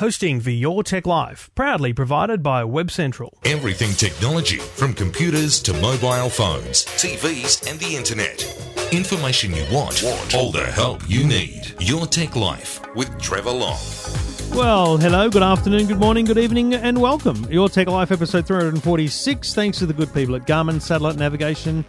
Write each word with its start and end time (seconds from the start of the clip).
Hosting 0.00 0.40
for 0.40 0.50
Your 0.50 0.84
Tech 0.84 1.08
Life, 1.08 1.50
proudly 1.56 1.92
provided 1.92 2.40
by 2.40 2.62
Web 2.62 2.88
Central. 2.88 3.36
Everything 3.44 3.90
technology, 3.90 4.58
from 4.58 4.94
computers 4.94 5.60
to 5.62 5.72
mobile 5.72 6.30
phones, 6.30 6.84
TVs, 6.84 7.68
and 7.68 7.80
the 7.80 7.96
internet. 7.96 8.44
Information 8.92 9.52
you 9.52 9.64
want, 9.72 10.04
all 10.36 10.52
the 10.52 10.64
help 10.66 11.02
you 11.10 11.26
need. 11.26 11.74
Your 11.80 12.06
Tech 12.06 12.36
Life 12.36 12.80
with 12.94 13.20
Trevor 13.20 13.50
Long. 13.50 13.80
Well, 14.52 14.98
hello, 14.98 15.28
good 15.30 15.42
afternoon, 15.42 15.88
good 15.88 15.98
morning, 15.98 16.26
good 16.26 16.38
evening, 16.38 16.74
and 16.74 17.00
welcome. 17.00 17.44
Your 17.50 17.68
Tech 17.68 17.88
Life 17.88 18.12
episode 18.12 18.46
346. 18.46 19.52
Thanks 19.52 19.80
to 19.80 19.86
the 19.86 19.94
good 19.94 20.14
people 20.14 20.36
at 20.36 20.46
Garmin 20.46 20.80
Satellite 20.80 21.16
Navigation, 21.16 21.84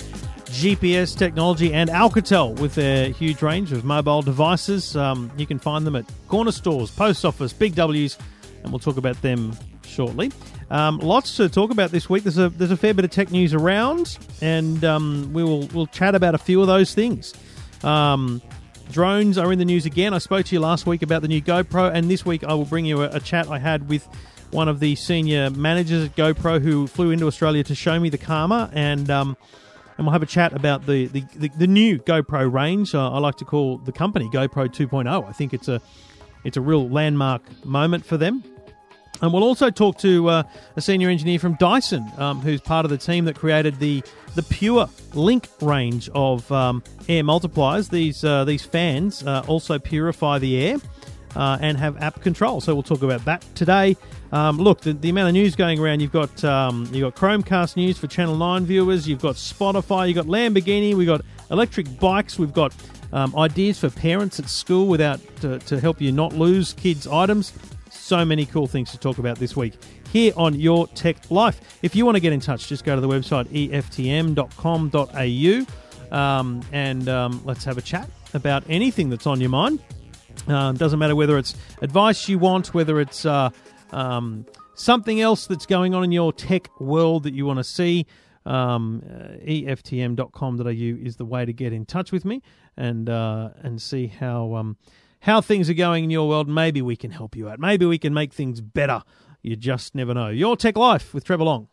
GPS 0.50 1.18
technology, 1.18 1.73
and 1.73 1.89
Alcatel 1.89 2.59
with 2.59 2.75
their 2.75 3.09
huge 3.09 3.41
range 3.41 3.71
of 3.71 3.86
mobile 3.86 4.21
devices. 4.21 4.95
Um, 4.95 5.32
you 5.38 5.45
can 5.45 5.59
find 5.59 5.86
them 5.86 5.95
at 5.95 6.05
corner 6.27 6.52
stores, 6.52 6.91
post 6.91 7.23
office, 7.23 7.54
big 7.54 7.75
W's, 7.75 8.18
and 8.64 8.71
we'll 8.71 8.79
talk 8.79 8.97
about 8.97 9.21
them 9.21 9.55
shortly. 9.86 10.32
Um, 10.69 11.00
lots 11.00 11.36
to 11.38 11.50
talk 11.50 11.71
about 11.71 11.91
this 11.91 12.10
week. 12.10 12.24
There's 12.24 12.38
a 12.38 12.50
there's 12.50 12.71
a 12.71 12.77
fair 12.77 12.93
bit 12.93 13.05
of 13.05 13.11
tech 13.11 13.32
news 13.32 13.54
around, 13.54 14.18
and 14.41 14.83
um, 14.83 15.32
we 15.33 15.43
will 15.43 15.68
we'll 15.68 15.88
chat 15.88 16.15
about 16.15 16.36
a 16.36 16.39
few 16.39 16.61
of 16.61 16.68
those 16.68 16.93
things. 16.93 17.33
Um, 17.83 18.41
drones 18.91 19.38
are 19.38 19.52
in 19.52 19.60
the 19.60 19.66
news 19.66 19.86
again. 19.86 20.13
I 20.13 20.18
spoke 20.18 20.46
to 20.47 20.55
you 20.55 20.60
last 20.60 20.86
week 20.86 21.02
about 21.02 21.21
the 21.21 21.27
new 21.27 21.41
GoPro, 21.41 21.91
and 21.93 22.10
this 22.10 22.25
week 22.25 22.43
I 22.43 22.54
will 22.54 22.66
bring 22.66 22.86
you 22.86 23.04
a, 23.04 23.10
a 23.10 23.19
chat 23.19 23.47
I 23.47 23.60
had 23.60 23.89
with 23.89 24.07
one 24.52 24.68
of 24.68 24.79
the 24.79 24.96
senior 24.96 25.50
managers 25.52 26.05
at 26.05 26.16
GoPro 26.16 26.61
who 26.61 26.88
flew 26.88 27.11
into 27.11 27.27
Australia 27.27 27.63
to 27.63 27.75
show 27.75 28.00
me 28.00 28.10
the 28.10 28.18
Karma 28.18 28.69
and 28.74 29.10
um, 29.10 29.38
and 30.00 30.06
we'll 30.06 30.14
have 30.14 30.24
a 30.24 30.26
chat 30.26 30.54
about 30.54 30.86
the, 30.86 31.08
the, 31.08 31.26
the, 31.36 31.50
the 31.50 31.68
new 31.68 32.00
GoPro 32.00 32.50
range. 32.50 32.95
Uh, 32.95 33.12
I 33.12 33.20
like 33.20 33.36
to 33.36 33.44
call 33.45 33.80
the 33.80 33.92
company 33.92 34.30
GoPro 34.30 34.70
2.0. 34.70 35.28
I 35.28 35.31
think 35.34 35.53
it's 35.53 35.67
a 35.67 35.81
it's 36.45 36.56
a 36.56 36.62
real 36.62 36.88
landmark 36.88 37.42
moment 37.66 38.06
for 38.06 38.16
them. 38.16 38.42
And 39.22 39.34
we'll 39.34 39.44
also 39.44 39.70
talk 39.70 39.98
to 39.98 40.30
uh, 40.30 40.44
a 40.78 40.81
senior 40.81 41.09
engineer 41.09 41.38
from 41.38 41.56
Dyson, 41.56 42.09
um, 42.17 42.39
who's 42.39 42.61
part 42.61 42.86
of 42.86 42.91
the 42.91 42.97
team 42.97 43.25
that 43.25 43.36
created 43.36 43.78
the 43.80 44.02
the 44.36 44.44
Pure 44.44 44.88
Link 45.16 45.50
range 45.61 46.09
of 46.16 46.50
um, 46.50 46.81
air 47.09 47.23
multipliers. 47.23 47.89
These 47.89 48.23
uh, 48.23 48.45
these 48.45 48.63
fans 48.63 49.22
uh, 49.28 49.44
also 49.50 49.80
purify 49.80 50.39
the 50.39 50.61
air 50.61 50.78
uh, 51.36 51.58
and 51.59 51.78
have 51.78 52.02
app 52.02 52.22
control. 52.22 52.61
So 52.61 52.73
we'll 52.73 52.84
talk 52.84 53.02
about 53.02 53.25
that 53.25 53.44
today. 53.53 53.97
Um, 54.31 54.58
look, 54.58 54.81
the, 54.81 54.94
the, 54.94 55.09
amount 55.09 55.30
of 55.30 55.33
news 55.33 55.55
going 55.55 55.80
around. 55.80 56.02
You've 56.02 56.11
got 56.11 56.44
um, 56.44 56.88
you've 56.91 57.13
got 57.13 57.16
Chromecast 57.16 57.75
news 57.75 57.97
for 57.97 58.08
Channel 58.08 58.35
Nine 58.35 58.66
viewers. 58.66 59.08
You've 59.08 59.22
got 59.22 59.35
Spotify. 59.35 60.08
You've 60.08 60.16
got 60.16 60.27
Lamborghini. 60.27 60.94
We've 60.94 61.08
got 61.08 61.22
electric 61.49 61.99
bikes. 61.99 62.38
We've 62.38 62.53
got 62.53 62.75
um, 63.11 63.35
ideas 63.35 63.80
for 63.80 63.89
parents 63.89 64.39
at 64.39 64.47
school 64.47 64.88
without 64.88 65.19
to, 65.41 65.57
to 65.59 65.80
help 65.80 66.00
you 66.00 66.11
not 66.11 66.33
lose 66.33 66.73
kids' 66.73 67.07
items. 67.07 67.53
So 67.89 68.23
many 68.23 68.45
cool 68.45 68.67
things 68.67 68.91
to 68.91 69.00
talk 69.00 69.17
about 69.17 69.38
this 69.38 69.55
week 69.55 69.73
here 70.11 70.33
on 70.35 70.59
Your 70.59 70.88
Tech 70.88 71.17
Life. 71.31 71.80
If 71.81 71.95
you 71.95 72.05
want 72.05 72.16
to 72.16 72.22
get 72.22 72.33
in 72.33 72.39
touch, 72.39 72.67
just 72.67 72.83
go 72.83 72.95
to 72.95 73.02
the 73.02 73.07
website 73.07 73.47
eftm.com.au 73.72 74.35
um, 76.16 76.61
and 76.72 77.07
um, 77.09 77.41
let's 77.45 77.63
have 77.63 77.77
a 77.77 77.81
chat 77.81 78.09
about 78.33 78.63
anything 78.67 79.09
that's 79.09 79.27
on 79.27 79.39
your 79.39 79.50
mind. 79.50 79.80
Uh, 80.47 80.72
doesn't 80.72 81.00
matter 81.00 81.16
whether 81.16 81.38
it's 81.38 81.55
advice 81.81 82.27
you 82.30 82.39
want, 82.39 82.73
whether 82.73 83.00
it's 83.00 83.25
uh, 83.25 83.50
um, 83.91 84.45
something 84.75 85.21
else 85.21 85.47
that's 85.47 85.65
going 85.65 85.93
on 85.93 86.03
in 86.03 86.11
your 86.11 86.31
tech 86.33 86.69
world 86.79 87.23
that 87.23 87.33
you 87.33 87.45
want 87.45 87.57
to 87.57 87.63
see. 87.63 88.05
Um, 88.45 89.03
uh, 89.05 89.45
eftm.com.au 89.45 91.05
is 91.05 91.17
the 91.17 91.25
way 91.25 91.45
to 91.45 91.53
get 91.53 91.73
in 91.73 91.85
touch 91.85 92.11
with 92.11 92.25
me 92.25 92.41
and 92.77 93.09
uh, 93.09 93.49
and 93.61 93.81
see 93.81 94.07
how 94.07 94.55
um, 94.55 94.77
how 95.21 95.41
things 95.41 95.69
are 95.69 95.75
going 95.75 96.05
in 96.05 96.09
your 96.09 96.27
world. 96.27 96.47
Maybe 96.47 96.81
we 96.81 96.95
can 96.95 97.11
help 97.11 97.35
you 97.35 97.49
out. 97.49 97.59
Maybe 97.59 97.85
we 97.85 97.97
can 97.97 98.13
make 98.13 98.33
things 98.33 98.61
better. 98.61 99.03
You 99.41 99.55
just 99.55 99.93
never 99.93 100.13
know. 100.13 100.29
Your 100.29 100.55
Tech 100.57 100.77
Life 100.77 101.13
with 101.13 101.25
Trevor 101.25 101.43
Long. 101.43 101.67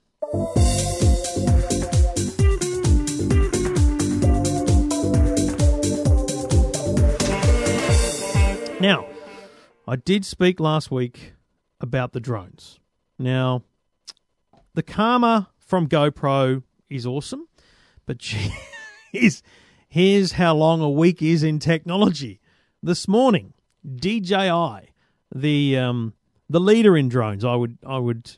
Now, 8.78 9.06
I 9.88 9.96
did 9.96 10.26
speak 10.26 10.60
last 10.60 10.90
week 10.90 11.32
about 11.80 12.12
the 12.12 12.20
drones. 12.20 12.78
Now, 13.18 13.62
the 14.74 14.82
Karma 14.82 15.50
from 15.58 15.88
GoPro 15.88 16.62
is 16.88 17.06
awesome, 17.06 17.48
but 18.04 18.18
geez, 19.12 19.42
here's 19.88 20.32
how 20.32 20.54
long 20.54 20.80
a 20.80 20.90
week 20.90 21.22
is 21.22 21.42
in 21.42 21.58
technology. 21.58 22.40
This 22.82 23.08
morning, 23.08 23.54
DJI, 23.84 24.92
the 25.34 25.78
um, 25.78 26.14
the 26.48 26.60
leader 26.60 26.96
in 26.96 27.08
drones, 27.08 27.44
I 27.44 27.54
would 27.54 27.78
I 27.86 27.98
would 27.98 28.30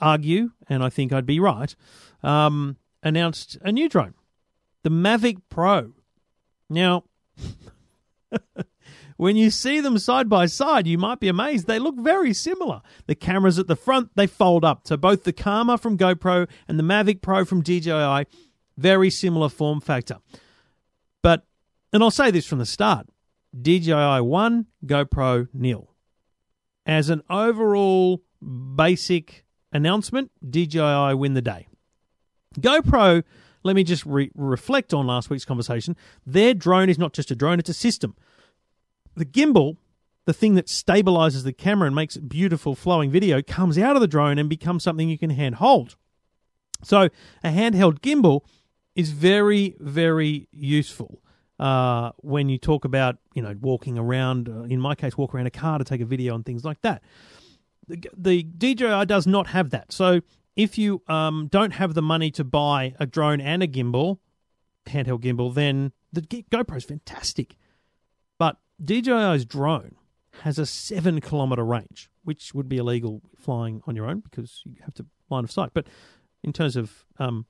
argue, 0.00 0.50
and 0.68 0.82
I 0.82 0.88
think 0.88 1.12
I'd 1.12 1.26
be 1.26 1.40
right, 1.40 1.74
um, 2.22 2.76
announced 3.02 3.58
a 3.62 3.72
new 3.72 3.88
drone, 3.88 4.14
the 4.82 4.90
Mavic 4.90 5.42
Pro. 5.48 5.92
Now, 6.70 7.04
when 9.18 9.36
you 9.36 9.50
see 9.50 9.80
them 9.80 9.98
side 9.98 10.28
by 10.28 10.46
side, 10.46 10.86
you 10.86 10.96
might 10.96 11.18
be 11.18 11.26
amazed. 11.26 11.66
They 11.66 11.80
look 11.80 11.96
very 11.98 12.32
similar. 12.32 12.80
The 13.06 13.16
cameras 13.16 13.58
at 13.58 13.66
the 13.66 13.74
front, 13.74 14.10
they 14.14 14.28
fold 14.28 14.64
up. 14.64 14.86
So 14.86 14.96
both 14.96 15.24
the 15.24 15.32
Karma 15.32 15.76
from 15.76 15.98
GoPro 15.98 16.48
and 16.68 16.78
the 16.78 16.84
Mavic 16.84 17.20
Pro 17.20 17.44
from 17.44 17.60
DJI, 17.60 18.26
very 18.76 19.10
similar 19.10 19.48
form 19.48 19.80
factor. 19.80 20.18
But, 21.20 21.44
and 21.92 22.02
I'll 22.02 22.12
say 22.12 22.30
this 22.30 22.46
from 22.46 22.60
the 22.60 22.66
start 22.66 23.08
DJI 23.60 24.20
1, 24.20 24.66
GoPro 24.86 25.48
nil. 25.52 25.90
As 26.86 27.10
an 27.10 27.22
overall 27.28 28.22
basic 28.40 29.44
announcement, 29.72 30.30
DJI 30.48 31.14
win 31.14 31.34
the 31.34 31.42
day. 31.42 31.66
GoPro, 32.60 33.24
let 33.64 33.74
me 33.74 33.82
just 33.82 34.06
re- 34.06 34.30
reflect 34.36 34.94
on 34.94 35.08
last 35.08 35.28
week's 35.28 35.44
conversation. 35.44 35.96
Their 36.24 36.54
drone 36.54 36.88
is 36.88 36.98
not 36.98 37.14
just 37.14 37.32
a 37.32 37.36
drone, 37.36 37.58
it's 37.58 37.68
a 37.68 37.74
system 37.74 38.14
the 39.18 39.26
gimbal, 39.26 39.76
the 40.24 40.32
thing 40.32 40.54
that 40.54 40.66
stabilizes 40.66 41.44
the 41.44 41.52
camera 41.52 41.86
and 41.86 41.94
makes 41.94 42.16
it 42.16 42.28
beautiful 42.28 42.74
flowing 42.74 43.10
video, 43.10 43.42
comes 43.42 43.78
out 43.78 43.96
of 43.96 44.00
the 44.00 44.08
drone 44.08 44.38
and 44.38 44.48
becomes 44.48 44.82
something 44.82 45.08
you 45.08 45.18
can 45.18 45.30
hand 45.30 45.56
hold. 45.56 45.96
So 46.82 47.08
a 47.42 47.50
handheld 47.50 48.00
gimbal 48.00 48.42
is 48.94 49.10
very, 49.10 49.76
very 49.78 50.48
useful 50.52 51.22
uh, 51.58 52.12
when 52.18 52.48
you 52.48 52.58
talk 52.58 52.84
about, 52.84 53.16
you 53.34 53.42
know, 53.42 53.54
walking 53.60 53.98
around. 53.98 54.48
Uh, 54.48 54.62
in 54.62 54.80
my 54.80 54.94
case, 54.94 55.16
walk 55.16 55.34
around 55.34 55.46
a 55.46 55.50
car 55.50 55.78
to 55.78 55.84
take 55.84 56.00
a 56.00 56.04
video 56.04 56.34
and 56.34 56.44
things 56.44 56.64
like 56.64 56.80
that. 56.82 57.02
The, 57.88 58.02
the 58.16 58.42
DJI 58.42 59.06
does 59.06 59.26
not 59.26 59.48
have 59.48 59.70
that. 59.70 59.92
So 59.92 60.20
if 60.56 60.78
you 60.78 61.02
um, 61.08 61.48
don't 61.50 61.72
have 61.72 61.94
the 61.94 62.02
money 62.02 62.30
to 62.32 62.44
buy 62.44 62.94
a 62.98 63.06
drone 63.06 63.40
and 63.40 63.62
a 63.62 63.68
gimbal, 63.68 64.18
handheld 64.86 65.20
gimbal, 65.20 65.54
then 65.54 65.92
the 66.12 66.22
GoPro 66.22 66.76
is 66.76 66.84
fantastic. 66.84 67.56
DJI's 68.82 69.44
drone 69.44 69.96
has 70.42 70.58
a 70.58 70.66
seven 70.66 71.20
kilometer 71.20 71.64
range, 71.64 72.10
which 72.24 72.54
would 72.54 72.68
be 72.68 72.76
illegal 72.76 73.22
flying 73.36 73.82
on 73.86 73.96
your 73.96 74.06
own 74.06 74.20
because 74.20 74.62
you 74.64 74.76
have 74.82 74.94
to 74.94 75.06
line 75.30 75.44
of 75.44 75.50
sight. 75.50 75.70
But 75.74 75.86
in 76.42 76.52
terms 76.52 76.76
of 76.76 77.04
um, 77.18 77.46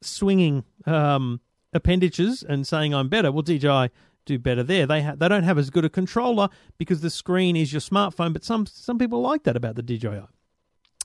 swinging 0.00 0.64
um, 0.86 1.40
appendages 1.72 2.42
and 2.42 2.66
saying 2.66 2.94
I'm 2.94 3.08
better, 3.08 3.30
well, 3.30 3.42
DJI 3.42 3.90
do 4.24 4.38
better 4.38 4.62
there. 4.62 4.86
They 4.86 5.02
ha- 5.02 5.14
they 5.16 5.28
don't 5.28 5.42
have 5.42 5.58
as 5.58 5.70
good 5.70 5.84
a 5.84 5.88
controller 5.88 6.48
because 6.76 7.00
the 7.00 7.10
screen 7.10 7.56
is 7.56 7.72
your 7.72 7.80
smartphone. 7.80 8.32
But 8.32 8.44
some 8.44 8.66
some 8.66 8.98
people 8.98 9.20
like 9.20 9.44
that 9.44 9.56
about 9.56 9.74
the 9.74 9.82
DJI. 9.82 10.22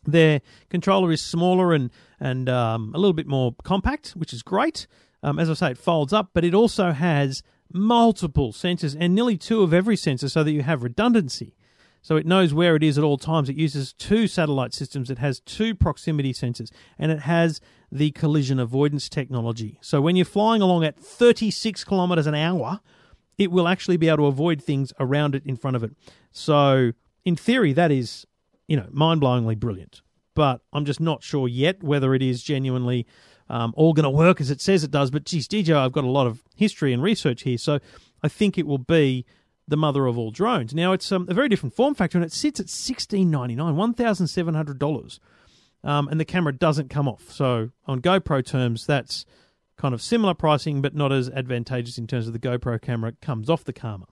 Their 0.06 0.42
controller 0.70 1.12
is 1.12 1.22
smaller 1.22 1.74
and 1.74 1.90
and 2.20 2.50
um, 2.50 2.92
a 2.94 2.98
little 2.98 3.14
bit 3.14 3.28
more 3.28 3.56
compact, 3.64 4.10
which 4.12 4.34
is 4.34 4.44
great. 4.44 4.88
Um, 5.24 5.40
as 5.40 5.50
I 5.50 5.54
say, 5.54 5.72
it 5.72 5.78
folds 5.78 6.12
up, 6.12 6.32
but 6.34 6.44
it 6.44 6.54
also 6.54 6.92
has 6.92 7.42
multiple 7.74 8.54
sensors 8.54 8.96
and 8.98 9.16
nearly 9.16 9.38
two 9.38 9.64
of 9.64 9.74
every 9.74 9.98
sensor 9.98 10.30
so 10.30 10.44
that 10.44 10.52
you 10.52 10.62
have 10.62 10.84
redundancy. 10.84 11.56
So 12.02 12.18
it 12.18 12.26
knows 12.26 12.54
where 12.54 12.76
it 12.76 12.84
is 12.84 12.98
at 12.98 13.04
all 13.04 13.18
times. 13.18 13.50
It 13.50 13.56
uses 13.56 13.94
two 13.94 14.28
satellite 14.28 14.74
systems. 14.74 15.10
It 15.10 15.20
has 15.20 15.40
two 15.40 15.74
proximity 15.74 16.34
sensors 16.34 16.70
and 17.00 17.12
it 17.12 17.22
has 17.22 17.62
the 17.92 18.12
collision 18.12 18.60
avoidance 18.60 19.08
technology. 19.08 19.80
So 19.82 20.02
when 20.02 20.18
you're 20.18 20.26
flying 20.26 20.62
along 20.62 20.84
at 20.84 21.00
36 21.00 21.84
kilometers 21.86 22.28
an 22.28 22.36
hour, 22.36 22.82
it 23.38 23.52
will 23.52 23.68
actually 23.68 23.98
be 23.98 24.10
able 24.10 24.18
to 24.18 24.26
avoid 24.26 24.62
things 24.62 24.92
around 25.00 25.34
it 25.34 25.46
in 25.46 25.56
front 25.56 25.78
of 25.78 25.84
it. 25.84 25.92
So 26.32 26.92
in 27.24 27.38
theory, 27.38 27.72
that 27.74 27.92
is, 27.92 28.28
you 28.68 28.76
know, 28.76 28.88
mind 28.92 29.22
blowingly 29.22 29.58
brilliant. 29.58 30.02
But 30.36 30.62
I'm 30.72 30.86
just 30.86 31.00
not 31.00 31.24
sure 31.24 31.48
yet 31.48 31.84
whether 31.84 32.14
it 32.16 32.22
is 32.22 32.44
genuinely 32.44 33.06
um, 33.50 33.74
all 33.76 33.94
going 33.94 34.04
to 34.04 34.10
work 34.10 34.42
as 34.42 34.50
it 34.50 34.62
says 34.62 34.84
it 34.84 34.92
does. 34.92 35.12
But 35.12 35.26
geez, 35.26 35.48
DJI, 35.48 35.74
I've 35.74 35.92
got 35.92 36.04
a 36.04 36.10
lot 36.10 36.28
of 36.28 36.42
history 36.56 36.94
and 36.94 37.04
research 37.04 37.44
here, 37.44 37.58
so 37.58 37.80
I 38.22 38.28
think 38.28 38.58
it 38.58 38.66
will 38.66 38.78
be 38.78 39.26
the 39.68 39.78
mother 39.78 40.08
of 40.08 40.18
all 40.18 40.32
drones. 40.32 40.74
Now 40.74 40.92
it's 40.94 41.12
um, 41.12 41.28
a 41.30 41.34
very 41.34 41.50
different 41.50 41.76
form 41.76 41.96
factor, 41.96 42.18
and 42.18 42.26
it 42.26 42.32
sits 42.34 42.60
at 42.60 42.70
sixteen 42.70 43.30
ninety 43.30 43.56
nine, 43.56 43.76
one 43.76 43.94
thousand 43.94 44.28
seven 44.28 44.56
hundred 44.56 44.80
dollars, 44.80 45.20
um, 45.84 46.08
and 46.08 46.20
the 46.20 46.26
camera 46.26 46.54
doesn't 46.54 46.90
come 46.90 47.08
off. 47.08 47.32
So 47.32 47.70
on 47.86 48.02
GoPro 48.02 48.46
terms, 48.46 48.86
that's 48.86 49.26
kind 49.78 49.94
of 49.94 50.02
similar 50.02 50.34
pricing, 50.34 50.82
but 50.82 50.96
not 50.96 51.12
as 51.12 51.30
advantageous 51.30 51.98
in 51.98 52.08
terms 52.08 52.28
of 52.28 52.34
the 52.34 52.40
GoPro 52.40 52.82
camera. 52.82 53.10
It 53.10 53.22
comes 53.22 53.50
off 53.50 53.64
the 53.64 53.74
Karma. 53.74 54.06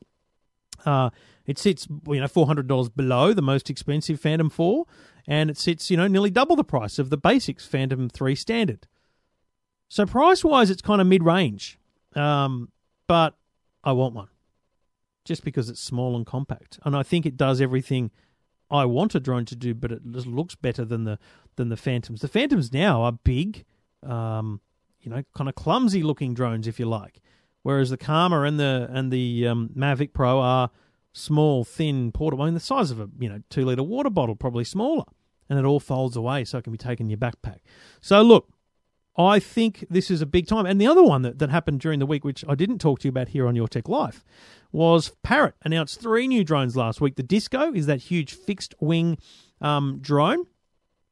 Uh, 0.86 1.10
it 1.46 1.58
sits, 1.58 1.88
you 2.08 2.20
know, 2.20 2.28
four 2.28 2.48
hundred 2.48 2.68
dollars 2.68 2.90
below 2.90 3.34
the 3.34 3.42
most 3.42 3.70
expensive 3.70 4.20
Phantom 4.20 4.50
Four, 4.50 4.86
and 5.28 5.50
it 5.50 5.58
sits, 5.58 5.90
you 5.90 5.98
know, 5.98 6.08
nearly 6.08 6.30
double 6.30 6.56
the 6.56 6.64
price 6.64 7.00
of 7.00 7.10
the 7.10 7.18
basics 7.18 7.66
Phantom 7.66 8.10
Three 8.10 8.36
Standard. 8.36 8.88
So 9.90 10.06
price 10.06 10.44
wise, 10.44 10.70
it's 10.70 10.82
kind 10.82 11.02
of 11.02 11.08
mid 11.08 11.24
range, 11.24 11.78
um, 12.16 12.72
but 13.08 13.36
I 13.84 13.92
want 13.92 14.16
one 14.16 14.28
just 15.26 15.44
because 15.44 15.70
it's 15.70 15.80
small 15.80 16.16
and 16.16 16.26
compact, 16.26 16.80
and 16.84 16.96
I 16.96 17.04
think 17.04 17.26
it 17.26 17.38
does 17.38 17.62
everything 17.62 18.12
I 18.72 18.86
want 18.86 19.16
a 19.16 19.20
drone 19.20 19.46
to 19.46 19.56
do, 19.56 19.74
but 19.74 19.92
it 19.92 20.06
looks 20.06 20.56
better 20.56 20.86
than 20.86 21.04
the 21.04 21.20
than 21.58 21.70
the 21.70 21.78
Phantoms. 21.78 22.22
The 22.22 22.28
Phantoms 22.28 22.72
now 22.72 23.04
are 23.04 23.12
big, 23.12 23.66
um, 24.02 24.62
you 25.02 25.12
know, 25.12 25.24
kind 25.36 25.50
of 25.50 25.56
clumsy 25.56 26.02
looking 26.02 26.34
drones, 26.34 26.68
if 26.68 26.80
you 26.80 26.86
like, 26.86 27.22
whereas 27.64 27.90
the 27.90 27.98
Karma 27.98 28.42
and 28.44 28.60
the 28.60 28.88
and 28.90 29.12
the 29.12 29.48
um, 29.48 29.70
Mavic 29.76 30.14
Pro 30.14 30.40
are 30.40 30.72
small, 31.14 31.64
thin, 31.64 32.12
portable, 32.12 32.44
I 32.44 32.48
mean, 32.48 32.54
the 32.54 32.60
size 32.60 32.92
of 32.92 33.00
a 33.00 33.10
you 33.20 33.30
know 33.30 33.42
two 33.50 33.66
liter 33.66 33.84
water 33.84 34.10
bottle, 34.10 34.36
probably 34.36 34.64
smaller, 34.64 35.06
and 35.50 35.60
it 35.60 35.66
all 35.66 35.80
folds 35.80 36.16
away 36.16 36.46
so 36.46 36.58
it 36.58 36.64
can 36.64 36.72
be 36.72 36.78
taken 36.78 37.08
in 37.08 37.10
your 37.10 37.18
backpack. 37.18 37.60
So 38.00 38.22
look, 38.22 38.50
I 39.18 39.40
think 39.40 39.86
this 39.90 40.10
is 40.10 40.22
a 40.22 40.26
big 40.26 40.48
time. 40.48 40.66
And 40.66 40.80
the 40.80 40.88
other 40.88 41.04
one 41.04 41.22
that, 41.24 41.40
that 41.40 41.50
happened 41.50 41.82
during 41.82 42.00
the 42.00 42.06
week, 42.06 42.24
which 42.24 42.46
I 42.48 42.56
didn't 42.56 42.80
talk 42.80 43.00
to 43.00 43.08
you 43.08 43.10
about 43.10 43.30
here 43.30 43.48
on 43.48 43.56
Your 43.56 43.68
Tech 43.68 43.90
Life, 43.90 44.24
was 44.72 45.12
Parrot 45.22 45.56
announced 45.64 46.00
three 46.00 46.28
new 46.28 46.44
drones 46.44 46.78
last 46.78 47.02
week. 47.02 47.16
The 47.16 47.24
Disco 47.24 47.74
is 47.74 47.88
that 47.88 48.00
huge 48.00 48.34
fixed 48.34 48.74
wing 48.80 49.18
um, 49.60 50.00
drone, 50.00 50.46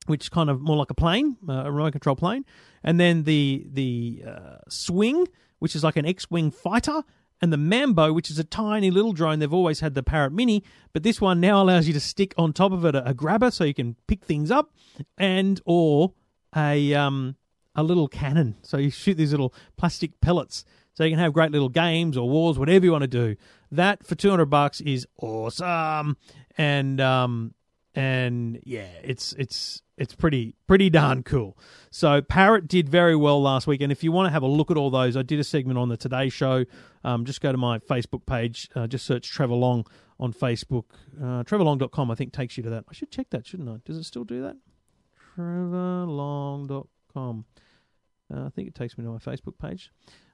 which 0.07 0.25
is 0.25 0.30
kind 0.30 0.50
of 0.50 0.62
more 0.62 0.78
like 0.78 0.90
a 0.90 0.96
plane, 0.96 1.38
uh, 1.48 1.63
a 1.66 1.72
remote 1.72 1.92
control 1.92 2.16
plane, 2.16 2.46
and 2.84 3.00
then 3.00 3.24
the 3.24 3.68
the 3.72 4.24
uh, 4.25 4.57
Swing, 4.69 5.28
which 5.60 5.75
is 5.75 5.84
like 5.84 5.98
an 5.98 6.06
X-wing 6.06 6.51
fighter, 6.51 7.04
and 7.41 7.53
the 7.53 7.57
Mambo, 7.57 8.13
which 8.13 8.30
is 8.30 8.39
a 8.39 8.44
tiny 8.44 8.91
little 8.91 9.13
drone. 9.13 9.39
They've 9.39 9.53
always 9.53 9.80
had 9.80 9.95
the 9.95 10.03
Parrot 10.03 10.33
Mini, 10.33 10.63
but 10.94 11.03
this 11.03 11.21
one 11.21 11.39
now 11.39 11.62
allows 11.62 11.88
you 11.88 11.94
to 11.94 12.00
stick 12.00 12.33
on 12.38 12.53
top 12.53 12.71
of 12.71 12.86
it 12.86 12.95
a, 12.95 13.09
a 13.09 13.13
grabber 13.13 13.51
so 13.51 13.63
you 13.63 13.74
can 13.74 13.95
pick 14.07 14.25
things 14.25 14.51
up, 14.51 14.74
and 15.18 15.62
or 15.65 16.13
a 16.56 16.94
um, 16.94 17.36
a 17.75 17.83
little 17.83 18.07
cannon. 18.07 18.56
So 18.62 18.77
you 18.77 18.89
shoot 18.91 19.15
these 19.15 19.31
little 19.31 19.53
plastic 19.77 20.19
pellets. 20.21 20.65
So 20.95 21.06
you 21.06 21.12
can 21.12 21.19
have 21.19 21.31
great 21.31 21.51
little 21.51 21.69
games 21.69 22.18
or 22.18 22.27
wars, 22.27 22.59
whatever 22.59 22.83
you 22.83 22.91
want 22.91 23.03
to 23.03 23.07
do. 23.07 23.38
That 23.71 24.06
for 24.06 24.15
two 24.15 24.30
hundred 24.30 24.47
bucks 24.47 24.81
is 24.81 25.07
awesome, 25.21 26.18
and 26.57 27.00
um, 27.00 27.53
and 28.00 28.60
yeah, 28.63 28.88
it's 29.04 29.34
it's 29.34 29.84
it's 29.98 30.16
pretty 30.16 30.56
pretty 30.68 30.90
darn 30.90 31.22
cool. 31.24 31.57
So 31.92 32.22
Parrot 32.22 32.69
did 32.69 32.88
very 32.88 33.18
well 33.18 33.42
last 33.42 33.68
week, 33.68 33.81
and 33.81 33.92
if 33.92 34.06
you 34.06 34.13
want 34.13 34.28
to 34.28 34.31
have 34.31 34.42
a 34.42 34.48
look 34.48 34.72
at 34.72 34.78
all 34.78 34.90
those, 34.90 35.18
I 35.18 35.22
did 35.22 35.38
a 35.38 35.44
segment 35.44 35.78
on 35.78 35.90
the 35.90 35.98
Today 35.98 36.30
Show. 36.30 36.63
Um, 37.04 37.25
just 37.25 37.42
go 37.42 37.51
to 37.51 37.57
my 37.57 37.80
Facebook 37.80 38.25
page, 38.25 38.69
uh, 38.74 38.88
just 38.88 39.06
search 39.06 39.30
Trevor 39.30 39.56
Long 39.56 39.86
on 40.18 40.31
Facebook. 40.31 40.86
Uh, 41.19 41.44
TrevorLong.com, 41.44 42.10
I 42.10 42.16
think, 42.16 42.31
takes 42.31 42.56
you 42.56 42.63
to 42.63 42.69
that. 42.69 42.86
I 42.90 42.94
should 42.94 43.12
check 43.12 43.31
that, 43.31 43.46
shouldn't 43.46 43.68
I? 43.68 43.80
Does 43.84 43.98
it 43.98 44.06
still 44.06 44.24
do 44.24 44.44
that? 44.44 44.56
TrevorLong.com. 45.38 47.46
Uh, 48.34 48.46
I 48.46 48.50
think 48.50 48.69
it 48.69 48.75
takes 48.75 48.98
me 48.98 49.04
to 49.04 49.12
my 49.12 49.18
Facebook 49.18 49.57
page. 49.60 49.92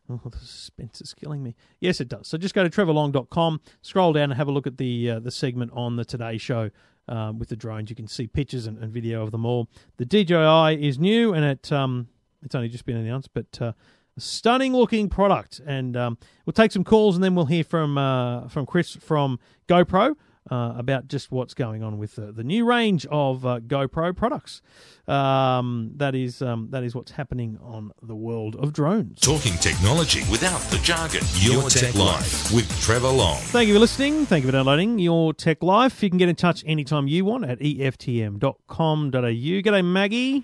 Oh, 0.07 0.21
the 0.23 0.37
suspense 0.37 1.01
is 1.01 1.15
killing 1.15 1.41
me. 1.41 1.55
Yes, 1.79 1.99
it 1.99 2.07
does. 2.07 2.27
So 2.27 2.37
just 2.37 2.53
go 2.53 2.63
to 2.63 2.69
trevorlong.com, 2.69 3.59
scroll 3.81 4.13
down 4.13 4.25
and 4.25 4.33
have 4.33 4.47
a 4.47 4.51
look 4.51 4.67
at 4.67 4.77
the 4.77 5.09
uh, 5.09 5.19
the 5.19 5.31
segment 5.31 5.71
on 5.73 5.95
the 5.95 6.05
Today 6.05 6.37
Show 6.37 6.69
um, 7.07 7.39
with 7.39 7.49
the 7.49 7.55
drones. 7.55 7.89
You 7.89 7.95
can 7.95 8.07
see 8.07 8.27
pictures 8.27 8.67
and, 8.67 8.77
and, 8.77 8.91
video 8.91 9.23
of 9.23 9.31
them 9.31 9.45
all. 9.45 9.67
The 9.97 10.05
DJI 10.05 10.87
is 10.87 10.99
new 10.99 11.33
and 11.33 11.45
it 11.45 11.71
um, 11.71 12.07
it's 12.43 12.55
only 12.55 12.69
just 12.69 12.85
been 12.85 12.97
announced, 12.97 13.29
but 13.33 13.59
uh, 13.61 13.73
a 14.17 14.21
stunning 14.21 14.73
looking 14.73 15.09
product. 15.09 15.61
And 15.65 15.97
um, 15.97 16.17
we'll 16.45 16.53
take 16.53 16.71
some 16.71 16.83
calls 16.83 17.15
and 17.15 17.23
then 17.23 17.35
we'll 17.35 17.45
hear 17.45 17.63
from 17.63 17.97
uh, 17.97 18.47
from 18.47 18.65
Chris 18.65 18.95
from 18.95 19.39
GoPro 19.67 20.15
uh, 20.51 20.73
about 20.77 21.07
just 21.07 21.31
what's 21.31 21.53
going 21.53 21.83
on 21.83 21.97
with 21.97 22.15
the, 22.15 22.31
the 22.31 22.43
new 22.43 22.65
range 22.65 23.05
of 23.07 23.45
uh, 23.45 23.59
GoPro 23.59 24.15
products. 24.15 24.61
Um, 25.07 25.91
that 25.97 26.15
is 26.15 26.41
um, 26.41 26.69
that 26.71 26.83
is 26.83 26.95
what's 26.95 27.11
happening 27.11 27.59
on 27.61 27.91
the 28.01 28.15
world 28.15 28.55
of 28.55 28.73
drones. 28.73 29.19
Talking 29.21 29.53
technology 29.57 30.21
without 30.31 30.59
the 30.71 30.77
jargon. 30.77 31.21
Your, 31.35 31.61
Your 31.61 31.69
Tech, 31.69 31.91
Tech 31.91 31.95
Life 31.95 32.53
with 32.53 32.69
Trevor 32.81 33.09
Long. 33.09 33.37
Thank 33.37 33.67
you 33.67 33.75
for 33.75 33.79
listening. 33.79 34.25
Thank 34.25 34.43
you 34.43 34.47
for 34.47 34.53
downloading 34.53 34.99
Your 34.99 35.33
Tech 35.33 35.61
Life. 35.61 36.01
You 36.01 36.09
can 36.09 36.17
get 36.17 36.29
in 36.29 36.35
touch 36.35 36.63
anytime 36.65 37.07
you 37.07 37.25
want 37.25 37.45
at 37.45 37.59
eftm.com.au. 37.59 39.11
G'day, 39.11 39.85
Maggie. 39.85 40.43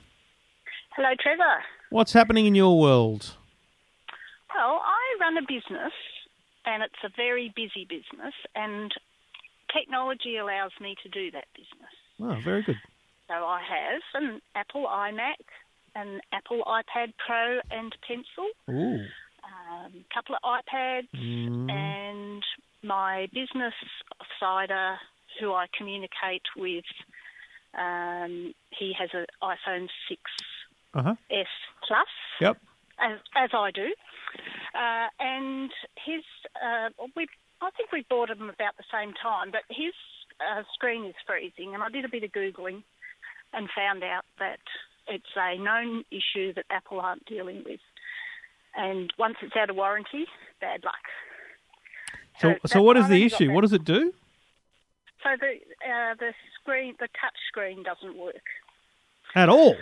Hello, 0.96 1.10
Trevor. 1.20 1.64
What's 1.90 2.14
happening 2.14 2.46
in 2.46 2.56
your 2.56 2.80
world? 2.80 3.36
Well, 4.54 4.82
I 4.84 5.24
run 5.24 5.38
a 5.38 5.42
business 5.42 5.94
and 6.66 6.84
it's 6.84 7.04
a 7.04 7.10
very 7.16 7.52
busy 7.56 7.86
business 7.90 8.34
and 8.56 8.94
technology 9.76 10.38
allows 10.38 10.72
me 10.80 10.96
to 11.04 11.10
do 11.10 11.32
that 11.32 11.46
business. 11.54 11.94
Oh, 12.20 12.40
very 12.44 12.64
good. 12.64 12.78
So 13.28 13.34
I 13.34 13.62
have 13.62 14.24
an 14.24 14.42
Apple 14.56 14.88
iMac, 14.88 15.42
an 15.96 16.22
Apple 16.34 16.64
iPad 16.66 17.14
Pro 17.26 17.60
and 17.72 17.96
Pencil, 18.08 18.50
a 18.68 18.72
um, 18.72 20.06
couple 20.14 20.36
of 20.36 20.42
iPads, 20.44 21.08
mm. 21.16 21.72
and 21.72 22.44
my 22.84 23.28
business 23.34 23.74
sider, 24.40 24.98
who 25.40 25.54
I 25.54 25.68
communicate 25.78 26.44
with. 26.58 26.86
Um, 27.78 28.54
he 28.78 28.94
has 29.00 29.10
an 29.14 29.26
iPhone 29.42 29.88
6 30.10 30.22
uh-huh. 30.94 31.16
S 31.30 31.48
Plus. 31.88 32.08
Yep. 32.42 32.58
As, 33.00 33.18
as 33.36 33.50
I 33.54 33.72
do, 33.72 33.88
uh, 34.76 35.08
and 35.20 35.72
his 36.06 36.24
uh, 36.62 36.90
we 37.16 37.28
I 37.62 37.70
think 37.72 37.92
we 37.92 38.06
bought 38.10 38.30
them 38.30 38.50
about 38.50 38.78
the 38.78 38.84
same 38.92 39.14
time, 39.14 39.52
but 39.52 39.62
his 39.70 39.94
uh, 40.40 40.64
screen 40.74 41.06
is 41.06 41.16
freezing, 41.26 41.74
and 41.74 41.84
I 41.84 41.90
did 41.90 42.06
a 42.06 42.10
bit 42.10 42.24
of 42.24 42.32
googling 42.32 42.84
and 43.54 43.70
found 43.76 44.04
out 44.04 44.26
that 44.40 44.60
it's 45.08 45.36
a 45.36 45.58
known 45.58 46.04
issue 46.12 46.54
that 46.54 46.66
Apple 46.70 47.00
aren't 47.00 47.26
dealing 47.26 47.64
with. 47.66 47.80
And 48.76 49.12
once 49.20 49.36
it's 49.42 49.56
out 49.56 49.70
of 49.70 49.76
warranty, 49.76 50.26
bad 50.60 50.84
luck. 50.84 51.06
So, 52.40 52.54
so, 52.66 52.74
so 52.74 52.82
what 52.82 52.98
is 52.98 53.08
the 53.08 53.24
issue? 53.24 53.52
What 53.52 53.62
does 53.62 53.74
it 53.74 53.84
do? 53.84 54.14
So 55.24 55.30
the 55.40 55.54
uh, 55.88 56.16
the 56.18 56.34
screen, 56.60 56.96
the 57.00 57.08
touch 57.08 57.38
screen 57.48 57.84
doesn't 57.84 58.18
work 58.18 58.42
at 59.36 59.50
all. 59.50 59.76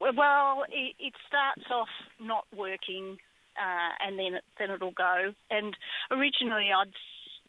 Well, 0.00 0.64
it, 0.68 0.96
it 0.98 1.12
starts 1.28 1.70
off 1.70 1.88
not 2.20 2.44
working 2.56 3.18
uh, 3.56 4.06
and 4.06 4.18
then 4.18 4.34
it, 4.34 4.44
then 4.58 4.70
it'll 4.70 4.90
go. 4.92 5.32
And 5.50 5.76
originally, 6.10 6.70
I 6.74 6.80
would 6.80 6.94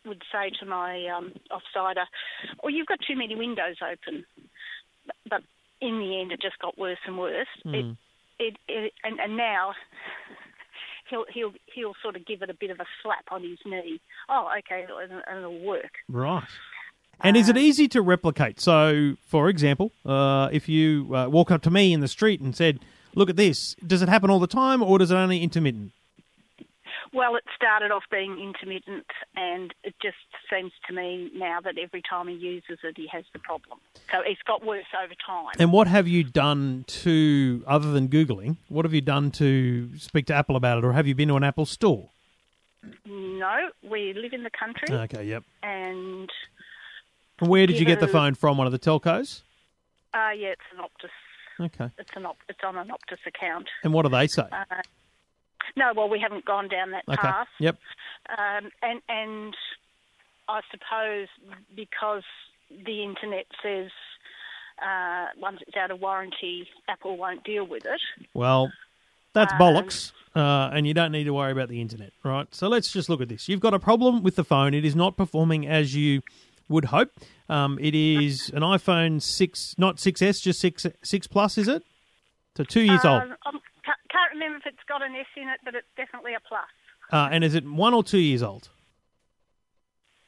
would 0.06 0.24
say 0.32 0.52
to 0.60 0.66
my 0.66 1.08
um, 1.08 1.34
offsider, 1.52 2.06
"Well, 2.62 2.74
you've 2.74 2.88
got 2.88 3.00
too 3.08 3.16
many 3.16 3.36
windows 3.36 3.78
open," 3.82 4.26
but 5.30 5.42
in 5.82 6.00
the 6.00 6.20
end, 6.20 6.32
it 6.32 6.42
just 6.42 6.60
got 6.60 6.78
worse 6.78 7.00
and 7.06 7.18
worse. 7.18 7.48
Mm. 7.66 7.74
It, 7.74 7.98
it, 8.38 8.58
it, 8.68 8.94
and, 9.04 9.20
and 9.20 9.38
now 9.38 9.74
he'll 11.10 11.26
he'll 11.34 11.54
he'll 11.74 11.94
sort 12.02 12.16
of 12.16 12.26
give 12.26 12.42
it 12.42 12.50
a 12.50 12.54
bit 12.54 12.70
of 12.70 12.80
a 12.80 12.86
slap 13.02 13.26
on 13.32 13.44
his 13.44 13.60
knee. 13.66 14.00
Oh, 14.30 14.50
okay, 14.60 14.86
and 15.02 15.38
it'll 15.38 15.60
work. 15.60 15.92
Right. 16.08 16.44
And 17.22 17.38
is 17.38 17.48
it 17.48 17.56
uh, 17.56 17.60
easy 17.60 17.88
to 17.90 18.02
replicate? 18.02 18.60
So, 18.60 19.16
for 19.26 19.48
example, 19.48 19.92
uh, 20.06 20.50
if 20.52 20.68
you 20.68 21.16
uh, 21.16 21.30
walk 21.30 21.50
up 21.50 21.62
to 21.64 21.72
me 21.72 21.94
in 21.94 22.02
the 22.02 22.10
street 22.10 22.42
and 22.42 22.54
said, 22.54 22.80
"Look 23.16 23.30
at 23.30 23.36
this," 23.36 23.76
does 23.86 24.02
it 24.02 24.10
happen 24.10 24.30
all 24.30 24.40
the 24.40 24.48
time, 24.48 24.84
or 24.84 25.00
does 25.00 25.12
it 25.12 25.16
only 25.16 25.42
intermittent? 25.42 25.92
Well, 27.14 27.38
it 27.38 27.46
started 27.56 27.92
off 27.92 28.04
being 28.12 28.40
intermittent, 28.40 29.06
and 29.38 29.74
it 29.84 29.96
just 30.02 30.18
seems 30.50 30.74
to 30.88 30.94
me 30.94 31.32
now 31.34 31.62
that 31.62 31.78
every 31.78 32.02
time 32.02 32.28
he 32.28 32.34
uses 32.36 32.80
it, 32.84 32.98
he 32.98 33.08
has 33.08 33.24
the 33.32 33.40
problem. 33.40 33.80
So 34.12 34.20
it's 34.20 34.42
got 34.42 34.66
worse 34.66 34.86
over 35.02 35.14
time. 35.26 35.54
And 35.58 35.72
what 35.72 35.88
have 35.88 36.10
you 36.10 36.26
done 36.26 36.84
to, 36.88 37.64
other 37.68 37.92
than 37.92 38.10
Googling, 38.10 38.58
what 38.68 38.84
have 38.84 38.94
you 38.94 39.00
done 39.00 39.32
to 39.32 39.98
speak 39.98 40.26
to 40.26 40.34
Apple 40.34 40.58
about 40.58 40.80
it, 40.80 40.84
or 40.84 40.92
have 40.92 41.08
you 41.08 41.16
been 41.16 41.30
to 41.30 41.36
an 41.36 41.44
Apple 41.44 41.66
store? 41.66 42.10
No, 43.06 43.70
we 43.82 44.14
live 44.14 44.34
in 44.34 44.44
the 44.44 44.50
country. 44.50 44.94
Okay, 44.94 45.24
yep. 45.24 45.44
And. 45.64 46.30
where 47.40 47.66
did 47.66 47.80
you 47.80 47.86
get 47.86 48.02
the 48.02 48.08
phone 48.10 48.36
from? 48.36 48.58
One 48.58 48.68
of 48.68 48.74
the 48.74 48.80
telcos? 48.80 49.42
Uh, 50.14 50.32
yeah, 50.36 50.50
it's 50.50 50.62
an 50.74 50.84
Optus. 50.84 51.10
Okay. 51.60 51.90
It's 51.98 52.12
an 52.16 52.26
op- 52.26 52.38
it's 52.50 52.60
on 52.66 52.78
an 52.78 52.90
Optus 52.90 53.26
account. 53.26 53.68
And 53.84 53.94
what 53.94 54.04
do 54.04 54.10
they 54.10 54.28
say? 54.28 54.44
Uh, 54.52 54.82
no, 55.76 55.94
well, 55.96 56.10
we 56.10 56.20
haven't 56.20 56.46
gone 56.46 56.68
down 56.68 56.92
that 56.92 57.04
okay. 57.08 57.18
path. 57.18 57.48
Yep. 57.60 57.78
Um, 58.30 58.72
and 58.82 59.02
and 59.10 59.56
I 60.48 60.62
suppose 60.72 61.28
because 61.76 62.24
the 62.70 63.04
internet 63.04 63.46
says 63.64 63.92
uh, 64.82 65.28
once 65.40 65.60
it's 65.68 65.78
out 65.78 65.92
of 65.92 66.00
warranty, 66.02 66.68
Apple 66.88 67.18
won't 67.18 67.44
deal 67.44 67.66
with 67.66 67.86
it. 67.86 68.02
Well, 68.34 68.72
that's 69.34 69.54
um, 69.54 69.60
bollocks. 69.60 70.12
Uh, 70.36 70.70
and 70.74 70.86
you 70.86 70.94
don't 70.94 71.14
need 71.14 71.24
to 71.24 71.34
worry 71.34 71.54
about 71.54 71.70
the 71.70 71.80
internet, 71.80 72.12
right? 72.24 72.54
So 72.54 72.68
let's 72.68 72.92
just 72.92 73.08
look 73.08 73.22
at 73.22 73.30
this. 73.30 73.48
You've 73.48 73.62
got 73.62 73.74
a 73.74 73.80
problem 73.80 74.22
with 74.22 74.36
the 74.36 74.44
phone. 74.44 74.74
It 74.74 74.84
is 74.84 74.96
not 74.96 75.16
performing 75.16 75.66
as 75.66 75.96
you 75.96 76.22
would 76.68 76.86
hope. 76.86 77.12
Um, 77.48 77.78
it 77.80 77.94
is 77.94 78.50
an 78.54 78.62
iPhone 78.62 79.22
six, 79.22 79.76
not 79.78 79.98
6S, 79.98 80.42
just 80.42 80.60
six 80.60 80.86
six 81.04 81.28
plus, 81.28 81.58
is 81.58 81.68
it? 81.68 81.84
So 82.58 82.64
two 82.64 82.82
years 82.82 83.04
uh, 83.04 83.14
old. 83.14 83.24
I'm 83.46 83.60
can't 84.16 84.32
remember 84.34 84.58
if 84.58 84.66
it's 84.66 84.84
got 84.88 85.02
an 85.02 85.14
S 85.16 85.26
in 85.36 85.50
it, 85.50 85.60
but 85.64 85.76
it's 85.76 85.88
definitely 85.98 86.34
a 86.34 86.40
plus. 86.48 86.64
Uh, 87.12 87.30
and 87.32 87.44
is 87.44 87.54
it 87.54 87.66
one 87.66 87.94
or 87.94 88.04
two 88.04 88.18
years 88.18 88.42
old? 88.42 88.70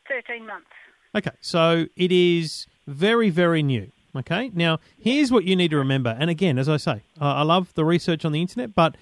13 0.10 0.46
months. 0.46 0.67
Okay, 1.15 1.32
so 1.41 1.86
it 1.96 2.12
is 2.12 2.67
very, 2.86 3.29
very 3.29 3.63
new. 3.63 3.91
Okay, 4.15 4.51
now 4.53 4.79
here's 5.00 5.32
what 5.32 5.44
you 5.44 5.56
need 5.56 5.72
to 5.72 5.77
remember. 5.77 6.15
And 6.20 6.29
again, 6.29 6.58
as 6.58 6.67
I 6.67 6.77
say, 6.77 7.03
I 7.20 7.39
I 7.39 7.41
love 7.44 7.74
the 7.75 7.86
research 7.86 8.25
on 8.25 8.32
the 8.32 8.41
internet, 8.41 8.75
but 8.75 8.96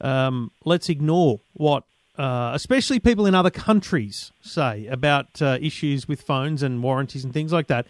um, 0.00 0.50
let's 0.64 0.88
ignore 0.88 1.40
what, 1.54 1.84
uh, 2.18 2.50
especially 2.52 2.98
people 2.98 3.26
in 3.26 3.34
other 3.34 3.50
countries, 3.50 4.32
say 4.42 4.86
about 4.88 5.40
uh, 5.40 5.56
issues 5.60 6.08
with 6.08 6.20
phones 6.20 6.62
and 6.62 6.82
warranties 6.82 7.24
and 7.24 7.32
things 7.32 7.52
like 7.52 7.68
that. 7.68 7.86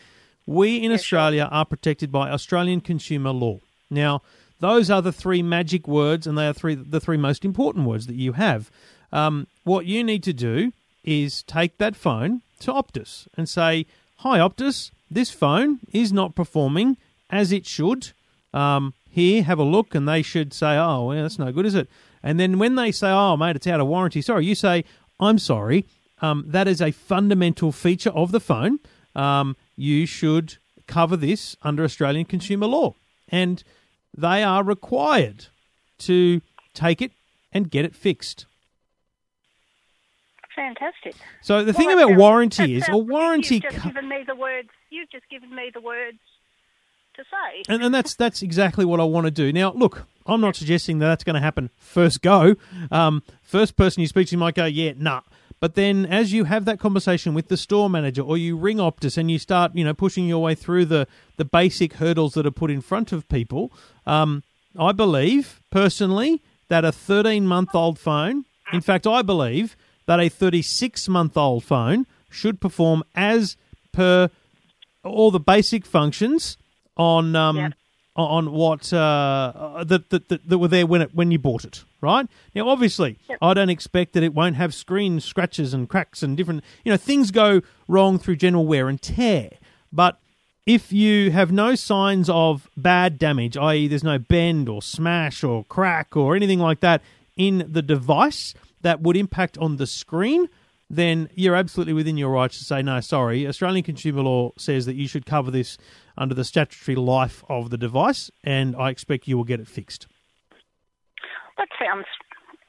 We 0.47 0.77
in 0.77 0.93
Australia 0.93 1.49
are 1.51 1.65
protected 1.65 2.13
by 2.13 2.31
Australian 2.31 2.81
consumer 2.81 3.31
law. 3.31 3.61
Now, 3.91 4.23
those 4.61 4.91
are 4.91 5.03
the 5.03 5.13
three 5.13 5.43
magic 5.43 5.89
words, 5.89 6.27
and 6.27 6.37
they 6.37 6.47
are 6.47 6.53
three 6.53 6.75
the 6.75 7.01
three 7.01 7.17
most 7.17 7.45
important 7.45 7.87
words 7.87 8.07
that 8.07 8.17
you 8.17 8.33
have. 8.33 8.71
Um, 9.13 9.47
what 9.65 9.87
you 9.87 10.05
need 10.05 10.23
to 10.25 10.33
do 10.33 10.73
is 11.05 11.43
take 11.43 11.79
that 11.79 11.97
phone 11.97 12.43
to 12.61 12.73
Optus 12.73 13.29
and 13.37 13.49
say, 13.49 13.87
"Hi, 14.19 14.39
Optus, 14.39 14.91
this 15.11 15.31
phone 15.31 15.81
is 15.93 16.13
not 16.13 16.35
performing 16.35 16.97
as 17.31 17.53
it 17.53 17.67
should. 17.67 18.13
Um, 18.53 18.95
here, 19.19 19.43
have 19.43 19.59
a 19.59 19.65
look," 19.65 19.95
and 19.95 20.07
they 20.09 20.23
should 20.23 20.53
say, 20.53 20.77
"Oh, 20.77 21.07
well, 21.07 21.23
that's 21.23 21.39
no 21.39 21.51
good, 21.53 21.67
is 21.67 21.75
it?" 21.75 21.89
And 22.23 22.39
then 22.41 22.59
when 22.59 22.75
they 22.77 22.91
say, 22.93 23.11
"Oh, 23.11 23.37
mate, 23.37 23.57
it's 23.57 23.67
out 23.67 23.81
of 23.81 23.87
warranty," 23.87 24.23
sorry, 24.23 24.47
you 24.47 24.55
say, 24.55 24.85
"I'm 25.21 25.39
sorry." 25.39 25.85
Um, 26.21 26.45
that 26.49 26.67
is 26.67 26.81
a 26.83 26.91
fundamental 26.91 27.71
feature 27.73 28.11
of 28.11 28.33
the 28.33 28.41
phone. 28.41 28.79
Um, 29.15 29.57
you 29.77 30.05
should 30.07 30.57
cover 30.87 31.17
this 31.17 31.57
under 31.63 31.85
Australian 31.85 32.25
consumer 32.25 32.67
law, 32.67 32.95
and 33.29 33.63
they 34.17 34.43
are 34.43 34.65
required 34.65 35.47
to 35.99 36.41
take 36.75 37.01
it 37.03 37.13
and 37.53 37.71
get 37.71 37.85
it 37.85 37.95
fixed. 37.95 38.47
Fantastic. 40.57 41.15
So 41.41 41.59
the 41.63 41.67
Well, 41.73 41.73
thing 41.79 41.93
about 41.93 42.09
sounds- 42.09 42.19
warranty 42.19 42.75
is 42.75 42.89
a 42.89 42.99
warranty, 42.99 43.57
You've 43.57 43.63
just 43.65 43.77
co- 43.77 43.89
given 43.91 44.09
me 44.09 44.25
the 44.27 44.35
words. 44.35 44.69
You've 44.91 45.11
just 45.11 45.29
given 45.31 45.55
me 45.55 45.71
the 45.73 45.81
words 45.81 46.19
to 47.19 47.25
say. 47.25 47.63
and, 47.69 47.83
and 47.83 47.95
that's 47.95 48.15
that's 48.15 48.43
exactly 48.43 48.85
what 48.85 49.01
I 49.01 49.05
want 49.05 49.27
to 49.27 49.31
do. 49.31 49.53
Now, 49.53 49.73
look, 49.73 50.07
I'm 50.27 50.41
not 50.41 50.57
suggesting 50.57 50.99
that 50.99 51.09
that's 51.09 51.25
going 51.25 51.35
to 51.35 51.41
happen 51.41 51.71
first 51.77 52.23
go. 52.23 52.57
Um, 52.91 53.23
first 53.43 53.77
person 53.77 54.01
you 54.01 54.07
speak 54.07 54.29
to 54.29 54.37
might 54.37 54.55
go, 54.55 54.65
yeah, 54.65 54.93
nah. 54.97 55.23
But 55.61 55.75
then, 55.75 56.07
as 56.07 56.33
you 56.33 56.45
have 56.45 56.67
that 56.67 56.79
conversation 56.79 57.35
with 57.35 57.49
the 57.49 57.57
store 57.57 57.91
manager, 57.91 58.23
or 58.23 58.39
you 58.39 58.57
ring 58.57 58.77
Optus 58.77 59.19
and 59.19 59.29
you 59.29 59.41
start, 59.41 59.75
you 59.75 59.85
know, 59.85 59.95
pushing 59.95 60.27
your 60.27 60.41
way 60.41 60.55
through 60.55 60.85
the 60.85 61.09
the 61.37 61.45
basic 61.45 61.95
hurdles 61.95 62.35
that 62.35 62.47
are 62.47 62.53
put 62.53 62.71
in 62.71 62.81
front 62.81 63.13
of 63.13 63.29
people, 63.29 63.73
um, 64.07 64.45
I 64.79 64.93
believe 64.93 65.61
personally 65.71 66.43
that 66.69 66.85
a 66.85 66.93
13 66.93 67.47
month 67.47 67.75
old 67.75 67.99
phone, 67.99 68.45
in 68.73 68.81
fact, 68.81 69.07
I 69.07 69.23
believe 69.23 69.77
that 70.07 70.21
a 70.21 70.29
36 70.29 71.09
month 71.09 71.37
old 71.37 71.65
phone 71.65 72.07
should 72.31 72.61
perform 72.61 73.03
as 73.15 73.57
per 73.93 74.31
all 75.03 75.31
the 75.31 75.41
basic 75.41 75.87
functions 75.87 76.57
on 76.99 77.35
um, 77.37 77.57
Yep. 77.57 77.73
on 78.17 78.53
what 78.53 78.93
uh, 78.93 79.85
that, 79.87 80.11
that, 80.11 80.29
that 80.29 80.49
that 80.49 80.59
were 80.59 80.69
there 80.69 80.87
when 80.87 81.03
it 81.03 81.15
when 81.15 81.31
you 81.31 81.39
bought 81.39 81.65
it. 81.65 81.85
Right 82.01 82.27
now, 82.55 82.69
obviously, 82.69 83.19
Yep. 83.29 83.39
I 83.43 83.55
don't 83.55 83.71
expect 83.71 84.13
that 84.13 84.23
it 84.23 84.35
won't 84.35 84.57
have 84.57 84.75
screen 84.75 85.21
scratches 85.21 85.73
and 85.75 85.89
cracks 85.89 86.23
and 86.23 86.37
different. 86.37 86.63
You 86.85 86.93
know, 86.93 86.97
things 86.99 87.31
go 87.31 87.61
wrong 87.89 88.19
through 88.19 88.37
general 88.37 88.67
wear 88.67 88.89
and 88.89 89.01
tear. 89.01 89.51
But 89.93 90.19
if 90.67 90.93
you 90.93 91.31
have 91.31 91.51
no 91.51 91.75
signs 91.75 92.29
of 92.29 92.69
bad 92.77 93.19
damage, 93.19 93.57
i.e., 93.57 93.89
there's 93.89 94.05
no 94.05 94.19
bend 94.19 94.69
or 94.69 94.83
smash 94.83 95.43
or 95.43 95.65
crack 95.65 96.15
or 96.17 96.37
anything 96.37 96.59
like 96.59 96.81
that 96.81 97.01
in 97.37 97.67
the 97.71 97.81
device 97.83 98.53
that 98.83 99.01
would 99.01 99.17
impact 99.17 99.57
on 99.59 99.77
the 99.77 99.87
screen, 99.87 100.49
then 100.91 101.29
you're 101.35 101.55
absolutely 101.55 101.93
within 101.93 102.17
your 102.17 102.31
rights 102.31 102.59
to 102.59 102.65
say, 102.65 102.83
no, 102.83 103.01
sorry. 103.01 103.47
Australian 103.47 103.85
consumer 103.85 104.23
law 104.23 104.53
says 104.57 104.87
that 104.87 104.95
you 104.95 105.07
should 105.07 105.27
cover 105.27 105.51
this 105.51 105.77
under 106.17 106.35
the 106.35 106.45
statutory 106.45 106.97
life 106.97 107.45
of 107.49 107.71
the 107.71 107.77
device, 107.79 108.31
and 108.43 108.75
I 108.77 108.91
expect 108.91 109.29
you 109.29 109.37
will 109.37 109.45
get 109.45 109.61
it 109.61 109.69
fixed. 109.69 110.07
That 111.57 111.69
sounds 111.79 112.07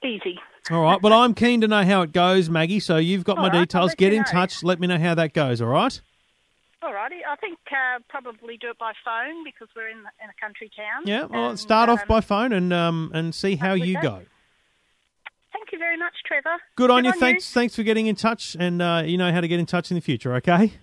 easy. 0.04 0.40
All 0.72 0.82
right. 0.82 1.02
Well, 1.02 1.14
I'm 1.14 1.34
keen 1.34 1.62
to 1.62 1.68
know 1.68 1.84
how 1.84 2.02
it 2.02 2.12
goes, 2.12 2.50
Maggie. 2.50 2.80
So 2.80 2.98
you've 2.98 3.24
got 3.24 3.38
All 3.38 3.44
my 3.44 3.50
right, 3.50 3.60
details. 3.62 3.96
Get 3.96 4.14
in 4.14 4.20
know. 4.20 4.26
touch. 4.26 4.64
Let 4.64 4.80
me 4.80 4.88
know 4.88 5.00
how 5.00 5.16
that 5.16 5.34
goes. 5.34 5.62
All 5.62 5.70
right. 5.70 6.00
Alrighty, 6.84 7.20
I 7.30 7.36
think 7.36 7.60
uh, 7.72 8.00
probably 8.08 8.56
do 8.56 8.70
it 8.70 8.78
by 8.78 8.94
phone 9.04 9.44
because 9.44 9.68
we're 9.76 9.90
in 9.90 9.98
in 9.98 10.30
a 10.30 10.42
country 10.42 10.72
town. 10.76 11.04
Yeah. 11.06 11.26
Well, 11.26 11.50
And, 11.50 11.60
start 11.60 11.90
off 11.90 12.02
um, 12.02 12.06
by 12.08 12.22
phone 12.22 12.54
and 12.54 12.72
um 12.72 13.12
and 13.14 13.36
see 13.36 13.58
how 13.58 13.74
you 13.74 14.02
go. 14.02 14.22
Thank 15.52 15.72
you 15.72 15.80
very 15.80 15.98
much, 15.98 16.14
Trevor. 16.26 16.58
Good 16.76 16.92
on 16.92 17.06
you. 17.06 17.12
Thanks. 17.14 17.52
Thanks 17.52 17.76
for 17.76 17.84
getting 17.84 18.08
in 18.08 18.16
touch, 18.16 18.56
and 18.60 18.82
uh, 18.82 19.04
you 19.06 19.18
know 19.18 19.32
how 19.32 19.42
to 19.42 19.48
get 19.48 19.60
in 19.60 19.66
touch 19.66 19.92
in 19.92 19.96
the 19.96 20.02
future. 20.02 20.36
Okay. 20.36 20.74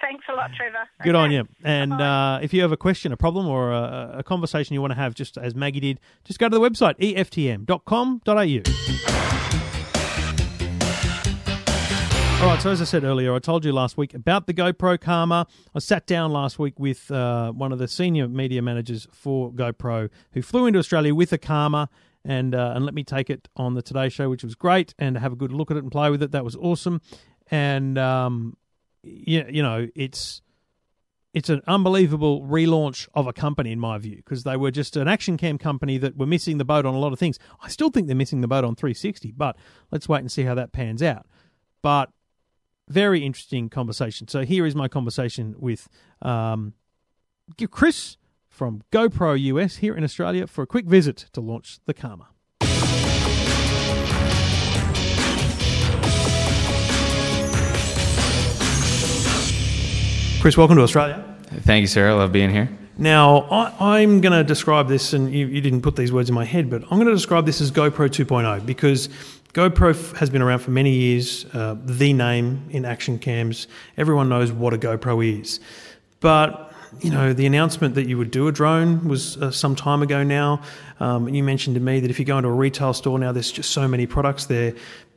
Thanks 0.00 0.24
a 0.28 0.32
lot, 0.34 0.50
Trevor. 0.56 0.88
Good 1.04 1.14
on 1.14 1.30
you. 1.30 1.46
And 1.62 1.92
uh, 1.92 2.40
if 2.42 2.52
you 2.52 2.60
have 2.62 2.72
a 2.72 2.76
question, 2.76 3.12
a 3.12 3.16
problem, 3.16 3.46
or 3.46 3.70
a, 3.70 4.16
a 4.18 4.22
conversation 4.24 4.74
you 4.74 4.80
want 4.80 4.90
to 4.90 4.96
have, 4.96 5.14
just 5.14 5.38
as 5.38 5.54
Maggie 5.54 5.78
did, 5.78 6.00
just 6.24 6.40
go 6.40 6.48
to 6.48 6.58
the 6.58 6.60
website 6.60 6.98
eftm.com.au. 6.98 8.32
All 12.42 12.48
right, 12.48 12.60
so 12.60 12.70
as 12.70 12.82
I 12.82 12.84
said 12.84 13.04
earlier, 13.04 13.32
I 13.32 13.38
told 13.38 13.64
you 13.64 13.72
last 13.72 13.96
week 13.96 14.14
about 14.14 14.48
the 14.48 14.54
GoPro 14.54 15.00
Karma. 15.00 15.46
I 15.72 15.78
sat 15.78 16.08
down 16.08 16.32
last 16.32 16.58
week 16.58 16.80
with 16.80 17.08
uh, 17.08 17.52
one 17.52 17.70
of 17.70 17.78
the 17.78 17.86
senior 17.86 18.26
media 18.26 18.60
managers 18.60 19.06
for 19.12 19.52
GoPro 19.52 20.10
who 20.32 20.42
flew 20.42 20.66
into 20.66 20.80
Australia 20.80 21.14
with 21.14 21.32
a 21.32 21.38
Karma 21.38 21.88
and 22.24 22.54
uh, 22.54 22.72
and 22.74 22.84
let 22.84 22.94
me 22.94 23.04
take 23.04 23.30
it 23.30 23.48
on 23.56 23.74
the 23.74 23.82
Today 23.82 24.08
Show, 24.08 24.28
which 24.30 24.44
was 24.44 24.54
great, 24.54 24.94
and 24.98 25.16
have 25.18 25.32
a 25.32 25.36
good 25.36 25.52
look 25.52 25.70
at 25.70 25.76
it 25.76 25.82
and 25.82 25.92
play 25.92 26.10
with 26.10 26.22
it. 26.22 26.32
That 26.32 26.44
was 26.44 26.56
awesome. 26.56 27.00
And 27.50 27.98
um, 27.98 28.56
you, 29.02 29.44
you 29.48 29.62
know, 29.62 29.88
it's 29.94 30.42
it's 31.34 31.48
an 31.48 31.62
unbelievable 31.66 32.42
relaunch 32.42 33.08
of 33.14 33.26
a 33.26 33.32
company 33.32 33.72
in 33.72 33.80
my 33.80 33.98
view 33.98 34.16
because 34.16 34.44
they 34.44 34.56
were 34.56 34.70
just 34.70 34.96
an 34.96 35.08
action 35.08 35.36
cam 35.36 35.58
company 35.58 35.96
that 35.98 36.16
were 36.16 36.26
missing 36.26 36.58
the 36.58 36.64
boat 36.64 36.84
on 36.84 36.94
a 36.94 36.98
lot 36.98 37.12
of 37.12 37.18
things. 37.18 37.38
I 37.60 37.68
still 37.68 37.90
think 37.90 38.06
they're 38.06 38.16
missing 38.16 38.42
the 38.42 38.48
boat 38.48 38.64
on 38.64 38.76
360, 38.76 39.32
but 39.32 39.56
let's 39.90 40.08
wait 40.08 40.20
and 40.20 40.30
see 40.30 40.42
how 40.42 40.54
that 40.54 40.72
pans 40.72 41.02
out. 41.02 41.26
But 41.80 42.10
very 42.88 43.24
interesting 43.24 43.70
conversation. 43.70 44.28
So 44.28 44.44
here 44.44 44.66
is 44.66 44.74
my 44.74 44.88
conversation 44.88 45.54
with 45.58 45.88
um, 46.20 46.74
Chris 47.70 48.18
from 48.52 48.82
GoPro 48.92 49.40
US 49.40 49.76
here 49.76 49.96
in 49.96 50.04
Australia 50.04 50.46
for 50.46 50.62
a 50.62 50.66
quick 50.66 50.84
visit 50.84 51.26
to 51.32 51.40
launch 51.40 51.78
the 51.86 51.94
Karma. 51.94 52.28
Chris, 60.40 60.56
welcome 60.56 60.76
to 60.76 60.82
Australia. 60.82 61.24
Thank 61.60 61.94
you. 61.94 62.02
I 62.04 62.12
love 62.12 62.32
being 62.32 62.50
here. 62.50 62.68
Now, 62.98 63.42
I, 63.42 63.96
I'm 63.96 64.20
going 64.20 64.32
to 64.32 64.44
describe 64.44 64.86
this, 64.86 65.12
and 65.12 65.32
you, 65.32 65.46
you 65.46 65.60
didn't 65.60 65.80
put 65.80 65.96
these 65.96 66.12
words 66.12 66.28
in 66.28 66.34
my 66.34 66.44
head, 66.44 66.68
but 66.68 66.82
I'm 66.82 66.98
going 66.98 67.06
to 67.06 67.14
describe 67.14 67.46
this 67.46 67.60
as 67.60 67.70
GoPro 67.70 68.08
2.0 68.08 68.66
because 68.66 69.08
GoPro 69.54 69.90
f- 69.90 70.18
has 70.18 70.28
been 70.28 70.42
around 70.42 70.58
for 70.58 70.72
many 70.72 70.90
years, 70.90 71.46
uh, 71.54 71.76
the 71.84 72.12
name 72.12 72.66
in 72.70 72.84
action 72.84 73.18
cams. 73.18 73.66
Everyone 73.96 74.28
knows 74.28 74.52
what 74.52 74.74
a 74.74 74.78
GoPro 74.78 75.40
is. 75.40 75.60
But, 76.20 76.71
you 77.00 77.10
know, 77.10 77.32
the 77.32 77.46
announcement 77.46 77.94
that 77.94 78.06
you 78.06 78.18
would 78.18 78.30
do 78.30 78.48
a 78.48 78.52
drone 78.52 79.08
was 79.08 79.36
uh, 79.36 79.50
some 79.50 79.74
time 79.74 80.02
ago 80.02 80.22
now. 80.22 80.62
Um, 81.00 81.28
you 81.28 81.42
mentioned 81.42 81.74
to 81.74 81.80
me 81.80 82.00
that 82.00 82.10
if 82.10 82.18
you 82.18 82.24
go 82.24 82.38
into 82.38 82.48
a 82.48 82.52
retail 82.52 82.92
store 82.92 83.18
now, 83.18 83.32
there's 83.32 83.50
just 83.50 83.70
so 83.70 83.88
many 83.88 84.06
products 84.06 84.46
there. 84.46 84.74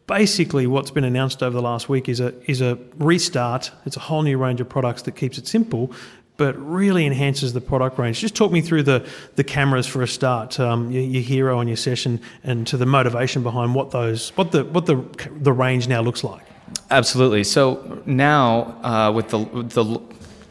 Basically, 0.07 0.67
what's 0.67 0.91
been 0.91 1.03
announced 1.03 1.41
over 1.41 1.55
the 1.55 1.61
last 1.61 1.89
week 1.89 2.07
is 2.07 2.19
a 2.19 2.33
is 2.49 2.61
a 2.61 2.77
restart. 2.97 3.71
It's 3.85 3.97
a 3.97 3.99
whole 3.99 4.21
new 4.21 4.37
range 4.37 4.61
of 4.61 4.69
products 4.69 5.01
that 5.03 5.15
keeps 5.15 5.37
it 5.37 5.47
simple, 5.47 5.91
but 6.37 6.55
really 6.57 7.05
enhances 7.05 7.53
the 7.53 7.61
product 7.61 7.97
range. 7.97 8.19
Just 8.19 8.35
talk 8.35 8.51
me 8.51 8.61
through 8.61 8.83
the, 8.83 9.07
the 9.35 9.43
cameras 9.43 9.87
for 9.87 10.01
a 10.01 10.07
start, 10.07 10.59
um, 10.59 10.91
your, 10.91 11.03
your 11.03 11.23
hero 11.23 11.59
and 11.59 11.69
your 11.69 11.77
session, 11.77 12.21
and 12.43 12.67
to 12.67 12.77
the 12.77 12.85
motivation 12.85 13.41
behind 13.41 13.73
what 13.73 13.91
those 13.91 14.29
what 14.35 14.51
the 14.51 14.63
what 14.65 14.85
the 14.85 15.03
the 15.39 15.53
range 15.53 15.87
now 15.87 16.01
looks 16.01 16.23
like. 16.23 16.43
Absolutely. 16.91 17.43
So 17.43 18.01
now 18.05 18.77
uh, 18.83 19.11
with 19.11 19.29
the 19.29 19.39
the 19.39 19.83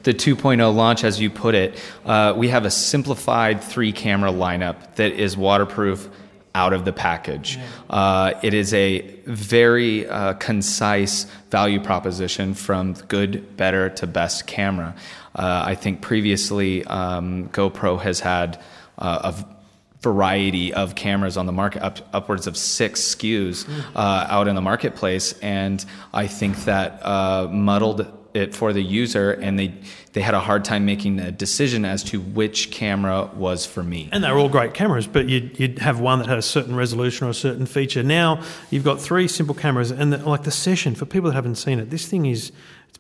the 0.05 0.15
2.0 0.15 0.75
launch, 0.75 1.03
as 1.03 1.21
you 1.21 1.31
put 1.31 1.55
it, 1.55 1.83
uh, 2.05 2.35
we 2.37 2.49
have 2.49 2.65
a 2.65 2.71
simplified 2.71 3.63
three 3.63 3.93
camera 3.93 4.31
lineup 4.31 4.95
that 4.97 5.13
is 5.13 5.37
waterproof 5.37 6.09
out 6.55 6.73
of 6.73 6.85
the 6.85 6.93
package. 6.93 7.59
Uh, 7.91 8.35
it 8.43 8.55
is 8.55 8.73
a 8.75 9.01
very 9.27 10.07
uh, 10.07 10.35
concise 10.35 11.25
value 11.51 11.81
proposition 11.81 12.55
from 12.55 12.93
good, 13.09 13.57
better 13.57 13.91
to 13.91 14.07
best 14.07 14.47
camera. 14.47 14.95
Uh, 15.35 15.65
I 15.67 15.75
think 15.75 16.01
previously 16.01 16.85
um, 16.85 17.49
GoPro 17.49 18.01
has 18.01 18.21
had 18.21 18.61
uh, 18.99 19.33
a 19.35 19.55
variety 20.01 20.73
of 20.73 20.95
cameras 20.95 21.37
on 21.37 21.47
the 21.47 21.53
market, 21.53 21.83
up, 21.83 21.99
upwards 22.13 22.47
of 22.47 22.57
six 22.57 23.01
SKUs 23.01 23.67
uh, 23.97 24.27
out 24.29 24.47
in 24.47 24.55
the 24.55 24.61
marketplace, 24.61 25.33
and 25.41 25.85
I 26.13 26.27
think 26.29 26.65
that 26.65 27.05
uh, 27.05 27.49
muddled 27.51 28.07
it 28.35 28.55
for 28.55 28.73
the 28.73 28.83
user, 28.83 29.31
and 29.31 29.59
they 29.59 29.73
they 30.13 30.21
had 30.21 30.35
a 30.35 30.41
hard 30.41 30.65
time 30.65 30.85
making 30.85 31.19
a 31.21 31.31
decision 31.31 31.85
as 31.85 32.05
to 32.05 32.21
which 32.21 32.71
camera 32.71 33.31
was 33.35 33.65
for 33.65 33.83
me. 33.83 34.09
And 34.13 34.23
they 34.23 34.31
were 34.31 34.39
all 34.39 34.49
great 34.49 34.75
cameras, 34.75 35.07
but 35.07 35.29
you'd, 35.29 35.59
you'd 35.59 35.79
have 35.79 35.99
one 36.01 36.19
that 36.21 36.29
had 36.29 36.39
a 36.39 36.43
certain 36.43 36.77
resolution 36.77 37.27
or 37.27 37.31
a 37.31 37.35
certain 37.35 37.67
feature. 37.67 38.03
Now 38.03 38.43
you've 38.71 38.85
got 38.85 39.01
three 39.01 39.27
simple 39.29 39.55
cameras, 39.55 39.91
and 39.91 40.13
the, 40.13 40.19
like 40.19 40.43
the 40.43 40.51
session 40.51 40.95
for 40.95 41.07
people 41.07 41.31
that 41.31 41.35
haven't 41.35 41.57
seen 41.57 41.79
it, 41.79 41.91
this 41.91 42.07
thing 42.07 42.27
is. 42.27 42.53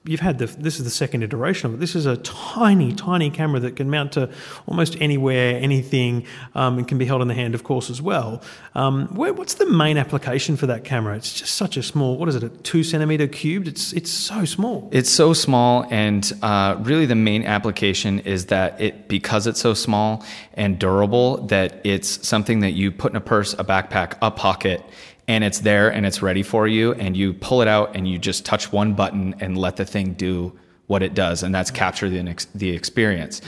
You've 0.06 0.20
had 0.20 0.36
the, 0.36 0.44
this 0.44 0.76
is 0.76 0.84
the 0.84 0.90
second 0.90 1.22
iteration 1.22 1.66
of 1.66 1.74
it. 1.74 1.80
This 1.80 1.94
is 1.94 2.04
a 2.04 2.18
tiny, 2.18 2.92
tiny 2.92 3.30
camera 3.30 3.58
that 3.60 3.76
can 3.76 3.88
mount 3.88 4.12
to 4.12 4.28
almost 4.66 5.00
anywhere, 5.00 5.58
anything, 5.58 6.26
um, 6.54 6.76
and 6.76 6.86
can 6.86 6.98
be 6.98 7.06
held 7.06 7.22
in 7.22 7.28
the 7.28 7.32
hand, 7.32 7.54
of 7.54 7.64
course, 7.64 7.88
as 7.88 8.02
well. 8.02 8.42
Um, 8.74 9.06
where, 9.14 9.32
what's 9.32 9.54
the 9.54 9.64
main 9.64 9.96
application 9.96 10.58
for 10.58 10.66
that 10.66 10.84
camera? 10.84 11.16
It's 11.16 11.32
just 11.32 11.54
such 11.54 11.78
a 11.78 11.82
small. 11.82 12.18
What 12.18 12.28
is 12.28 12.36
it? 12.36 12.42
A 12.42 12.50
two 12.50 12.84
centimeter 12.84 13.26
cubed? 13.26 13.66
It's 13.66 13.94
it's 13.94 14.10
so 14.10 14.44
small. 14.44 14.90
It's 14.92 15.08
so 15.08 15.32
small, 15.32 15.86
and 15.90 16.30
uh, 16.42 16.76
really 16.80 17.06
the 17.06 17.14
main 17.14 17.42
application 17.44 18.18
is 18.18 18.46
that 18.46 18.78
it 18.78 19.08
because 19.08 19.46
it's 19.46 19.60
so 19.60 19.72
small 19.72 20.22
and 20.52 20.78
durable 20.78 21.38
that 21.46 21.80
it's 21.82 22.28
something 22.28 22.60
that 22.60 22.72
you 22.72 22.92
put 22.92 23.12
in 23.12 23.16
a 23.16 23.22
purse, 23.22 23.54
a 23.54 23.64
backpack, 23.64 24.18
a 24.20 24.30
pocket, 24.30 24.84
and 25.26 25.44
it's 25.44 25.60
there 25.60 25.92
and 25.92 26.04
it's 26.06 26.22
ready 26.22 26.42
for 26.42 26.66
you, 26.68 26.92
and 26.94 27.16
you 27.16 27.32
pull 27.32 27.62
it 27.62 27.68
out 27.68 27.96
and 27.96 28.06
you 28.08 28.18
just 28.18 28.44
touch 28.44 28.72
one 28.72 28.94
button 28.94 29.34
and 29.40 29.56
let 29.56 29.76
the 29.76 29.84
thing 29.84 30.14
do 30.14 30.58
what 30.86 31.02
it 31.02 31.14
does, 31.14 31.42
and 31.42 31.54
that's 31.54 31.70
capture 31.70 32.08
the 32.10 32.46
the 32.54 32.70
experience. 32.70 33.40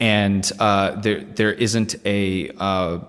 And 0.00 0.50
uh, 0.58 0.92
there 1.00 1.22
there 1.24 1.52
isn't 1.52 1.96
a 2.06 2.50
uh, 2.58 3.00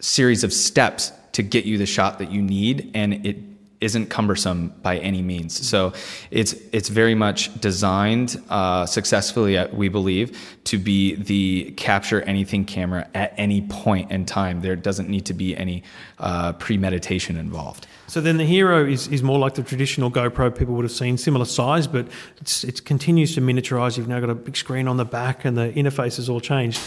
series 0.00 0.44
of 0.44 0.52
steps 0.52 1.12
to 1.32 1.42
get 1.42 1.64
you 1.64 1.78
the 1.78 1.86
shot 1.86 2.18
that 2.18 2.30
you 2.30 2.42
need, 2.42 2.90
and 2.94 3.26
it 3.26 3.36
isn't 3.80 4.06
cumbersome 4.10 4.68
by 4.82 4.98
any 4.98 5.22
means. 5.22 5.66
So 5.66 5.92
it's 6.30 6.52
it's 6.72 6.88
very 6.88 7.14
much 7.14 7.58
designed 7.60 8.42
uh, 8.50 8.86
successfully, 8.86 9.56
uh, 9.56 9.68
we 9.72 9.88
believe, 9.88 10.38
to 10.64 10.78
be 10.78 11.14
the 11.14 11.72
capture 11.72 12.20
anything 12.22 12.64
camera 12.64 13.08
at 13.14 13.32
any 13.36 13.62
point 13.62 14.10
in 14.10 14.26
time. 14.26 14.60
There 14.60 14.76
doesn't 14.76 15.08
need 15.08 15.26
to 15.26 15.34
be 15.34 15.56
any 15.56 15.82
uh, 16.18 16.52
premeditation 16.54 17.36
involved. 17.36 17.86
So 18.10 18.20
then 18.20 18.38
the 18.38 18.44
Hero 18.44 18.84
is, 18.84 19.06
is 19.06 19.22
more 19.22 19.38
like 19.38 19.54
the 19.54 19.62
traditional 19.62 20.10
GoPro 20.10 20.58
people 20.58 20.74
would 20.74 20.84
have 20.84 20.90
seen, 20.90 21.16
similar 21.16 21.44
size, 21.44 21.86
but 21.86 22.08
it's, 22.40 22.64
it 22.64 22.84
continues 22.84 23.36
to 23.36 23.40
miniaturize. 23.40 23.96
You've 23.96 24.08
now 24.08 24.18
got 24.18 24.30
a 24.30 24.34
big 24.34 24.56
screen 24.56 24.88
on 24.88 24.96
the 24.96 25.04
back 25.04 25.44
and 25.44 25.56
the 25.56 25.70
interface 25.70 26.16
has 26.16 26.28
all 26.28 26.40
changed. 26.40 26.80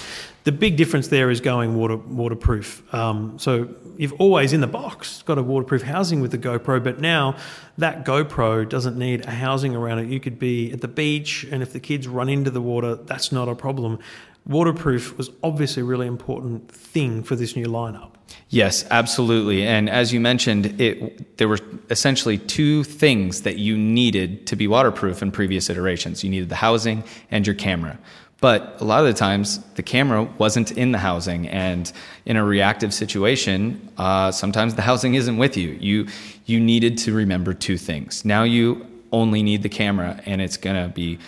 The 0.43 0.51
big 0.51 0.75
difference 0.75 1.07
there 1.07 1.31
is 1.31 1.39
going 1.39 1.75
water 1.75 1.95
waterproof. 1.95 2.93
Um, 2.93 3.39
so 3.39 3.73
you've 3.97 4.11
always 4.19 4.51
in 4.51 4.59
the 4.59 4.67
box 4.67 5.21
got 5.21 5.37
a 5.37 5.41
waterproof 5.41 5.83
housing 5.83 6.19
with 6.19 6.31
the 6.31 6.37
GoPro, 6.37 6.83
but 6.83 6.99
now 6.99 7.37
that 7.77 8.03
GoPro 8.03 8.67
doesn't 8.67 8.97
need 8.97 9.25
a 9.25 9.31
housing 9.31 9.77
around 9.77 9.99
it. 9.99 10.09
You 10.09 10.19
could 10.19 10.37
be 10.37 10.73
at 10.73 10.81
the 10.81 10.89
beach, 10.89 11.45
and 11.49 11.63
if 11.63 11.71
the 11.71 11.79
kids 11.79 12.05
run 12.05 12.27
into 12.27 12.51
the 12.51 12.61
water, 12.61 12.95
that's 12.95 13.31
not 13.31 13.47
a 13.47 13.55
problem. 13.55 13.99
Waterproof 14.45 15.17
was 15.17 15.29
obviously 15.41 15.81
a 15.81 15.85
really 15.85 16.07
important 16.07 16.69
thing 16.69 17.23
for 17.23 17.35
this 17.35 17.55
new 17.55 17.67
lineup. 17.67 18.11
Yes, 18.49 18.85
absolutely. 18.91 19.65
And 19.65 19.89
as 19.89 20.11
you 20.13 20.19
mentioned, 20.19 20.79
it 20.81 21.37
there 21.37 21.47
were 21.47 21.59
essentially 21.89 22.37
two 22.37 22.83
things 22.83 23.41
that 23.41 23.57
you 23.57 23.77
needed 23.77 24.45
to 24.47 24.55
be 24.55 24.67
waterproof 24.67 25.21
in 25.21 25.31
previous 25.31 25.69
iterations. 25.69 26.23
You 26.23 26.29
needed 26.29 26.49
the 26.49 26.55
housing 26.55 27.03
and 27.31 27.47
your 27.47 27.55
camera. 27.55 27.97
But 28.43 28.81
a 28.81 28.83
lot 28.83 28.99
of 28.99 29.05
the 29.05 29.13
times, 29.13 29.59
the 29.75 29.83
camera 29.83 30.23
wasn't 30.37 30.71
in 30.71 30.91
the 30.91 30.97
housing, 30.97 31.47
and 31.47 31.89
in 32.25 32.35
a 32.35 32.43
reactive 32.43 32.93
situation, 32.93 33.89
uh, 33.97 34.33
sometimes 34.33 34.75
the 34.75 34.81
housing 34.81 35.15
isn't 35.15 35.37
with 35.37 35.55
you. 35.55 35.77
You 35.79 36.07
you 36.45 36.59
needed 36.59 36.97
to 36.99 37.13
remember 37.13 37.53
two 37.53 37.77
things. 37.77 38.25
Now 38.25 38.43
you 38.43 38.85
only 39.13 39.43
need 39.43 39.63
the 39.63 39.69
camera, 39.69 40.19
and 40.25 40.41
it's 40.41 40.57
gonna 40.57 40.89
be 40.89 41.19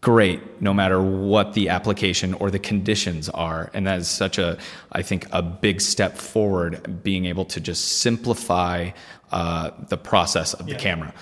great 0.00 0.62
no 0.62 0.72
matter 0.72 1.02
what 1.02 1.52
the 1.52 1.68
application 1.68 2.34
or 2.34 2.50
the 2.50 2.58
conditions 2.58 3.28
are. 3.28 3.70
And 3.74 3.86
that 3.86 3.98
is 3.98 4.08
such 4.08 4.38
a 4.38 4.58
i 4.92 5.02
think 5.02 5.26
a 5.32 5.42
big 5.42 5.80
step 5.80 6.16
forward 6.16 7.02
being 7.02 7.26
able 7.26 7.44
to 7.46 7.60
just 7.60 8.00
simplify 8.00 8.90
uh, 9.32 9.70
the 9.88 9.96
process 9.96 10.54
of 10.54 10.66
the 10.66 10.74
camera. 10.74 11.12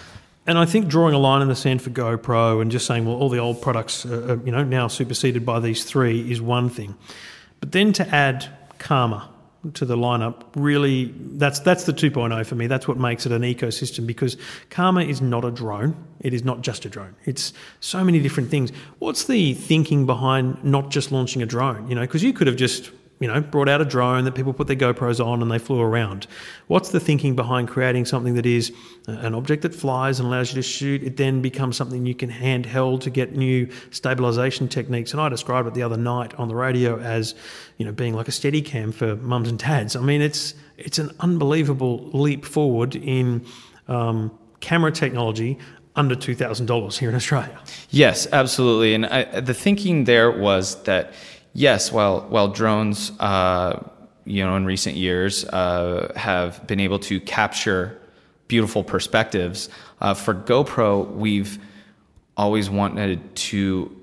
And 0.47 0.57
I 0.57 0.65
think 0.65 0.89
drawing 0.89 1.15
a 1.15 1.19
line 1.19 1.43
in 1.43 1.49
the 1.49 1.57
sand 1.57 1.83
for 1.83 1.91
GoPro 1.91 2.63
and 2.63 2.71
just 2.71 2.87
saying, 2.87 3.05
well, 3.05 3.17
all 3.17 3.29
the 3.29 3.37
old 3.37 3.61
products, 3.61 4.07
are, 4.07 4.41
you 4.47 4.51
know, 4.51 4.65
now 4.65 4.89
superseded 4.89 5.45
by 5.45 5.61
these 5.61 5.85
three 5.85 6.31
is 6.33 6.41
one 6.41 6.71
thing, 6.71 6.95
but 7.61 7.73
then 7.73 7.93
to 7.93 8.09
add 8.09 8.47
Karma 8.79 9.29
to 9.75 9.85
the 9.85 9.97
lineup, 9.97 10.43
really, 10.55 11.13
that's 11.17 11.61
that's 11.61 11.85
the 11.85 11.93
2.0 11.93 12.47
for 12.47 12.55
me. 12.55 12.67
That's 12.67 12.87
what 12.87 12.99
makes 12.99 13.27
it 13.27 13.33
an 13.33 13.43
ecosystem 13.43 14.07
because 14.07 14.37
Karma 14.71 15.03
is 15.03 15.21
not 15.21 15.45
a 15.45 15.51
drone. 15.51 15.97
It 16.21 16.35
is 16.35 16.45
not 16.45 16.63
just 16.63 16.85
a 16.85 16.89
drone. 16.89 17.15
It's 17.25 17.53
so 17.81 18.03
many 18.05 18.21
different 18.21 18.51
things. 18.51 18.71
What's 18.99 19.25
the 19.25 19.55
thinking 19.55 20.07
behind 20.07 20.63
not 20.65 20.91
just 20.91 21.13
launching 21.13 21.43
a 21.43 21.47
drone? 21.47 21.89
You 21.89 21.95
know, 21.95 22.03
because 22.03 22.23
you 22.23 22.33
could 22.33 22.47
have 22.47 22.57
just 22.57 22.91
you 23.21 23.27
know, 23.27 23.41
brought 23.41 23.69
out 23.69 23.81
a 23.81 23.85
drone 23.85 24.25
that 24.25 24.35
people 24.35 24.53
put 24.53 24.69
their 24.69 24.77
GoPros 24.77 25.25
on 25.25 25.43
and 25.43 25.51
they 25.51 25.59
flew 25.59 25.81
around. 25.81 26.27
What's 26.69 26.91
the 26.91 27.01
thinking 27.01 27.35
behind 27.35 27.69
creating 27.69 28.05
something 28.05 28.35
that 28.35 28.47
is 28.47 28.73
an 29.09 29.35
object 29.35 29.63
that 29.63 29.75
flies 29.75 30.21
and 30.21 30.29
allows 30.29 30.51
you 30.51 30.57
to 30.57 30.63
shoot? 30.63 31.03
It 31.03 31.17
then 31.17 31.43
becomes 31.43 31.77
something 31.77 32.07
you 32.07 32.15
can 32.15 32.31
handheld 32.31 33.01
to 33.01 33.11
get 33.11 33.35
new 33.35 33.69
stabilization 33.91 34.69
techniques. 34.69 35.13
And 35.13 35.21
I 35.21 35.29
described 35.29 35.67
it 35.67 35.75
the 35.75 35.83
other 35.83 35.97
night 35.97 36.33
on 36.35 36.49
the 36.49 36.55
radio 36.55 36.99
as, 37.01 37.35
you 37.77 37.85
know, 37.85 37.93
being 37.93 38.15
like 38.15 38.29
a 38.29 38.33
steady 38.33 38.63
cam 38.63 38.93
for 38.93 39.17
mums 39.17 39.49
and 39.49 39.59
dads. 39.59 39.97
I 39.97 40.01
mean, 40.01 40.23
it's 40.23 40.55
it's 40.77 40.99
an 40.99 41.11
unbelievable 41.19 42.09
leap 42.13 42.45
forward 42.45 42.95
in 42.95 43.45
um, 43.89 44.31
camera 44.61 44.93
technology 44.93 45.59
under 45.97 46.15
two 46.15 46.37
thousand 46.37 46.67
dollars 46.67 46.97
here 46.97 47.09
in 47.09 47.17
Australia. 47.17 47.59
Yes, 47.91 48.29
absolutely. 48.33 48.95
And 48.95 49.07
I, 49.07 49.41
the 49.41 49.55
thinking 49.55 50.05
there 50.05 50.31
was 50.31 50.81
that 50.85 51.13
yes, 51.53 51.93
while 51.93 52.23
while 52.29 52.49
drones, 52.49 53.13
uh, 53.21 53.83
you 54.25 54.45
know, 54.45 54.57
in 54.57 54.65
recent 54.65 54.97
years 54.97 55.45
uh, 55.45 56.13
have 56.17 56.67
been 56.67 56.81
able 56.81 56.99
to 57.01 57.21
capture 57.21 57.99
beautiful 58.47 58.83
perspectives, 58.83 59.69
uh, 60.01 60.15
for 60.15 60.35
GoPro 60.35 61.11
we've 61.13 61.59
always 62.37 62.71
wanted 62.71 63.35
to 63.35 63.95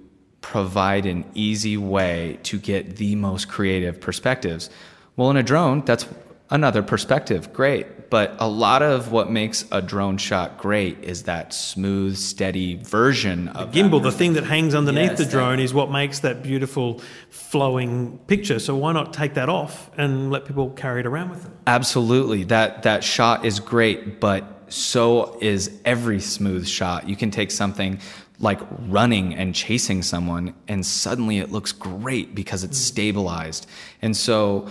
provide 0.41 1.05
an 1.05 1.25
easy 1.33 1.77
way 1.77 2.37
to 2.43 2.59
get 2.59 2.97
the 2.97 3.15
most 3.15 3.47
creative 3.47 3.99
perspectives. 3.99 4.69
Well, 5.15 5.31
in 5.31 5.37
a 5.37 5.43
drone, 5.43 5.83
that's 5.85 6.05
another 6.49 6.83
perspective. 6.83 7.51
Great. 7.53 8.09
But 8.09 8.35
a 8.39 8.47
lot 8.47 8.81
of 8.81 9.11
what 9.11 9.31
makes 9.31 9.65
a 9.71 9.81
drone 9.81 10.17
shot 10.17 10.57
great 10.57 11.03
is 11.03 11.23
that 11.23 11.53
smooth, 11.53 12.17
steady 12.17 12.75
version 12.75 13.49
of 13.49 13.71
Gimbal, 13.71 14.01
the 14.01 14.11
thing 14.11 14.33
that 14.33 14.43
hangs 14.43 14.75
underneath 14.75 15.11
Yes, 15.11 15.19
the 15.19 15.25
drone, 15.25 15.59
is 15.59 15.73
what 15.73 15.91
makes 15.91 16.19
that 16.19 16.43
beautiful 16.43 17.01
flowing 17.29 18.19
picture. 18.27 18.59
So 18.59 18.75
why 18.75 18.93
not 18.93 19.11
take 19.11 19.33
that 19.33 19.49
off 19.49 19.89
and 19.97 20.31
let 20.31 20.45
people 20.45 20.69
carry 20.69 20.99
it 21.01 21.05
around 21.05 21.31
with 21.31 21.43
them? 21.43 21.57
Absolutely. 21.67 22.43
That 22.43 22.83
that 22.83 23.03
shot 23.03 23.43
is 23.43 23.59
great, 23.59 24.19
but 24.19 24.45
so 24.67 25.37
is 25.41 25.79
every 25.83 26.19
smooth 26.19 26.67
shot. 26.67 27.09
You 27.09 27.15
can 27.15 27.31
take 27.31 27.51
something 27.51 27.99
like 28.39 28.59
running 28.87 29.33
and 29.33 29.55
chasing 29.55 30.01
someone 30.01 30.53
and 30.67 30.85
suddenly 30.85 31.39
it 31.39 31.51
looks 31.51 31.71
great 31.71 32.35
because 32.35 32.63
it's 32.63 32.77
mm. 32.79 32.83
stabilized. 32.83 33.67
And 34.01 34.15
so 34.15 34.67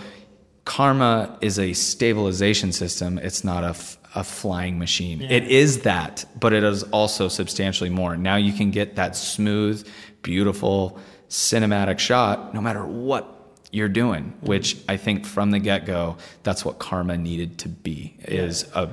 karma 0.65 1.37
is 1.41 1.59
a 1.59 1.73
stabilization 1.73 2.71
system. 2.71 3.17
It's 3.19 3.43
not 3.43 3.63
a, 3.63 3.69
f- 3.69 3.97
a 4.15 4.23
flying 4.23 4.77
machine. 4.79 5.21
It 5.21 5.43
is 5.43 5.81
that, 5.81 6.25
but 6.39 6.53
it 6.53 6.63
is 6.63 6.83
also 6.83 7.27
substantially 7.27 7.89
more. 7.89 8.17
Now 8.17 8.35
you 8.35 8.51
can 8.51 8.71
get 8.71 8.95
that 8.95 9.15
smooth, 9.15 9.87
beautiful 10.21 10.99
cinematic 11.29 11.99
shot 11.99 12.53
no 12.53 12.61
matter 12.61 12.85
what 12.85 13.31
you're 13.71 13.89
doing, 13.89 14.23
mm-hmm. 14.23 14.45
which 14.45 14.77
I 14.87 14.97
think 14.97 15.25
from 15.25 15.51
the 15.51 15.59
get-go, 15.59 16.17
that's 16.43 16.63
what 16.63 16.79
karma 16.79 17.17
needed 17.17 17.59
to 17.59 17.69
be 17.69 18.15
is 18.19 18.63
a 18.73 18.89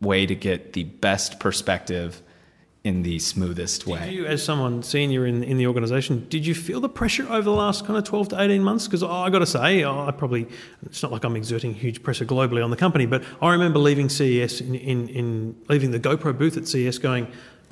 way 0.00 0.26
to 0.26 0.34
get 0.34 0.74
the 0.74 0.84
best 0.84 1.40
perspective 1.40 2.20
in 2.84 3.02
the 3.02 3.18
smoothest 3.18 3.86
Did 3.86 3.90
way. 3.90 4.10
you, 4.10 4.26
as 4.26 4.44
someone 4.44 4.82
senior 4.82 5.26
in, 5.26 5.42
in 5.42 5.56
the 5.56 5.66
organisation, 5.66 6.26
did 6.28 6.46
you 6.46 6.54
feel 6.54 6.80
the 6.80 6.88
pressure 6.88 7.26
over 7.30 7.42
the 7.42 7.50
last 7.50 7.86
kind 7.86 7.98
of 7.98 8.04
12 8.04 8.28
to 8.28 8.40
18 8.40 8.62
months? 8.62 8.86
Because 8.86 9.02
I 9.02 9.30
got 9.30 9.38
to 9.38 9.46
say, 9.46 9.84
I 9.84 10.12
probably, 10.16 10.46
it's 10.84 11.02
not 11.02 11.10
like 11.10 11.24
I'm 11.24 11.34
exerting 11.34 11.72
huge 11.72 12.02
pressure 12.02 12.26
globally 12.26 12.62
on 12.62 12.70
the 12.70 12.76
company, 12.76 13.06
but 13.06 13.24
I 13.40 13.52
remember 13.52 13.78
leaving 13.78 14.10
CES, 14.10 14.60
in, 14.60 14.74
in, 14.74 15.08
in 15.08 15.56
leaving 15.70 15.92
the 15.92 16.00
GoPro 16.00 16.36
booth 16.36 16.58
at 16.58 16.68
CES 16.68 16.98
going, 16.98 17.26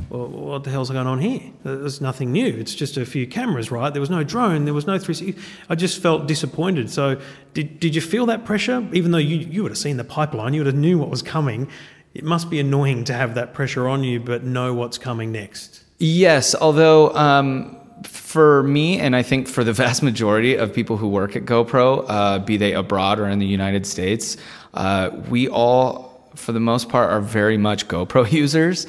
well, 0.08 0.28
what 0.28 0.64
the 0.64 0.70
hell's 0.70 0.90
going 0.90 1.06
on 1.06 1.20
here? 1.20 1.40
There's 1.62 2.00
nothing 2.00 2.32
new. 2.32 2.46
It's 2.46 2.74
just 2.74 2.96
a 2.96 3.04
few 3.04 3.26
cameras, 3.26 3.70
right? 3.70 3.92
There 3.92 4.00
was 4.00 4.10
no 4.10 4.24
drone. 4.24 4.64
There 4.64 4.74
was 4.74 4.86
no 4.86 4.98
360. 4.98 5.40
I 5.68 5.74
just 5.74 6.00
felt 6.00 6.26
disappointed. 6.26 6.90
So, 6.90 7.20
did, 7.54 7.78
did 7.80 7.94
you 7.94 8.00
feel 8.00 8.26
that 8.26 8.44
pressure? 8.44 8.86
Even 8.92 9.10
though 9.12 9.18
you, 9.18 9.36
you 9.36 9.62
would 9.62 9.72
have 9.72 9.78
seen 9.78 9.98
the 9.98 10.04
pipeline, 10.04 10.54
you 10.54 10.60
would 10.60 10.66
have 10.66 10.74
knew 10.74 10.98
what 10.98 11.10
was 11.10 11.22
coming. 11.22 11.68
It 12.14 12.24
must 12.24 12.50
be 12.50 12.60
annoying 12.60 13.04
to 13.04 13.14
have 13.14 13.34
that 13.36 13.54
pressure 13.54 13.88
on 13.88 14.04
you, 14.04 14.20
but 14.20 14.44
know 14.44 14.74
what's 14.74 14.98
coming 14.98 15.32
next. 15.32 15.82
Yes, 15.98 16.54
although 16.54 17.14
um, 17.14 17.78
for 18.04 18.62
me, 18.62 18.98
and 18.98 19.16
I 19.16 19.22
think 19.22 19.48
for 19.48 19.64
the 19.64 19.72
vast 19.84 20.02
majority 20.02 20.56
of 20.56 20.72
people 20.72 20.96
who 20.96 21.08
work 21.08 21.36
at 21.36 21.44
GoPro, 21.44 22.04
uh, 22.08 22.38
be 22.40 22.56
they 22.56 22.74
abroad 22.74 23.18
or 23.18 23.28
in 23.28 23.38
the 23.38 23.46
United 23.46 23.86
States, 23.86 24.36
uh, 24.74 25.10
we 25.28 25.48
all, 25.48 26.30
for 26.34 26.52
the 26.52 26.60
most 26.60 26.88
part, 26.88 27.10
are 27.10 27.20
very 27.20 27.56
much 27.56 27.88
GoPro 27.88 28.30
users. 28.40 28.86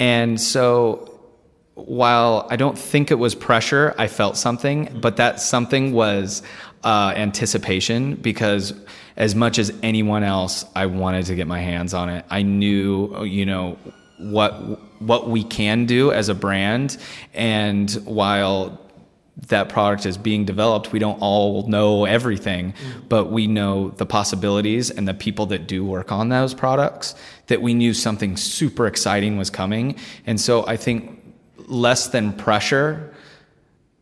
And 0.00 0.40
so 0.40 1.10
while 1.74 2.46
I 2.50 2.56
don't 2.56 2.78
think 2.78 3.10
it 3.10 3.16
was 3.16 3.34
pressure, 3.34 3.94
I 3.98 4.06
felt 4.06 4.36
something, 4.36 4.98
but 5.00 5.16
that 5.16 5.40
something 5.40 5.92
was 5.92 6.42
uh, 6.84 7.14
anticipation 7.16 8.14
because 8.14 8.74
as 9.16 9.34
much 9.34 9.58
as 9.58 9.72
anyone 9.82 10.22
else, 10.22 10.64
I 10.74 10.86
wanted 10.86 11.26
to 11.26 11.34
get 11.34 11.46
my 11.46 11.60
hands 11.60 11.94
on 11.94 12.08
it. 12.08 12.24
I 12.30 12.42
knew, 12.42 13.24
you 13.24 13.46
know, 13.46 13.78
what 14.18 14.52
what 15.00 15.28
we 15.28 15.44
can 15.44 15.86
do 15.86 16.12
as 16.12 16.28
a 16.28 16.34
brand, 16.34 16.96
and 17.32 17.90
while 18.04 18.80
that 19.48 19.68
product 19.68 20.06
is 20.06 20.16
being 20.16 20.44
developed, 20.44 20.92
we 20.92 20.98
don't 21.00 21.20
all 21.20 21.66
know 21.66 22.04
everything, 22.04 22.72
mm. 22.72 23.08
but 23.08 23.32
we 23.32 23.48
know 23.48 23.90
the 23.90 24.06
possibilities 24.06 24.90
and 24.90 25.08
the 25.08 25.14
people 25.14 25.46
that 25.46 25.66
do 25.66 25.84
work 25.84 26.12
on 26.12 26.28
those 26.28 26.54
products. 26.54 27.14
That 27.48 27.60
we 27.60 27.74
knew 27.74 27.92
something 27.94 28.36
super 28.36 28.86
exciting 28.86 29.36
was 29.36 29.50
coming, 29.50 29.96
and 30.26 30.40
so 30.40 30.66
I 30.66 30.76
think 30.76 31.20
less 31.66 32.08
than 32.08 32.32
pressure 32.32 33.13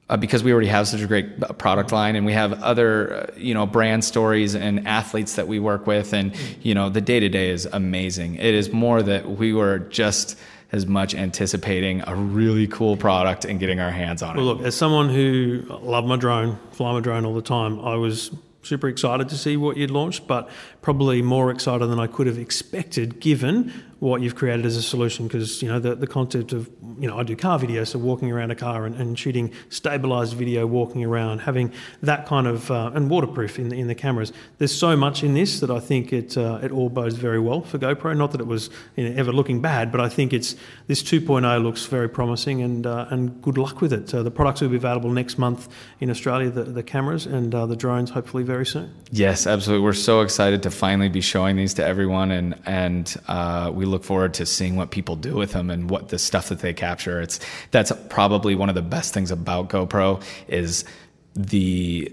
uh, 0.08 0.16
because 0.16 0.42
we 0.42 0.52
already 0.52 0.68
have 0.68 0.88
such 0.88 1.00
a 1.00 1.06
great 1.06 1.40
product 1.58 1.92
line 1.92 2.16
and 2.16 2.26
we 2.26 2.32
have 2.32 2.52
other 2.62 3.14
uh, 3.14 3.26
you 3.36 3.54
know 3.54 3.66
brand 3.66 4.04
stories 4.04 4.54
and 4.54 4.86
athletes 4.86 5.36
that 5.36 5.48
we 5.48 5.58
work 5.58 5.86
with 5.86 6.12
and 6.12 6.36
you 6.62 6.74
know 6.74 6.88
the 6.88 7.00
day 7.00 7.20
to 7.20 7.28
day 7.28 7.50
is 7.50 7.66
amazing 7.66 8.34
it 8.34 8.54
is 8.54 8.72
more 8.72 9.02
that 9.02 9.30
we 9.30 9.52
were 9.52 9.78
just 9.78 10.38
as 10.72 10.86
much 10.86 11.14
anticipating 11.14 12.02
a 12.06 12.14
really 12.14 12.66
cool 12.66 12.96
product 12.96 13.44
and 13.44 13.60
getting 13.60 13.78
our 13.78 13.90
hands 13.90 14.22
on 14.22 14.34
it. 14.34 14.38
Well, 14.38 14.46
look, 14.46 14.62
as 14.62 14.74
someone 14.74 15.10
who 15.10 15.64
love 15.68 16.06
my 16.06 16.16
drone, 16.16 16.58
fly 16.72 16.92
my 16.94 17.00
drone 17.00 17.26
all 17.26 17.34
the 17.34 17.42
time, 17.42 17.78
I 17.80 17.96
was 17.96 18.30
super 18.62 18.88
excited 18.88 19.28
to 19.28 19.36
see 19.36 19.56
what 19.58 19.76
you'd 19.76 19.90
launched, 19.90 20.26
but 20.26 20.48
probably 20.82 21.22
more 21.22 21.50
excited 21.50 21.86
than 21.86 21.98
I 21.98 22.08
could 22.08 22.26
have 22.26 22.38
expected 22.38 23.20
given 23.20 23.72
what 24.02 24.20
you've 24.20 24.34
created 24.34 24.66
as 24.66 24.76
a 24.76 24.82
solution. 24.82 25.28
Because 25.28 25.62
you 25.62 25.68
know 25.68 25.78
the, 25.78 25.94
the 25.94 26.08
concept 26.08 26.52
of 26.52 26.68
you 26.98 27.06
know 27.06 27.16
I 27.16 27.22
do 27.22 27.36
car 27.36 27.56
video 27.56 27.84
so 27.84 28.00
walking 28.00 28.32
around 28.32 28.50
a 28.50 28.56
car 28.56 28.84
and, 28.84 28.96
and 28.96 29.16
shooting 29.16 29.52
stabilized 29.68 30.34
video 30.34 30.66
walking 30.66 31.04
around 31.04 31.38
having 31.38 31.72
that 32.02 32.26
kind 32.26 32.48
of 32.48 32.68
uh, 32.72 32.90
and 32.94 33.08
waterproof 33.08 33.60
in 33.60 33.68
the, 33.68 33.78
in 33.78 33.86
the 33.86 33.94
cameras. 33.94 34.32
There's 34.58 34.76
so 34.76 34.96
much 34.96 35.22
in 35.22 35.34
this 35.34 35.60
that 35.60 35.70
I 35.70 35.78
think 35.78 36.12
it 36.12 36.36
uh, 36.36 36.58
it 36.64 36.72
all 36.72 36.88
bodes 36.88 37.14
very 37.14 37.38
well 37.38 37.60
for 37.60 37.78
GoPro. 37.78 38.16
Not 38.16 38.32
that 38.32 38.40
it 38.40 38.48
was 38.48 38.70
you 38.96 39.08
know, 39.08 39.14
ever 39.16 39.32
looking 39.32 39.62
bad 39.62 39.92
but 39.92 40.00
I 40.00 40.08
think 40.08 40.32
it's 40.32 40.56
this 40.88 41.00
2.0 41.00 41.62
looks 41.62 41.86
very 41.86 42.08
promising 42.08 42.60
and 42.60 42.84
uh, 42.84 43.06
and 43.10 43.40
good 43.40 43.56
luck 43.56 43.80
with 43.80 43.92
it. 43.92 44.08
The 44.08 44.30
products 44.32 44.62
will 44.62 44.68
be 44.68 44.76
available 44.76 45.10
next 45.10 45.38
month 45.38 45.68
in 46.00 46.10
Australia 46.10 46.50
the, 46.50 46.64
the 46.64 46.82
cameras 46.82 47.26
and 47.26 47.54
uh, 47.54 47.66
the 47.66 47.76
drones 47.76 48.10
hopefully 48.10 48.42
very 48.42 48.66
soon. 48.66 48.92
Yes 49.12 49.46
absolutely. 49.46 49.84
We're 49.84 49.92
so 49.92 50.22
excited 50.22 50.64
to 50.64 50.71
finally 50.72 51.08
be 51.08 51.20
showing 51.20 51.56
these 51.56 51.74
to 51.74 51.84
everyone 51.84 52.30
and 52.30 52.58
and 52.66 53.16
uh, 53.28 53.70
we 53.72 53.84
look 53.84 54.04
forward 54.04 54.34
to 54.34 54.46
seeing 54.46 54.76
what 54.76 54.90
people 54.90 55.16
do 55.16 55.34
with 55.34 55.52
them 55.52 55.70
and 55.70 55.90
what 55.90 56.08
the 56.08 56.18
stuff 56.18 56.48
that 56.48 56.60
they 56.60 56.72
capture. 56.72 57.20
It's 57.20 57.40
that's 57.70 57.92
probably 58.08 58.54
one 58.54 58.68
of 58.68 58.74
the 58.74 58.82
best 58.82 59.14
things 59.14 59.30
about 59.30 59.68
GoPro 59.68 60.22
is 60.48 60.84
the 61.34 62.12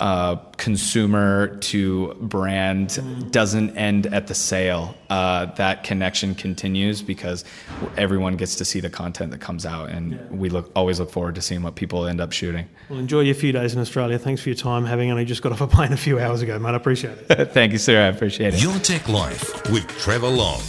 uh, 0.00 0.36
consumer 0.56 1.56
to 1.58 2.14
brand 2.20 3.30
doesn't 3.30 3.76
end 3.76 4.06
at 4.06 4.26
the 4.26 4.34
sale. 4.34 4.96
Uh, 5.08 5.46
that 5.46 5.84
connection 5.84 6.34
continues 6.34 7.00
because 7.02 7.44
everyone 7.96 8.36
gets 8.36 8.56
to 8.56 8.64
see 8.64 8.80
the 8.80 8.90
content 8.90 9.30
that 9.30 9.40
comes 9.40 9.64
out, 9.64 9.90
and 9.90 10.12
yeah. 10.12 10.18
we 10.30 10.48
look 10.48 10.70
always 10.74 10.98
look 10.98 11.10
forward 11.10 11.36
to 11.36 11.42
seeing 11.42 11.62
what 11.62 11.76
people 11.76 12.06
end 12.06 12.20
up 12.20 12.32
shooting. 12.32 12.68
Well, 12.88 12.98
enjoy 12.98 13.20
your 13.20 13.34
few 13.36 13.52
days 13.52 13.74
in 13.74 13.80
Australia. 13.80 14.18
Thanks 14.18 14.42
for 14.42 14.48
your 14.48 14.56
time. 14.56 14.84
Having 14.84 15.12
only 15.12 15.24
just 15.24 15.42
got 15.42 15.52
off 15.52 15.60
a 15.60 15.66
plane 15.68 15.92
a 15.92 15.96
few 15.96 16.18
hours 16.18 16.42
ago, 16.42 16.58
mate. 16.58 16.70
I 16.70 16.76
appreciate 16.76 17.16
it. 17.28 17.44
Thank 17.52 17.72
you, 17.72 17.78
sir. 17.78 18.02
I 18.02 18.06
appreciate 18.06 18.54
it. 18.54 18.62
Your 18.62 18.78
Tech 18.80 19.08
Life 19.08 19.70
with 19.70 19.86
Trevor 19.98 20.28
Long. 20.28 20.60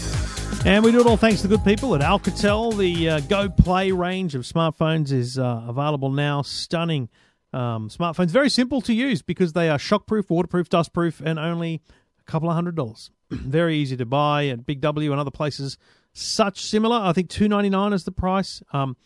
And 0.66 0.84
we 0.84 0.92
do 0.92 1.00
it 1.00 1.08
all 1.08 1.16
thanks 1.16 1.42
to 1.42 1.48
the 1.48 1.56
good 1.56 1.64
people 1.64 1.96
at 1.96 2.02
Alcatel. 2.02 2.78
The 2.78 3.10
uh, 3.10 3.20
Go 3.22 3.48
Play 3.48 3.94
range 3.94 4.36
of 4.36 4.42
smartphones 4.42 5.12
is 5.12 5.40
uh, 5.40 5.64
available 5.68 6.12
now. 6.12 6.42
Stunning 6.42 7.08
um, 7.54 7.90
smartphones. 7.90 8.30
Very 8.30 8.50
simple 8.50 8.82
to 8.82 8.94
use 8.94 9.22
because 9.22 9.54
they 9.54 9.70
are 9.70 9.78
shockproof, 9.78 10.30
waterproof, 10.30 10.70
dustproof, 10.70 11.22
and 11.22 11.40
only 11.40 11.82
a 12.20 12.24
couple 12.24 12.50
of 12.50 12.56
hundred 12.56 12.76
dollars. 12.76 13.12
Very 13.32 13.78
easy 13.78 13.98
to 13.98 14.06
buy 14.06 14.48
at 14.48 14.66
Big 14.66 14.82
W 14.82 15.12
and 15.12 15.20
other 15.20 15.32
places. 15.32 15.78
Such 16.14 16.62
similar. 16.62 16.98
I 16.98 17.14
think 17.14 17.30
two 17.30 17.48
ninety 17.48 17.70
nine 17.70 17.94
is 17.94 18.04
the 18.04 18.12
price. 18.12 18.62
Um, 18.74 18.98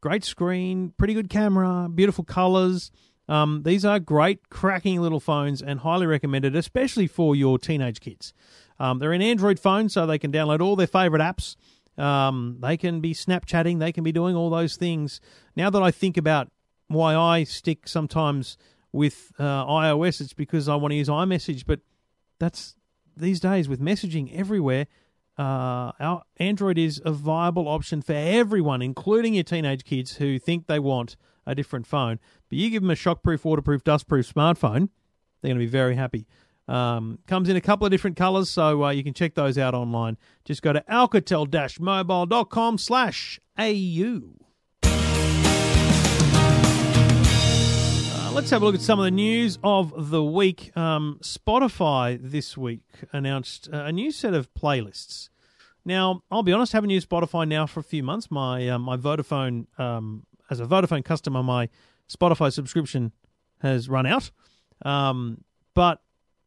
great 0.00 0.24
screen, 0.24 0.92
pretty 0.96 1.14
good 1.14 1.28
camera, 1.28 1.88
beautiful 1.92 2.24
colors. 2.24 2.90
Um, 3.28 3.62
these 3.62 3.84
are 3.84 4.00
great, 4.00 4.48
cracking 4.50 5.00
little 5.00 5.20
phones 5.20 5.62
and 5.62 5.80
highly 5.80 6.06
recommended, 6.06 6.56
especially 6.56 7.06
for 7.06 7.36
your 7.36 7.58
teenage 7.58 8.00
kids. 8.00 8.34
Um, 8.80 8.98
they're 8.98 9.12
an 9.12 9.22
Android 9.22 9.60
phone, 9.60 9.88
so 9.88 10.04
they 10.04 10.18
can 10.18 10.32
download 10.32 10.60
all 10.60 10.74
their 10.74 10.88
favorite 10.88 11.22
apps. 11.22 11.54
Um, 11.96 12.56
they 12.60 12.76
can 12.76 13.00
be 13.00 13.14
Snapchatting, 13.14 13.78
they 13.78 13.92
can 13.92 14.02
be 14.02 14.10
doing 14.10 14.34
all 14.34 14.50
those 14.50 14.76
things. 14.76 15.20
Now 15.54 15.70
that 15.70 15.82
I 15.82 15.90
think 15.90 16.16
about 16.16 16.50
why 16.90 17.14
I 17.14 17.44
stick 17.44 17.86
sometimes 17.86 18.58
with 18.92 19.32
uh, 19.38 19.64
iOS, 19.66 20.20
it's 20.20 20.32
because 20.32 20.68
I 20.68 20.74
want 20.74 20.92
to 20.92 20.96
use 20.96 21.08
iMessage, 21.08 21.64
but 21.66 21.80
that's 22.38 22.74
these 23.16 23.38
days 23.38 23.68
with 23.68 23.80
messaging 23.80 24.34
everywhere. 24.34 24.86
Uh, 25.38 25.92
our 26.00 26.22
Android 26.38 26.76
is 26.76 27.00
a 27.04 27.12
viable 27.12 27.68
option 27.68 28.02
for 28.02 28.12
everyone, 28.12 28.82
including 28.82 29.34
your 29.34 29.44
teenage 29.44 29.84
kids 29.84 30.16
who 30.16 30.38
think 30.38 30.66
they 30.66 30.78
want 30.78 31.16
a 31.46 31.54
different 31.54 31.86
phone. 31.86 32.18
But 32.48 32.58
you 32.58 32.68
give 32.70 32.82
them 32.82 32.90
a 32.90 32.94
shockproof, 32.94 33.44
waterproof, 33.44 33.84
dustproof 33.84 34.30
smartphone, 34.32 34.88
they're 35.40 35.50
going 35.50 35.58
to 35.58 35.64
be 35.64 35.66
very 35.66 35.94
happy. 35.94 36.26
Um, 36.68 37.20
comes 37.26 37.48
in 37.48 37.56
a 37.56 37.60
couple 37.60 37.86
of 37.86 37.90
different 37.90 38.16
colors, 38.16 38.50
so 38.50 38.84
uh, 38.84 38.90
you 38.90 39.02
can 39.02 39.14
check 39.14 39.34
those 39.34 39.56
out 39.58 39.74
online. 39.74 40.18
Just 40.44 40.62
go 40.62 40.72
to 40.72 40.84
alcatel-mobile.com 40.90 42.78
slash 42.78 43.40
au. 43.58 44.49
Uh, 48.30 48.32
let's 48.32 48.50
have 48.50 48.62
a 48.62 48.64
look 48.64 48.76
at 48.76 48.80
some 48.80 49.00
of 49.00 49.04
the 49.04 49.10
news 49.10 49.58
of 49.64 50.10
the 50.10 50.22
week. 50.22 50.76
Um, 50.76 51.18
Spotify 51.20 52.16
this 52.22 52.56
week 52.56 52.84
announced 53.12 53.68
uh, 53.72 53.78
a 53.78 53.92
new 53.92 54.12
set 54.12 54.34
of 54.34 54.54
playlists. 54.54 55.30
Now, 55.84 56.22
I'll 56.30 56.44
be 56.44 56.52
honest, 56.52 56.72
haven't 56.72 56.90
used 56.90 57.08
Spotify 57.08 57.48
now 57.48 57.66
for 57.66 57.80
a 57.80 57.82
few 57.82 58.04
months. 58.04 58.30
My 58.30 58.68
uh, 58.68 58.78
my 58.78 58.96
Vodafone, 58.96 59.66
um, 59.80 60.26
as 60.48 60.60
a 60.60 60.64
Vodafone 60.64 61.04
customer, 61.04 61.42
my 61.42 61.68
Spotify 62.08 62.52
subscription 62.52 63.10
has 63.62 63.88
run 63.88 64.06
out. 64.06 64.30
Um, 64.82 65.42
but 65.74 66.00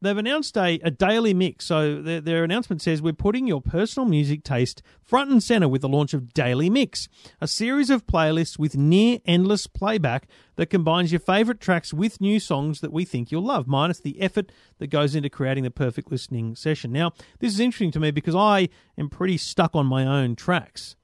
they've 0.04 0.18
announced 0.18 0.58
a, 0.58 0.80
a 0.84 0.92
daily 0.92 1.34
mix. 1.34 1.66
So 1.66 2.02
their, 2.02 2.22
their, 2.22 2.44
announcement 2.44 2.82
says 2.82 3.02
we're 3.02 3.13
putting 3.13 3.48
your 3.48 3.62
personal 3.62 4.08
music 4.08 4.44
taste 4.44 4.84
front 5.02 5.32
and 5.32 5.42
center 5.42 5.68
with 5.68 5.82
the 5.82 5.89
launch 5.89 6.13
of 6.13 6.34
Daily 6.34 6.70
Mix, 6.70 7.08
a 7.42 7.48
series 7.48 7.89
of 7.89 8.06
playlists 8.06 8.60
with 8.60 8.78
near 8.78 9.20
endless 9.26 9.66
playback 9.66 10.28
that 10.56 10.70
combines 10.70 11.12
your 11.12 11.20
favorite 11.20 11.60
tracks 11.60 11.94
with 11.94 12.22
new 12.22 12.39
songs 12.39 12.82
that 12.82 12.92
we 12.92 13.06
think 13.06 13.32
you'll 13.32 13.44
love, 13.44 13.68
minus 13.68 14.00
the 14.00 14.22
effort 14.22 14.52
that 14.78 14.88
goes 14.88 15.16
into 15.16 15.30
creating 15.30 15.63
the 15.63 15.72
perfect 15.72 16.12
listening 16.12 16.56
session. 16.56 16.92
Now, 16.92 17.13
this 17.39 17.54
is 17.54 17.60
interesting 17.60 17.92
to 17.92 18.00
me 18.00 18.12
because 18.12 18.36
I 18.36 18.70
am 18.98 19.10
pretty 19.10 19.38
stuck 19.38 19.76
on 19.76 19.86
my 19.86 20.06
own 20.06 20.36
tracks. 20.36 20.96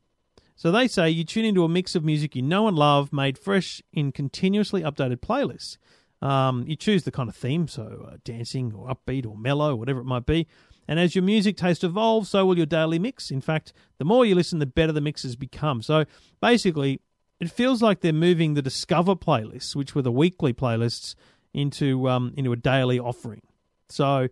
So 0.55 0.71
they 0.71 0.89
say 0.89 1.09
you 1.09 1.23
tune 1.23 1.45
into 1.45 1.63
a 1.63 1.69
mix 1.69 1.95
of 1.95 2.03
music 2.03 2.35
you 2.35 2.41
know 2.41 2.67
and 2.67 2.77
love, 2.77 3.13
made 3.13 3.37
fresh 3.37 3.81
in 3.93 4.11
continuously 4.11 4.81
updated 4.81 5.21
playlists. 5.21 5.77
Um, 6.21 6.65
you 6.67 6.75
choose 6.75 7.03
the 7.03 7.11
kind 7.11 7.29
of 7.29 7.35
theme, 7.35 7.67
so 7.67 8.09
uh, 8.11 8.17
dancing 8.23 8.73
or 8.73 8.87
upbeat 8.87 9.25
or 9.25 9.37
mellow, 9.37 9.75
whatever 9.75 10.01
it 10.01 10.05
might 10.05 10.25
be. 10.25 10.47
And 10.87 10.99
as 10.99 11.15
your 11.15 11.23
music 11.23 11.55
taste 11.55 11.83
evolves, 11.83 12.29
so 12.29 12.45
will 12.45 12.57
your 12.57 12.65
daily 12.65 12.99
mix. 12.99 13.29
In 13.31 13.41
fact, 13.41 13.73
the 13.99 14.05
more 14.05 14.25
you 14.25 14.35
listen, 14.35 14.59
the 14.59 14.65
better 14.65 14.91
the 14.91 15.01
mixes 15.01 15.35
become. 15.35 15.81
So 15.81 16.05
basically, 16.41 16.99
it 17.39 17.51
feels 17.51 17.81
like 17.81 18.01
they're 18.01 18.11
moving 18.11 18.55
the 18.55 18.61
Discover 18.61 19.15
playlists, 19.15 19.75
which 19.75 19.95
were 19.95 20.01
the 20.01 20.11
weekly 20.11 20.51
playlists, 20.51 21.15
into 21.53 22.09
um, 22.09 22.33
into 22.35 22.51
a 22.51 22.55
daily 22.55 22.99
offering. 22.99 23.41
So, 23.89 24.27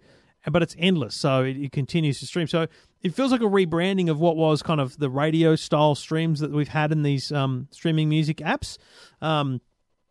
but 0.49 0.61
it's 0.61 0.75
endless, 0.77 1.15
so 1.15 1.43
it, 1.43 1.57
it 1.57 1.71
continues 1.71 2.19
to 2.19 2.25
stream. 2.25 2.47
So 2.47 2.67
it 3.01 3.13
feels 3.13 3.31
like 3.31 3.41
a 3.41 3.45
rebranding 3.45 4.09
of 4.09 4.19
what 4.19 4.35
was 4.35 4.61
kind 4.61 4.81
of 4.81 4.97
the 4.97 5.09
radio 5.09 5.55
style 5.55 5.95
streams 5.95 6.39
that 6.39 6.51
we've 6.51 6.67
had 6.67 6.91
in 6.91 7.03
these 7.03 7.31
um, 7.31 7.67
streaming 7.71 8.09
music 8.09 8.37
apps. 8.37 8.77
Um, 9.21 9.61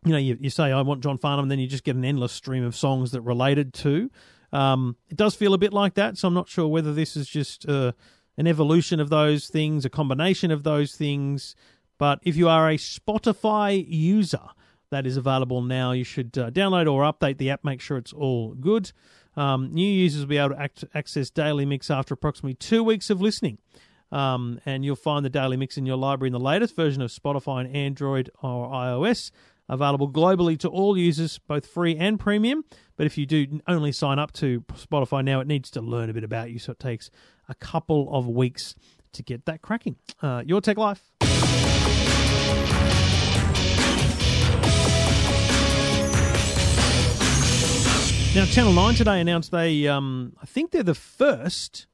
you 0.06 0.12
know, 0.12 0.18
you, 0.18 0.38
you 0.40 0.50
say, 0.50 0.70
I 0.70 0.80
want 0.82 1.02
John 1.02 1.18
Farnham, 1.18 1.44
and 1.44 1.50
then 1.50 1.58
you 1.58 1.66
just 1.66 1.82
get 1.82 1.96
an 1.96 2.04
endless 2.04 2.32
stream 2.32 2.64
of 2.64 2.76
songs 2.76 3.10
that 3.10 3.22
related 3.22 3.74
to. 3.74 4.08
Um, 4.52 4.96
it 5.08 5.16
does 5.16 5.34
feel 5.34 5.52
a 5.52 5.58
bit 5.58 5.72
like 5.72 5.94
that, 5.94 6.16
so 6.16 6.28
I'm 6.28 6.34
not 6.34 6.48
sure 6.48 6.68
whether 6.68 6.94
this 6.94 7.16
is 7.16 7.28
just 7.28 7.68
uh, 7.68 7.90
an 8.38 8.46
evolution 8.46 9.00
of 9.00 9.10
those 9.10 9.48
things, 9.48 9.84
a 9.84 9.90
combination 9.90 10.52
of 10.52 10.62
those 10.62 10.94
things. 10.94 11.56
But 11.98 12.20
if 12.22 12.36
you 12.36 12.48
are 12.48 12.70
a 12.70 12.76
Spotify 12.76 13.84
user, 13.88 14.40
that 14.90 15.06
is 15.06 15.16
available 15.16 15.60
now. 15.60 15.90
You 15.90 16.04
should 16.04 16.38
uh, 16.38 16.50
download 16.52 16.90
or 16.90 17.02
update 17.02 17.38
the 17.38 17.50
app, 17.50 17.64
make 17.64 17.80
sure 17.80 17.96
it's 17.96 18.12
all 18.12 18.54
good. 18.54 18.92
Um, 19.36 19.74
new 19.74 19.86
users 19.86 20.20
will 20.20 20.28
be 20.28 20.38
able 20.38 20.50
to 20.50 20.62
act- 20.62 20.84
access 20.94 21.30
Daily 21.30 21.66
Mix 21.66 21.90
after 21.90 22.14
approximately 22.14 22.54
two 22.54 22.84
weeks 22.84 23.10
of 23.10 23.20
listening. 23.20 23.58
Um, 24.12 24.60
and 24.64 24.84
you'll 24.84 24.94
find 24.94 25.24
the 25.24 25.30
Daily 25.30 25.56
Mix 25.56 25.76
in 25.76 25.84
your 25.84 25.96
library 25.96 26.28
in 26.28 26.32
the 26.32 26.38
latest 26.38 26.76
version 26.76 27.02
of 27.02 27.10
Spotify 27.10 27.48
on 27.48 27.66
Android 27.66 28.30
or 28.40 28.68
iOS 28.68 29.32
available 29.68 30.10
globally 30.10 30.58
to 30.60 30.68
all 30.68 30.96
users, 30.96 31.38
both 31.38 31.66
free 31.66 31.96
and 31.96 32.18
premium. 32.20 32.64
But 32.96 33.06
if 33.06 33.18
you 33.18 33.26
do 33.26 33.60
only 33.66 33.92
sign 33.92 34.18
up 34.18 34.32
to 34.34 34.60
Spotify 34.72 35.24
now, 35.24 35.40
it 35.40 35.46
needs 35.46 35.70
to 35.72 35.80
learn 35.80 36.10
a 36.10 36.12
bit 36.12 36.24
about 36.24 36.50
you, 36.50 36.58
so 36.58 36.72
it 36.72 36.78
takes 36.78 37.10
a 37.48 37.54
couple 37.54 38.08
of 38.14 38.26
weeks 38.26 38.74
to 39.12 39.22
get 39.22 39.44
that 39.46 39.62
cracking. 39.62 39.96
Uh, 40.22 40.42
your 40.46 40.60
Tech 40.60 40.76
Life. 40.76 41.02
Now, 48.36 48.44
Channel 48.44 48.74
9 48.74 48.94
today 48.96 49.20
announced 49.22 49.50
they, 49.50 49.88
um, 49.88 50.34
I 50.42 50.44
think 50.44 50.70
they're 50.70 50.82
the 50.82 50.94
first, 50.94 51.86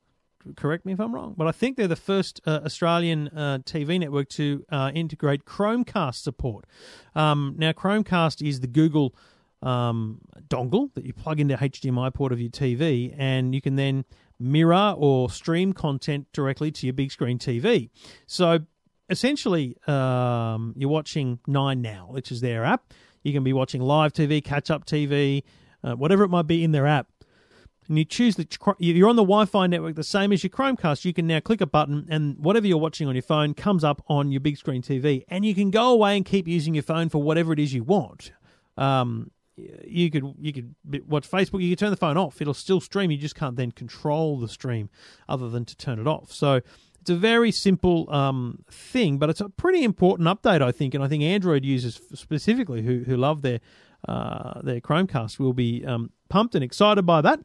correct 0.57 0.85
me 0.85 0.93
if 0.93 1.01
I'm 1.01 1.15
wrong, 1.15 1.35
but 1.37 1.47
I 1.47 1.53
think 1.53 1.77
they're 1.77 1.89
the 1.89 1.97
first 1.97 2.41
uh, 2.47 2.61
Australian 2.65 3.29
uh, 3.29 3.59
TV 3.65 3.99
network 3.99 4.29
to 4.31 4.65
uh, 4.71 4.91
integrate 4.95 5.45
Chromecast 5.45 6.17
support. 6.17 6.67
Um, 7.15 7.55
now, 7.59 7.73
Chromecast 7.73 8.47
is 8.47 8.61
the 8.61 8.67
Google 8.67 9.15
um, 9.63 10.21
dongle 10.49 10.93
that 10.95 11.05
you 11.05 11.13
plug 11.13 11.41
into 11.41 11.57
HDMI 11.57 12.13
port 12.13 12.33
of 12.33 12.41
your 12.41 12.51
TV, 12.51 13.15
and 13.17 13.55
you 13.55 13.61
can 13.61 13.77
then 13.77 14.05
mirror 14.39 14.95
or 14.97 15.31
stream 15.31 15.73
content 15.73 16.27
directly 16.33 16.71
to 16.73 16.87
your 16.87 16.93
big 16.93 17.13
screen 17.13 17.39
TV. 17.39 17.91
So, 18.27 18.61
essentially, 19.09 19.77
um, 19.87 20.75
you're 20.77 20.91
watching 20.91 21.39
Nine 21.47 21.83
Now, 21.83 22.09
which 22.11 22.33
is 22.33 22.41
their 22.41 22.65
app. 22.65 22.93
You 23.23 23.33
can 23.33 23.45
be 23.45 23.53
watching 23.53 23.81
live 23.81 24.13
TV, 24.13 24.43
catch 24.43 24.71
up 24.71 24.85
TV, 24.85 25.45
uh, 25.85 25.95
whatever 25.95 26.25
it 26.25 26.29
might 26.29 26.47
be 26.47 26.65
in 26.65 26.73
their 26.73 26.87
app. 26.87 27.09
And 27.93 27.99
you 27.99 28.07
choose 28.07 28.37
the 28.37 28.49
you're 28.79 29.11
on 29.11 29.17
the 29.17 29.23
Wi-Fi 29.23 29.67
network, 29.67 29.97
the 29.97 30.03
same 30.03 30.33
as 30.33 30.43
your 30.43 30.49
Chromecast. 30.49 31.05
You 31.05 31.13
can 31.13 31.27
now 31.27 31.41
click 31.41 31.61
a 31.61 31.67
button, 31.67 32.07
and 32.09 32.39
whatever 32.39 32.67
you're 32.67 32.79
watching 32.79 33.07
on 33.07 33.15
your 33.15 33.21
phone 33.21 33.53
comes 33.53 33.85
up 33.85 34.03
on 34.09 34.33
your 34.33 34.41
big 34.41 34.57
screen 34.57 34.81
TV, 34.81 35.25
and 35.29 35.45
you 35.45 35.55
can 35.55 35.71
go 35.71 35.91
away 35.91 36.17
and 36.17 36.25
keep 36.25 36.49
using 36.49 36.73
your 36.73 36.85
phone 36.85 37.11
for 37.11 37.23
whatever 37.23 37.53
it 37.53 37.59
is 37.59 37.75
you 37.75 37.85
want. 37.85 38.33
Um, 38.79 39.31
you 39.85 40.11
could 40.11 40.25
you 40.41 40.55
could 40.55 40.75
watch 41.07 41.31
Facebook. 41.31 41.61
You 41.61 41.69
could 41.69 41.81
turn 41.81 41.91
the 41.91 41.99
phone 41.99 42.17
off; 42.17 42.41
it'll 42.41 42.55
still 42.55 42.81
stream. 42.81 43.11
You 43.11 43.19
just 43.19 43.35
can't 43.35 43.57
then 43.57 43.73
control 43.73 44.41
the 44.41 44.49
stream, 44.49 44.89
other 45.29 45.51
than 45.51 45.67
to 45.67 45.77
turn 45.77 45.99
it 45.99 46.07
off. 46.07 46.33
So 46.33 46.63
it's 46.99 47.11
a 47.11 47.15
very 47.15 47.53
simple 47.53 48.11
um, 48.11 48.65
thing, 48.71 49.19
but 49.19 49.29
it's 49.29 49.43
a 49.43 49.51
pretty 49.51 49.85
important 49.85 50.31
update, 50.31 50.63
I 50.63 50.73
think. 50.73 50.95
And 50.95 51.05
I 51.05 51.09
think 51.09 51.25
Android 51.25 51.63
users 51.63 52.01
specifically 52.15 52.81
who 52.81 53.01
who 53.01 53.19
love 53.19 53.43
their 53.43 53.61
uh, 54.09 54.63
their 54.63 54.81
Chromecast 54.81 55.39
will 55.39 55.53
be 55.53 55.85
um, 55.85 56.11
pumped 56.31 56.55
and 56.55 56.65
excited 56.65 57.03
by 57.03 57.21
that. 57.21 57.41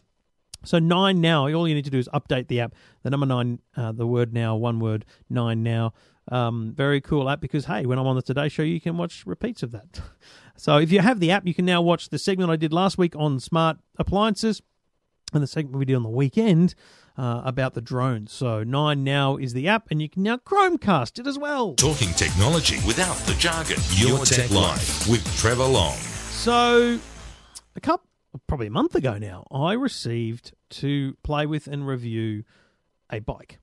So 0.68 0.80
nine 0.80 1.22
now, 1.22 1.48
all 1.48 1.68
you 1.68 1.74
need 1.74 1.86
to 1.86 1.92
do 1.92 1.98
is 1.98 2.10
update 2.14 2.48
the 2.48 2.60
app. 2.60 2.76
The 3.04 3.10
number 3.10 3.26
nine, 3.26 3.60
uh, 3.76 3.94
the 3.94 4.06
word 4.06 4.34
now, 4.34 4.56
one 4.56 4.80
word, 4.80 5.06
nine 5.30 5.64
now. 5.64 5.94
Um, 6.30 6.74
very 6.76 7.00
cool 7.00 7.30
app 7.30 7.40
because 7.40 7.66
hey, 7.66 7.86
when 7.86 7.98
I'm 7.98 8.06
on 8.06 8.18
the 8.18 8.22
Today 8.22 8.50
Show, 8.50 8.64
you 8.64 8.82
can 8.82 8.98
watch 8.98 9.26
repeats 9.26 9.64
of 9.64 9.72
that. 9.72 10.02
so 10.58 10.78
if 10.78 10.92
you 10.92 11.00
have 11.00 11.22
the 11.22 11.32
app, 11.32 11.48
you 11.48 11.54
can 11.54 11.66
now 11.66 11.82
watch 11.82 12.10
the 12.10 12.20
segment 12.20 12.52
I 12.52 12.58
did 12.58 12.74
last 12.74 12.98
week 12.98 13.16
on 13.16 13.40
smart 13.40 13.78
appliances 13.98 14.62
and 15.34 15.42
the 15.42 15.48
segment 15.48 15.78
we 15.78 15.86
did 15.86 15.96
on 15.96 16.04
the 16.04 16.10
weekend 16.10 16.76
uh, 17.18 17.42
about 17.46 17.74
the 17.74 17.82
drones. 17.82 18.34
So 18.34 18.64
Nine 18.64 19.04
now 19.04 19.38
is 19.38 19.54
the 19.54 19.68
app, 19.68 19.88
and 19.90 20.02
you 20.02 20.10
can 20.10 20.24
now 20.24 20.38
Chromecast 20.38 21.20
it 21.20 21.28
as 21.28 21.38
well. 21.38 21.76
Talking 21.76 22.10
technology 22.10 22.78
without 22.86 23.16
the 23.20 23.34
jargon. 23.34 23.78
Your, 23.92 24.10
Your 24.10 24.26
Tech, 24.26 24.48
Tech 24.48 24.52
Life 24.52 25.08
with 25.08 25.26
Trevor 25.38 25.66
Long. 25.66 25.96
So, 25.96 27.00
a 27.76 27.82
couple, 27.82 28.07
probably 28.48 28.68
a 28.68 28.72
month 28.72 28.96
ago 28.96 29.18
now, 29.18 29.46
I 29.52 29.74
received 29.74 30.54
to 30.72 31.16
play 31.24 31.46
with 31.46 31.68
and 31.68 31.88
review 31.88 32.44
a 33.12 33.20
bike. 33.20 33.60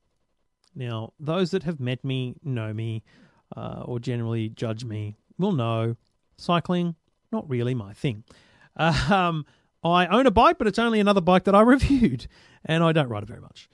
Now, 0.74 1.12
those 1.20 1.52
that 1.52 1.62
have 1.62 1.78
met 1.78 2.04
me, 2.04 2.34
know 2.42 2.72
me, 2.72 3.02
uh, 3.56 3.82
or 3.84 4.00
generally 4.00 4.48
judge 4.48 4.84
me, 4.84 5.16
will 5.38 5.52
know 5.52 5.96
cycling 6.37 6.96
not 7.34 7.50
really 7.50 7.74
my 7.74 7.92
thing. 7.92 8.24
Um, 8.76 9.44
I 9.82 10.06
own 10.06 10.26
a 10.26 10.30
bike, 10.30 10.56
but 10.56 10.66
it's 10.66 10.78
only 10.78 11.00
another 11.00 11.20
bike 11.20 11.44
that 11.44 11.54
I 11.54 11.60
reviewed, 11.74 12.26
and 12.64 12.82
I 12.82 12.92
don't 12.92 13.08
ride 13.08 13.24
it 13.24 13.28
very 13.28 13.42
much. 13.42 13.68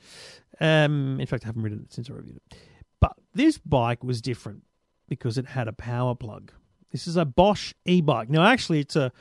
Um, 0.61 1.21
in 1.21 1.27
fact, 1.27 1.45
I 1.45 1.47
haven't 1.47 1.63
ridden 1.63 1.83
it 1.85 1.93
since 1.93 2.11
I 2.11 2.15
reviewed 2.15 2.37
it. 2.37 2.57
But 2.99 3.13
this 3.35 3.59
bike 3.59 4.03
was 4.03 4.21
different 4.21 4.65
because 5.09 5.39
it 5.39 5.47
had 5.47 5.69
a 5.69 5.73
power 5.73 6.15
plug. 6.17 6.53
This 6.91 7.07
is 7.07 7.17
a 7.17 7.25
Bosch 7.25 7.73
e-bike. 7.85 8.29
Now, 8.29 8.45
actually, 8.45 8.81
it's 8.81 8.97
a 8.97 9.13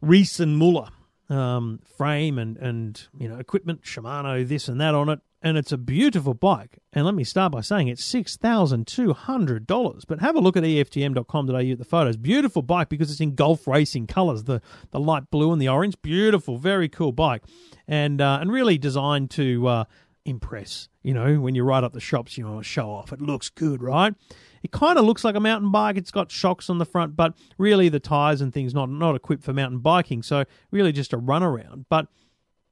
Riese 0.00 0.40
Muller 0.40 0.88
um, 1.28 1.80
frame 1.96 2.38
and 2.38 2.56
and 2.58 3.06
you 3.18 3.28
know 3.28 3.38
equipment, 3.38 3.82
Shimano, 3.82 4.46
this 4.46 4.68
and 4.68 4.80
that 4.80 4.94
on 4.94 5.08
it, 5.08 5.20
and 5.42 5.56
it's 5.56 5.72
a 5.72 5.78
beautiful 5.78 6.34
bike. 6.34 6.78
And 6.92 7.04
let 7.04 7.14
me 7.14 7.24
start 7.24 7.52
by 7.52 7.60
saying 7.60 7.88
it's 7.88 8.04
six 8.04 8.36
thousand 8.36 8.86
two 8.86 9.12
hundred 9.12 9.66
dollars. 9.66 10.04
But 10.04 10.20
have 10.20 10.36
a 10.36 10.40
look 10.40 10.56
at 10.56 10.62
eftm.com.au 10.62 11.56
at 11.56 11.78
the 11.78 11.84
photos. 11.84 12.16
Beautiful 12.16 12.62
bike 12.62 12.88
because 12.88 13.10
it's 13.10 13.20
in 13.20 13.34
Gulf 13.34 13.66
racing 13.66 14.06
colours, 14.06 14.44
the 14.44 14.60
the 14.90 15.00
light 15.00 15.30
blue 15.30 15.52
and 15.52 15.60
the 15.60 15.68
orange. 15.68 16.00
Beautiful, 16.02 16.58
very 16.58 16.88
cool 16.88 17.12
bike, 17.12 17.42
and 17.86 18.20
uh, 18.20 18.38
and 18.40 18.52
really 18.52 18.78
designed 18.78 19.30
to 19.32 19.66
uh, 19.66 19.84
impress. 20.24 20.88
You 21.02 21.14
know, 21.14 21.40
when 21.40 21.54
you 21.54 21.64
ride 21.64 21.84
up 21.84 21.92
the 21.92 22.00
shops, 22.00 22.38
you 22.38 22.46
want 22.46 22.58
to 22.58 22.64
show 22.64 22.90
off. 22.90 23.12
It 23.12 23.20
looks 23.20 23.48
good, 23.48 23.82
right? 23.82 24.14
It 24.62 24.70
kind 24.70 24.98
of 24.98 25.04
looks 25.04 25.24
like 25.24 25.34
a 25.34 25.40
mountain 25.40 25.70
bike. 25.70 25.96
It's 25.96 26.10
got 26.10 26.30
shocks 26.30 26.70
on 26.70 26.78
the 26.78 26.84
front, 26.84 27.16
but 27.16 27.34
really 27.58 27.88
the 27.88 28.00
tires 28.00 28.40
and 28.40 28.52
things 28.52 28.74
not 28.74 28.88
not 28.90 29.14
equipped 29.14 29.42
for 29.42 29.52
mountain 29.52 29.80
biking. 29.80 30.22
So 30.22 30.44
really 30.70 30.92
just 30.92 31.12
a 31.12 31.18
run 31.18 31.42
around. 31.42 31.86
But 31.88 32.06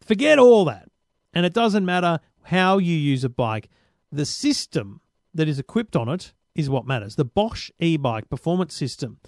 forget 0.01 0.39
all 0.39 0.65
that, 0.67 0.89
and 1.35 1.45
it 1.45 1.53
doesn't 1.53 1.85
matter 1.85 2.21
how 2.45 2.79
you 2.79 2.97
use 2.97 3.25
a 3.25 3.29
bike. 3.29 3.69
The 4.13 4.27
system 4.27 5.01
that 5.35 5.49
is 5.49 5.59
equipped 5.59 5.97
on 5.97 6.09
it 6.09 6.33
is 6.55 6.69
what 6.69 6.87
matters. 6.87 7.17
The 7.17 7.25
Bosch 7.25 7.71
e-bike 7.79 8.29
performance 8.29 8.75
system 8.75 9.19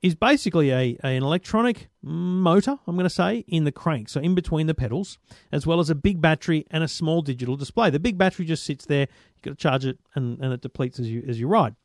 is 0.00 0.14
basically 0.14 0.70
a, 0.70 0.98
a, 1.04 1.16
an 1.16 1.22
electronic 1.22 1.88
motor, 2.02 2.78
I'm 2.86 2.96
going 2.96 3.04
to 3.04 3.10
say, 3.10 3.44
in 3.46 3.64
the 3.64 3.72
crank, 3.72 4.08
so 4.08 4.20
in 4.20 4.34
between 4.34 4.66
the 4.66 4.74
pedals, 4.74 5.18
as 5.52 5.66
well 5.66 5.78
as 5.78 5.90
a 5.90 5.94
big 5.94 6.20
battery 6.20 6.66
and 6.70 6.82
a 6.82 6.88
small 6.88 7.22
digital 7.22 7.56
display. 7.56 7.88
The 7.88 8.00
big 8.00 8.18
battery 8.18 8.44
just 8.44 8.64
sits 8.64 8.84
there. 8.86 9.06
You've 9.36 9.42
got 9.42 9.50
to 9.50 9.56
charge 9.56 9.84
it, 9.84 9.98
and, 10.14 10.40
and 10.40 10.52
it 10.52 10.60
depletes 10.60 10.98
as 10.98 11.08
you 11.08 11.24
as 11.28 11.38
you 11.38 11.46
ride. 11.46 11.76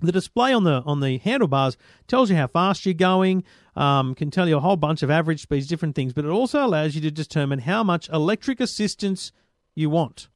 The 0.00 0.12
display 0.12 0.52
on 0.52 0.64
the 0.64 0.82
on 0.86 1.00
the 1.00 1.18
handlebars 1.18 1.76
tells 2.06 2.30
you 2.30 2.36
how 2.36 2.46
fast 2.46 2.86
you're 2.86 2.94
going, 2.94 3.44
um, 3.76 4.14
can 4.14 4.30
tell 4.30 4.48
you 4.48 4.56
a 4.56 4.60
whole 4.60 4.76
bunch 4.76 5.02
of 5.02 5.10
average 5.10 5.42
speeds, 5.42 5.66
different 5.66 5.94
things, 5.94 6.12
but 6.12 6.24
it 6.24 6.30
also 6.30 6.64
allows 6.64 6.94
you 6.94 7.00
to 7.02 7.10
determine 7.10 7.60
how 7.60 7.84
much 7.84 8.08
electric 8.08 8.60
assistance 8.60 9.32
you 9.74 9.90
want. 9.90 10.28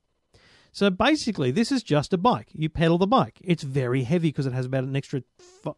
So 0.72 0.90
basically, 0.90 1.52
this 1.52 1.70
is 1.70 1.84
just 1.84 2.12
a 2.12 2.18
bike. 2.18 2.48
You 2.52 2.68
pedal 2.68 2.98
the 2.98 3.06
bike. 3.06 3.38
It's 3.44 3.62
very 3.62 4.02
heavy 4.02 4.28
because 4.28 4.46
it 4.46 4.52
has 4.52 4.66
about 4.66 4.82
an 4.82 4.96
extra 4.96 5.22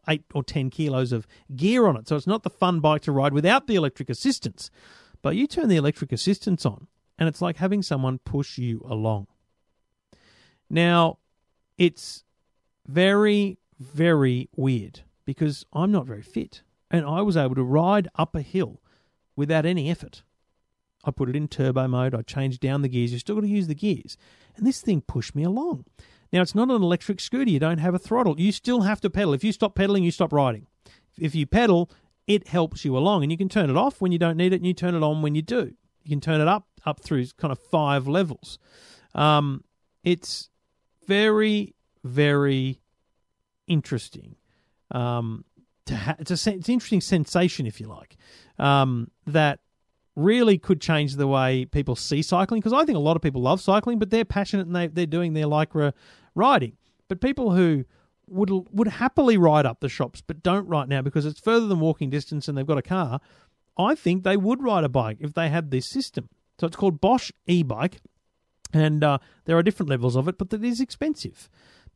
eight 0.09 0.23
or 0.33 0.43
ten 0.43 0.69
kilos 0.71 1.11
of 1.11 1.27
gear 1.55 1.85
on 1.85 1.95
it. 1.95 2.07
So 2.07 2.15
it's 2.15 2.25
not 2.25 2.41
the 2.41 2.49
fun 2.49 2.79
bike 2.79 3.03
to 3.03 3.11
ride 3.11 3.31
without 3.31 3.67
the 3.67 3.75
electric 3.75 4.09
assistance. 4.09 4.71
But 5.21 5.35
you 5.35 5.45
turn 5.45 5.69
the 5.69 5.75
electric 5.75 6.11
assistance 6.11 6.65
on, 6.65 6.87
and 7.19 7.29
it's 7.29 7.41
like 7.41 7.57
having 7.57 7.83
someone 7.83 8.17
push 8.17 8.57
you 8.57 8.83
along. 8.89 9.27
Now, 10.69 11.19
it's 11.77 12.23
very 12.87 13.59
very 13.79 14.49
weird 14.55 15.01
because 15.25 15.65
I'm 15.73 15.91
not 15.91 16.05
very 16.05 16.21
fit 16.21 16.61
and 16.89 17.05
I 17.05 17.21
was 17.21 17.37
able 17.37 17.55
to 17.55 17.63
ride 17.63 18.07
up 18.15 18.35
a 18.35 18.41
hill 18.41 18.81
without 19.35 19.65
any 19.65 19.89
effort. 19.89 20.23
I 21.03 21.11
put 21.11 21.29
it 21.29 21.35
in 21.35 21.47
turbo 21.47 21.87
mode, 21.87 22.15
I 22.15 22.21
changed 22.21 22.59
down 22.59 22.81
the 22.81 22.89
gears, 22.89 23.13
you 23.13 23.19
still 23.19 23.35
got 23.35 23.41
to 23.41 23.47
use 23.47 23.67
the 23.67 23.75
gears. 23.75 24.17
And 24.55 24.65
this 24.65 24.81
thing 24.81 25.01
pushed 25.01 25.35
me 25.35 25.43
along. 25.43 25.85
Now, 26.33 26.41
it's 26.41 26.55
not 26.55 26.69
an 26.69 26.81
electric 26.81 27.19
scooter, 27.19 27.49
you 27.49 27.59
don't 27.59 27.77
have 27.77 27.93
a 27.93 27.99
throttle. 27.99 28.39
You 28.39 28.51
still 28.51 28.81
have 28.81 28.99
to 29.01 29.09
pedal. 29.09 29.33
If 29.33 29.43
you 29.43 29.51
stop 29.51 29.75
pedaling, 29.75 30.03
you 30.03 30.11
stop 30.11 30.33
riding. 30.33 30.67
If 31.17 31.35
you 31.35 31.45
pedal, 31.45 31.89
it 32.25 32.49
helps 32.49 32.83
you 32.83 32.97
along, 32.97 33.23
and 33.23 33.31
you 33.31 33.37
can 33.37 33.47
turn 33.47 33.69
it 33.69 33.77
off 33.77 34.01
when 34.01 34.11
you 34.11 34.19
don't 34.19 34.35
need 34.35 34.51
it, 34.51 34.57
and 34.57 34.65
you 34.65 34.73
turn 34.73 34.95
it 34.95 35.03
on 35.03 35.21
when 35.21 35.35
you 35.35 35.41
do. 35.41 35.73
You 36.03 36.09
can 36.09 36.21
turn 36.21 36.41
it 36.41 36.47
up 36.47 36.67
up 36.85 37.01
through 37.01 37.27
kind 37.37 37.51
of 37.51 37.59
five 37.59 38.07
levels. 38.07 38.59
Um, 39.13 39.63
it's 40.03 40.49
very, 41.05 41.75
very 42.03 42.81
interesting. 43.67 44.35
Um, 44.91 45.45
to 45.85 45.95
ha- 45.95 46.15
it's, 46.19 46.31
a, 46.31 46.33
it's 46.33 46.67
an 46.67 46.73
interesting 46.73 47.01
sensation, 47.01 47.65
if 47.65 47.79
you 47.79 47.87
like, 47.87 48.17
um, 48.59 49.11
that 49.25 49.59
really 50.15 50.57
could 50.57 50.81
change 50.81 51.15
the 51.15 51.27
way 51.27 51.65
people 51.65 51.95
see 51.95 52.21
cycling. 52.21 52.59
Because 52.59 52.73
I 52.73 52.85
think 52.85 52.95
a 52.97 53.01
lot 53.01 53.15
of 53.15 53.21
people 53.21 53.41
love 53.41 53.61
cycling, 53.61 53.99
but 53.99 54.09
they're 54.09 54.25
passionate 54.25 54.67
and 54.67 54.75
they, 54.75 54.87
they're 54.87 55.05
doing 55.05 55.33
their 55.33 55.45
lycra 55.45 55.93
riding. 56.35 56.73
But 57.07 57.21
people 57.21 57.53
who 57.53 57.85
would 58.27 58.49
would 58.71 58.87
happily 58.87 59.37
ride 59.37 59.65
up 59.65 59.79
the 59.79 59.89
shops, 59.89 60.21
but 60.25 60.43
don't 60.43 60.67
right 60.67 60.87
now 60.87 61.01
because 61.01 61.25
it's 61.25 61.39
further 61.39 61.67
than 61.67 61.79
walking 61.79 62.09
distance 62.09 62.47
and 62.47 62.57
they've 62.57 62.67
got 62.67 62.77
a 62.77 62.81
car. 62.81 63.19
I 63.77 63.95
think 63.95 64.23
they 64.23 64.37
would 64.37 64.61
ride 64.61 64.83
a 64.83 64.89
bike 64.89 65.17
if 65.19 65.33
they 65.33 65.49
had 65.49 65.71
this 65.71 65.89
system. 65.89 66.29
So 66.59 66.67
it's 66.67 66.75
called 66.75 66.99
Bosch 66.99 67.31
e-bike, 67.45 68.01
and 68.73 69.03
uh, 69.03 69.19
there 69.45 69.55
are 69.57 69.63
different 69.63 69.91
levels 69.91 70.15
of 70.15 70.27
it, 70.27 70.39
but 70.39 70.51
it 70.51 70.63
is 70.63 70.81
expensive 70.81 71.47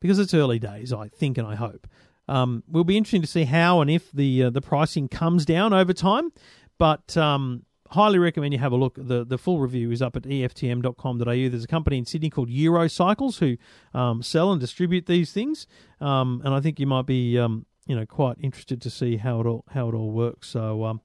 because 0.02 0.18
it's 0.18 0.34
early 0.34 0.58
days, 0.58 0.92
I 0.92 1.08
think 1.08 1.38
and 1.38 1.46
I 1.46 1.54
hope. 1.54 1.86
Um, 2.28 2.62
will 2.68 2.84
be 2.84 2.96
interesting 2.96 3.22
to 3.22 3.28
see 3.28 3.44
how 3.44 3.80
and 3.80 3.90
if 3.90 4.10
the 4.12 4.44
uh, 4.44 4.50
the 4.50 4.60
pricing 4.60 5.08
comes 5.08 5.44
down 5.44 5.72
over 5.72 5.92
time, 5.92 6.32
but 6.78 7.16
um, 7.16 7.64
highly 7.90 8.18
recommend 8.18 8.52
you 8.52 8.58
have 8.58 8.72
a 8.72 8.76
look. 8.76 8.96
The 8.96 9.24
the 9.24 9.38
full 9.38 9.58
review 9.58 9.90
is 9.90 10.02
up 10.02 10.16
at 10.16 10.24
eftm.com.au. 10.24 11.24
There's 11.24 11.64
a 11.64 11.68
company 11.68 11.98
in 11.98 12.04
Sydney 12.04 12.30
called 12.30 12.50
Eurocycles 12.50 13.38
who 13.38 13.56
um, 13.98 14.22
sell 14.22 14.52
and 14.52 14.60
distribute 14.60 15.06
these 15.06 15.32
things, 15.32 15.66
um, 16.00 16.42
and 16.44 16.52
I 16.52 16.60
think 16.60 16.78
you 16.78 16.86
might 16.86 17.06
be 17.06 17.38
um, 17.38 17.66
you 17.86 17.96
know 17.96 18.06
quite 18.06 18.36
interested 18.40 18.82
to 18.82 18.90
see 18.90 19.16
how 19.16 19.40
it 19.40 19.46
all 19.46 19.64
how 19.70 19.88
it 19.88 19.94
all 19.94 20.10
works. 20.10 20.48
So. 20.48 20.84
Um, 20.84 21.00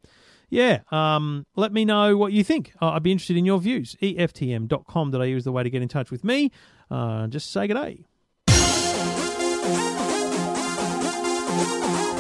yeah, 0.49 0.79
um, 0.91 1.45
let 1.57 1.73
me 1.73 1.83
know 1.83 2.15
what 2.15 2.31
you 2.31 2.41
think. 2.41 2.71
Uh, 2.81 2.91
I'd 2.91 3.03
be 3.03 3.12
interested 3.12 3.36
in 3.36 3.43
your 3.43 3.60
views. 3.60 3.97
EFTM.com.au 4.01 5.21
is 5.21 5.43
the 5.43 5.51
way 5.51 5.63
to 5.63 5.69
get 5.69 5.81
in 5.81 5.89
touch 5.89 6.10
with 6.10 6.23
me. 6.23 6.53
Uh, 6.89 7.27
just 7.27 7.51
say 7.51 7.67
good 7.67 7.73
day. 7.73 8.05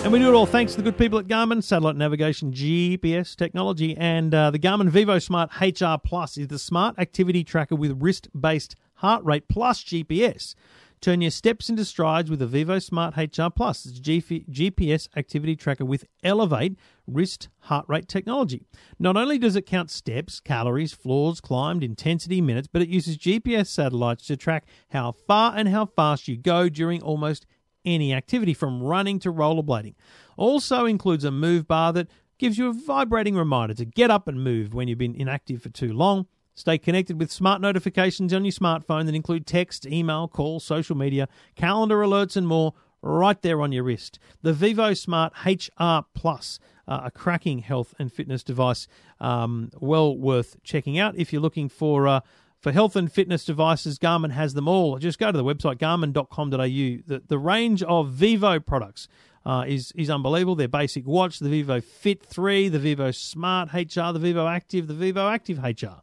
And 0.07 0.13
we 0.13 0.19
do 0.19 0.29
it 0.29 0.33
all 0.33 0.45
thanks 0.45 0.71
to 0.71 0.77
the 0.77 0.83
good 0.83 0.97
people 0.97 1.19
at 1.19 1.27
Garmin, 1.27 1.61
satellite 1.61 1.97
navigation, 1.97 2.53
GPS 2.53 3.35
technology, 3.35 3.97
and 3.97 4.33
uh, 4.33 4.51
the 4.51 4.59
Garmin 4.59 4.87
Vivo 4.87 5.19
Smart 5.19 5.49
HR 5.59 5.97
Plus 6.01 6.37
is 6.37 6.47
the 6.47 6.57
smart 6.57 6.97
activity 6.97 7.43
tracker 7.43 7.75
with 7.75 8.01
wrist 8.01 8.29
based 8.39 8.77
heart 8.95 9.23
rate 9.25 9.49
plus 9.49 9.83
GPS. 9.83 10.55
Turn 10.99 11.21
your 11.21 11.29
steps 11.29 11.69
into 11.69 11.85
strides 11.85 12.29
with 12.29 12.39
the 12.39 12.47
Vivo 12.47 12.79
Smart 12.79 13.17
HR 13.17 13.49
Plus. 13.55 13.85
It's 13.85 13.99
GPS 13.99 15.09
activity 15.15 15.55
tracker 15.55 15.85
with 15.85 16.05
Elevate 16.23 16.75
wrist 17.05 17.49
heart 17.59 17.85
rate 17.87 18.07
technology. 18.07 18.65
Not 18.97 19.17
only 19.17 19.37
does 19.37 19.55
it 19.55 19.67
count 19.67 19.91
steps, 19.91 20.39
calories, 20.39 20.93
floors 20.93 21.39
climbed, 21.39 21.83
intensity, 21.83 22.41
minutes, 22.41 22.67
but 22.71 22.81
it 22.81 22.87
uses 22.87 23.17
GPS 23.17 23.67
satellites 23.67 24.25
to 24.27 24.37
track 24.37 24.65
how 24.89 25.11
far 25.11 25.53
and 25.55 25.67
how 25.67 25.85
fast 25.85 26.27
you 26.27 26.37
go 26.37 26.67
during 26.67 27.03
almost 27.03 27.45
any 27.87 28.13
activity 28.13 28.53
from 28.53 28.83
running 28.83 29.19
to 29.19 29.31
rollerblading. 29.31 29.95
Also 30.35 30.85
includes 30.85 31.23
a 31.23 31.31
move 31.31 31.67
bar 31.67 31.93
that 31.93 32.07
gives 32.37 32.57
you 32.57 32.67
a 32.67 32.73
vibrating 32.73 33.35
reminder 33.35 33.73
to 33.73 33.85
get 33.85 34.11
up 34.11 34.27
and 34.27 34.43
move 34.43 34.73
when 34.73 34.87
you've 34.87 34.97
been 34.97 35.15
inactive 35.15 35.61
for 35.61 35.69
too 35.69 35.93
long. 35.93 36.27
Stay 36.53 36.77
connected 36.77 37.19
with 37.19 37.31
smart 37.31 37.61
notifications 37.61 38.33
on 38.33 38.43
your 38.43 38.51
smartphone 38.51 39.05
that 39.05 39.15
include 39.15 39.45
text, 39.45 39.85
email, 39.85 40.27
call, 40.27 40.59
social 40.59 40.95
media, 40.95 41.27
calendar 41.55 41.97
alerts, 41.97 42.35
and 42.35 42.47
more 42.47 42.73
right 43.01 43.41
there 43.41 43.61
on 43.61 43.71
your 43.71 43.83
wrist. 43.83 44.19
The 44.41 44.53
Vivo 44.53 44.93
Smart 44.93 45.33
HR 45.45 46.05
Plus, 46.13 46.59
uh, 46.87 47.01
a 47.05 47.11
cracking 47.11 47.59
health 47.59 47.93
and 47.99 48.11
fitness 48.11 48.43
device, 48.43 48.87
um, 49.19 49.69
well 49.79 50.17
worth 50.17 50.57
checking 50.63 50.97
out 50.97 51.15
if 51.15 51.31
you're 51.31 51.41
looking 51.41 51.69
for. 51.69 52.07
Uh, 52.07 52.19
for 52.59 52.71
health 52.71 52.95
and 52.95 53.11
fitness 53.11 53.45
devices, 53.45 53.99
Garmin 53.99 54.31
has 54.31 54.53
them 54.53 54.67
all. 54.67 54.97
Just 54.97 55.19
go 55.19 55.31
to 55.31 55.37
the 55.37 55.43
website 55.43 55.77
garmin.com.au. 55.77 56.57
The, 56.57 57.23
the 57.27 57.37
range 57.37 57.83
of 57.83 58.09
Vivo 58.09 58.59
products 58.59 59.07
uh, 59.45 59.63
is, 59.67 59.91
is 59.95 60.09
unbelievable. 60.09 60.55
Their 60.55 60.67
basic 60.67 61.05
watch, 61.05 61.39
the 61.39 61.49
Vivo 61.49 61.81
Fit 61.81 62.23
3, 62.23 62.69
the 62.69 62.79
Vivo 62.79 63.11
Smart 63.11 63.73
HR, 63.73 64.11
the 64.11 64.19
Vivo 64.19 64.47
Active, 64.47 64.87
the 64.87 64.93
Vivo 64.93 65.29
Active 65.29 65.59
HR. 65.59 66.01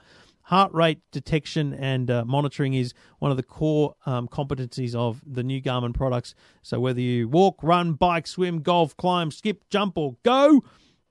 Heart 0.48 0.74
rate 0.74 1.00
detection 1.10 1.72
and 1.72 2.10
uh, 2.10 2.24
monitoring 2.24 2.74
is 2.74 2.92
one 3.18 3.30
of 3.30 3.38
the 3.38 3.42
core 3.42 3.96
um, 4.04 4.28
competencies 4.28 4.94
of 4.94 5.22
the 5.26 5.42
new 5.42 5.60
Garmin 5.60 5.94
products. 5.94 6.34
So, 6.60 6.78
whether 6.78 7.00
you 7.00 7.28
walk, 7.28 7.62
run, 7.62 7.94
bike, 7.94 8.26
swim, 8.26 8.60
golf, 8.60 8.94
climb, 8.98 9.30
skip, 9.30 9.64
jump, 9.70 9.96
or 9.96 10.16
go, 10.22 10.62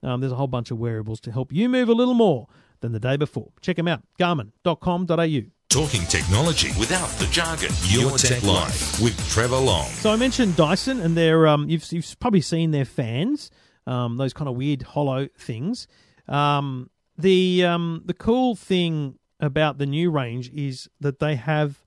um, 0.04 0.20
there's 0.20 0.32
a 0.32 0.36
whole 0.36 0.46
bunch 0.46 0.70
of 0.70 0.78
wearables 0.78 1.20
to 1.22 1.32
help 1.32 1.52
you 1.52 1.68
move 1.68 1.88
a 1.88 1.94
little 1.94 2.14
more 2.14 2.46
than 2.84 2.92
the 2.92 3.00
day 3.00 3.16
before. 3.16 3.50
Check 3.62 3.76
them 3.76 3.88
out, 3.88 4.02
garmin.com.au. 4.20 5.40
Talking 5.70 6.02
technology 6.06 6.68
without 6.78 7.08
the 7.18 7.26
jargon. 7.32 7.70
Your, 7.86 8.16
Tech, 8.18 8.42
Life 8.42 9.00
with 9.00 9.18
Trevor 9.30 9.56
Long. 9.56 9.86
So 9.86 10.12
I 10.12 10.16
mentioned 10.16 10.54
Dyson, 10.54 11.00
and 11.00 11.16
they're 11.16 11.48
um, 11.48 11.68
you've 11.68 11.90
you've 11.90 12.14
probably 12.20 12.42
seen 12.42 12.70
their 12.70 12.84
fans, 12.84 13.50
um, 13.86 14.18
those 14.18 14.34
kind 14.34 14.48
of 14.48 14.54
weird 14.56 14.82
hollow 14.82 15.28
things. 15.38 15.88
Um, 16.28 16.90
the 17.16 17.64
um, 17.64 18.02
the 18.04 18.14
cool 18.14 18.54
thing 18.54 19.18
about 19.40 19.78
the 19.78 19.86
new 19.86 20.10
range 20.10 20.50
is 20.50 20.88
that 21.00 21.18
they 21.18 21.36
have 21.36 21.82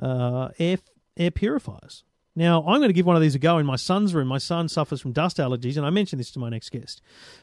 uh, 0.00 0.50
air 0.58 0.76
air 1.16 1.30
purifiers. 1.30 2.04
Now 2.36 2.60
I'm 2.60 2.78
going 2.78 2.88
to 2.88 2.92
give 2.94 3.06
one 3.06 3.16
of 3.16 3.22
these 3.22 3.34
a 3.34 3.38
go 3.38 3.58
in 3.58 3.66
my 3.66 3.76
son's 3.76 4.14
room. 4.14 4.28
My 4.28 4.38
son 4.38 4.68
suffers 4.68 5.00
from 5.00 5.12
dust 5.12 5.38
allergies, 5.38 5.76
and 5.76 5.86
I 5.86 5.90
mentioned 5.90 6.20
this 6.20 6.30
to 6.32 6.38
my 6.38 6.50
next 6.50 6.70
guest. 6.70 7.00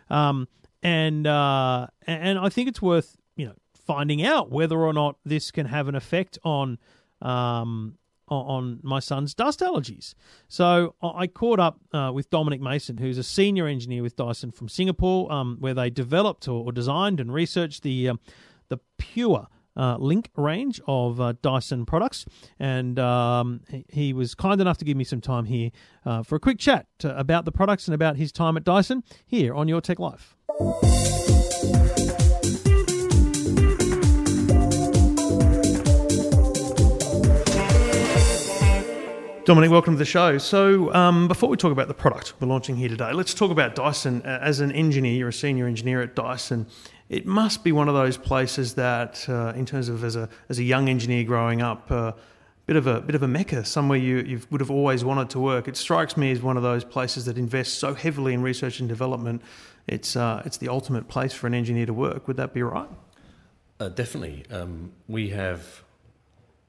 Um, 0.09 0.47
and 0.83 1.27
uh, 1.27 1.87
and 2.07 2.39
I 2.39 2.49
think 2.49 2.69
it's 2.69 2.81
worth 2.81 3.17
you 3.35 3.45
know 3.45 3.53
finding 3.73 4.25
out 4.25 4.51
whether 4.51 4.79
or 4.79 4.93
not 4.93 5.17
this 5.25 5.51
can 5.51 5.65
have 5.65 5.87
an 5.87 5.95
effect 5.95 6.37
on 6.43 6.77
um, 7.21 7.97
on 8.27 8.79
my 8.81 8.99
son's 8.99 9.33
dust 9.33 9.59
allergies. 9.59 10.13
So 10.47 10.95
I 11.03 11.27
caught 11.27 11.59
up 11.59 11.79
uh, 11.93 12.11
with 12.13 12.29
Dominic 12.29 12.61
Mason, 12.61 12.97
who's 12.97 13.17
a 13.17 13.23
senior 13.23 13.67
engineer 13.67 14.01
with 14.01 14.15
Dyson 14.15 14.51
from 14.51 14.69
Singapore, 14.69 15.31
um, 15.31 15.57
where 15.59 15.73
they 15.73 15.89
developed 15.89 16.47
or, 16.47 16.71
designed 16.71 17.19
and 17.19 17.33
researched 17.33 17.83
the 17.83 18.09
um, 18.09 18.19
the 18.69 18.79
Pure. 18.97 19.47
Uh, 19.75 19.97
Link 19.97 20.29
range 20.35 20.81
of 20.85 21.21
uh, 21.21 21.33
Dyson 21.41 21.85
products, 21.85 22.25
and 22.59 22.99
um, 22.99 23.61
he, 23.87 24.11
was 24.11 24.35
kind 24.35 24.59
enough 24.59 24.77
to 24.79 24.85
give 24.85 24.97
me 24.97 25.05
some 25.05 25.21
time 25.21 25.45
here 25.45 25.71
uh, 26.05 26.23
for 26.23 26.35
a 26.35 26.39
quick 26.39 26.59
chat 26.59 26.87
about 27.03 27.45
the 27.45 27.51
products 27.51 27.87
and 27.87 27.95
about 27.95 28.17
his 28.17 28.31
time 28.31 28.57
at 28.57 28.63
Dyson 28.63 29.03
here 29.25 29.53
on 29.53 29.67
Your 29.67 29.79
Tech 29.79 29.99
Life. 29.99 30.35
Dominic, 39.43 39.71
welcome 39.71 39.95
to 39.95 39.97
the 39.97 40.05
show. 40.05 40.37
So, 40.37 40.93
um, 40.93 41.27
before 41.27 41.49
we 41.49 41.57
talk 41.57 41.71
about 41.71 41.87
the 41.87 41.95
product 41.95 42.35
we're 42.39 42.47
launching 42.47 42.75
here 42.75 42.89
today, 42.89 43.11
let's 43.11 43.33
talk 43.33 43.49
about 43.49 43.73
Dyson. 43.73 44.21
Uh, 44.21 44.37
as 44.39 44.59
an 44.59 44.71
engineer, 44.71 45.13
you're 45.13 45.29
a 45.29 45.33
senior 45.33 45.65
engineer 45.65 46.01
at 46.01 46.15
Dyson. 46.15 46.67
It 47.11 47.25
must 47.25 47.65
be 47.65 47.73
one 47.73 47.89
of 47.89 47.93
those 47.93 48.15
places 48.15 48.75
that, 48.75 49.27
uh, 49.27 49.51
in 49.53 49.65
terms 49.65 49.89
of 49.89 50.01
as 50.05 50.15
a 50.15 50.29
as 50.47 50.59
a 50.59 50.63
young 50.63 50.87
engineer 50.87 51.25
growing 51.25 51.61
up, 51.61 51.91
uh, 51.91 52.13
bit 52.65 52.77
of 52.77 52.87
a 52.87 53.01
bit 53.01 53.15
of 53.15 53.21
a 53.21 53.27
mecca, 53.27 53.65
somewhere 53.65 53.97
you 53.97 54.19
you 54.19 54.39
would 54.49 54.61
have 54.61 54.71
always 54.71 55.03
wanted 55.03 55.29
to 55.31 55.39
work. 55.39 55.67
It 55.67 55.75
strikes 55.75 56.15
me 56.15 56.31
as 56.31 56.41
one 56.41 56.55
of 56.55 56.63
those 56.63 56.85
places 56.85 57.25
that 57.25 57.37
invests 57.37 57.73
so 57.73 57.93
heavily 57.93 58.33
in 58.33 58.41
research 58.41 58.79
and 58.79 58.87
development. 58.87 59.41
It's 59.87 60.15
uh, 60.15 60.41
it's 60.45 60.55
the 60.55 60.69
ultimate 60.69 61.09
place 61.09 61.33
for 61.33 61.47
an 61.47 61.53
engineer 61.53 61.85
to 61.85 61.93
work. 61.93 62.29
Would 62.29 62.37
that 62.37 62.53
be 62.53 62.63
right? 62.63 62.87
Uh, 63.77 63.89
definitely. 63.89 64.45
Um, 64.49 64.93
we 65.09 65.31
have 65.31 65.83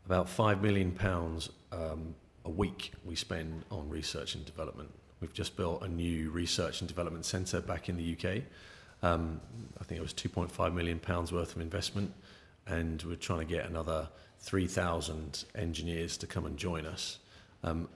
about 0.06 0.28
five 0.28 0.60
million 0.60 0.90
pounds 0.90 1.50
um, 1.70 2.16
a 2.44 2.50
week 2.50 2.90
we 3.04 3.14
spend 3.14 3.64
on 3.70 3.88
research 3.88 4.34
and 4.34 4.44
development. 4.44 4.90
We've 5.20 5.32
just 5.32 5.56
built 5.56 5.84
a 5.84 5.88
new 5.88 6.30
research 6.30 6.80
and 6.80 6.88
development 6.88 7.26
centre 7.26 7.60
back 7.60 7.88
in 7.88 7.96
the 7.96 8.16
UK. 8.16 8.42
Um, 9.02 9.40
I 9.80 9.84
think 9.84 9.98
it 9.98 10.02
was 10.02 10.14
2.5 10.14 10.74
million 10.74 10.98
pounds 10.98 11.32
worth 11.32 11.56
of 11.56 11.62
investment, 11.62 12.12
and 12.66 13.02
we're 13.02 13.16
trying 13.16 13.40
to 13.40 13.44
get 13.44 13.66
another 13.66 14.08
3,000 14.40 15.44
engineers 15.54 16.16
to 16.18 16.26
come 16.26 16.46
and 16.46 16.56
join 16.56 16.86
us. 16.86 17.18
Um, 17.64 17.88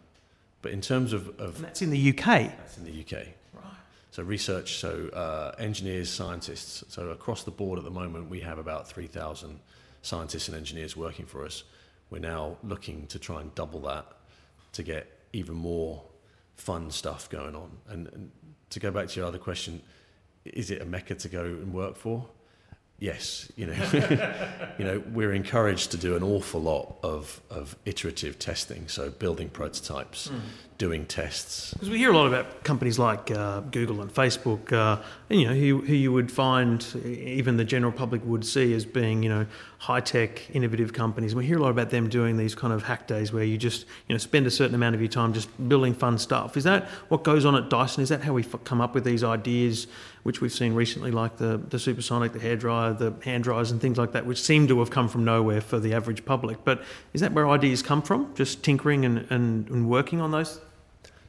but 0.62 0.73
in 0.73 0.81
terms 0.81 1.12
of, 1.12 1.38
of 1.40 1.61
that's 1.61 1.83
in 1.83 1.90
the 1.90 2.11
UK. 2.11 2.25
That's 2.25 2.79
in 2.79 2.85
the 2.85 3.01
UK. 3.01 3.27
Right. 3.55 3.64
So 4.11 4.23
research, 4.23 4.77
so 4.77 5.09
uh, 5.12 5.55
engineers, 5.59 6.11
scientists. 6.11 6.83
So 6.88 7.11
across 7.11 7.45
the 7.45 7.51
board 7.51 7.79
at 7.79 7.85
the 7.85 7.90
moment, 7.90 8.31
we 8.31 8.40
have 8.40 8.59
about 8.59 8.88
3,000 8.88 9.61
scientists 10.03 10.49
and 10.49 10.57
engineers 10.57 10.97
working 10.97 11.27
for 11.27 11.45
us. 11.45 11.64
We're 12.11 12.19
now 12.21 12.57
looking 12.62 13.07
to 13.09 13.19
try 13.19 13.40
and 13.40 13.55
double 13.55 13.81
that 13.81 14.07
to 14.73 14.83
get 14.83 15.07
even 15.33 15.55
more 15.55 16.03
fun 16.57 16.90
stuff 16.90 17.29
going 17.29 17.55
on. 17.55 17.71
And, 17.88 18.09
and 18.09 18.31
to 18.71 18.81
go 18.81 18.90
back 18.90 19.09
to 19.09 19.21
your 19.21 19.29
other 19.29 19.38
question, 19.38 19.83
is 20.54 20.70
it 20.70 20.82
a 20.82 20.85
mecca 20.85 21.14
to 21.14 21.28
go 21.28 21.44
and 21.44 21.72
work 21.72 21.96
for? 21.96 22.26
Yes, 22.98 23.52
you 23.56 23.66
know, 23.66 23.74
you 24.78 24.85
know, 24.85 25.02
we're 25.12 25.35
encouraged 25.35 25.90
to 25.90 25.98
do 25.98 26.16
an 26.16 26.22
awful 26.22 26.62
lot 26.62 26.96
of, 27.02 27.42
of 27.50 27.76
iterative 27.85 28.38
testing, 28.38 28.88
so 28.88 29.11
building 29.11 29.48
prototypes, 29.50 30.28
mm 30.28 30.40
doing 30.78 31.06
tests. 31.06 31.72
Because 31.72 31.90
we 31.90 31.98
hear 31.98 32.12
a 32.12 32.16
lot 32.16 32.26
about 32.26 32.62
companies 32.64 32.98
like 32.98 33.30
uh, 33.30 33.60
Google 33.60 34.02
and 34.02 34.12
Facebook, 34.12 34.72
uh, 34.72 35.02
and, 35.30 35.40
you 35.40 35.46
know, 35.48 35.54
who, 35.54 35.80
who 35.80 35.94
you 35.94 36.12
would 36.12 36.30
find 36.30 36.84
even 37.04 37.56
the 37.56 37.64
general 37.64 37.92
public 37.92 38.22
would 38.24 38.44
see 38.44 38.74
as 38.74 38.84
being, 38.84 39.22
you 39.22 39.28
know, 39.28 39.46
high 39.78 40.00
tech, 40.00 40.48
innovative 40.54 40.92
companies. 40.92 41.34
We 41.34 41.46
hear 41.46 41.58
a 41.58 41.62
lot 41.62 41.70
about 41.70 41.90
them 41.90 42.08
doing 42.08 42.36
these 42.36 42.54
kind 42.54 42.72
of 42.72 42.82
hack 42.82 43.06
days 43.06 43.32
where 43.32 43.44
you 43.44 43.58
just, 43.58 43.86
you 44.08 44.14
know, 44.14 44.18
spend 44.18 44.46
a 44.46 44.50
certain 44.50 44.74
amount 44.74 44.94
of 44.94 45.00
your 45.00 45.08
time 45.08 45.32
just 45.32 45.48
building 45.68 45.94
fun 45.94 46.18
stuff. 46.18 46.56
Is 46.56 46.64
that 46.64 46.84
what 47.08 47.24
goes 47.24 47.44
on 47.44 47.54
at 47.54 47.70
Dyson? 47.70 48.02
Is 48.02 48.08
that 48.08 48.22
how 48.22 48.32
we 48.32 48.42
come 48.42 48.80
up 48.80 48.94
with 48.94 49.04
these 49.04 49.22
ideas, 49.22 49.86
which 50.22 50.40
we've 50.40 50.52
seen 50.52 50.74
recently, 50.74 51.10
like 51.10 51.36
the, 51.36 51.60
the 51.68 51.78
supersonic, 51.78 52.32
the 52.32 52.38
hairdryer, 52.38 52.98
the 52.98 53.14
hand 53.22 53.44
dryers, 53.44 53.70
and 53.70 53.80
things 53.80 53.98
like 53.98 54.12
that, 54.12 54.26
which 54.26 54.42
seem 54.42 54.66
to 54.68 54.78
have 54.80 54.90
come 54.90 55.08
from 55.08 55.24
nowhere 55.24 55.60
for 55.60 55.78
the 55.78 55.94
average 55.94 56.24
public? 56.24 56.64
But 56.64 56.82
is 57.12 57.20
that 57.20 57.32
where 57.32 57.48
ideas 57.48 57.82
come 57.82 58.02
from? 58.02 58.34
Just 58.34 58.62
tinkering 58.62 59.04
and, 59.04 59.26
and, 59.30 59.68
and 59.68 59.88
working 59.88 60.20
on 60.20 60.30
those 60.30 60.60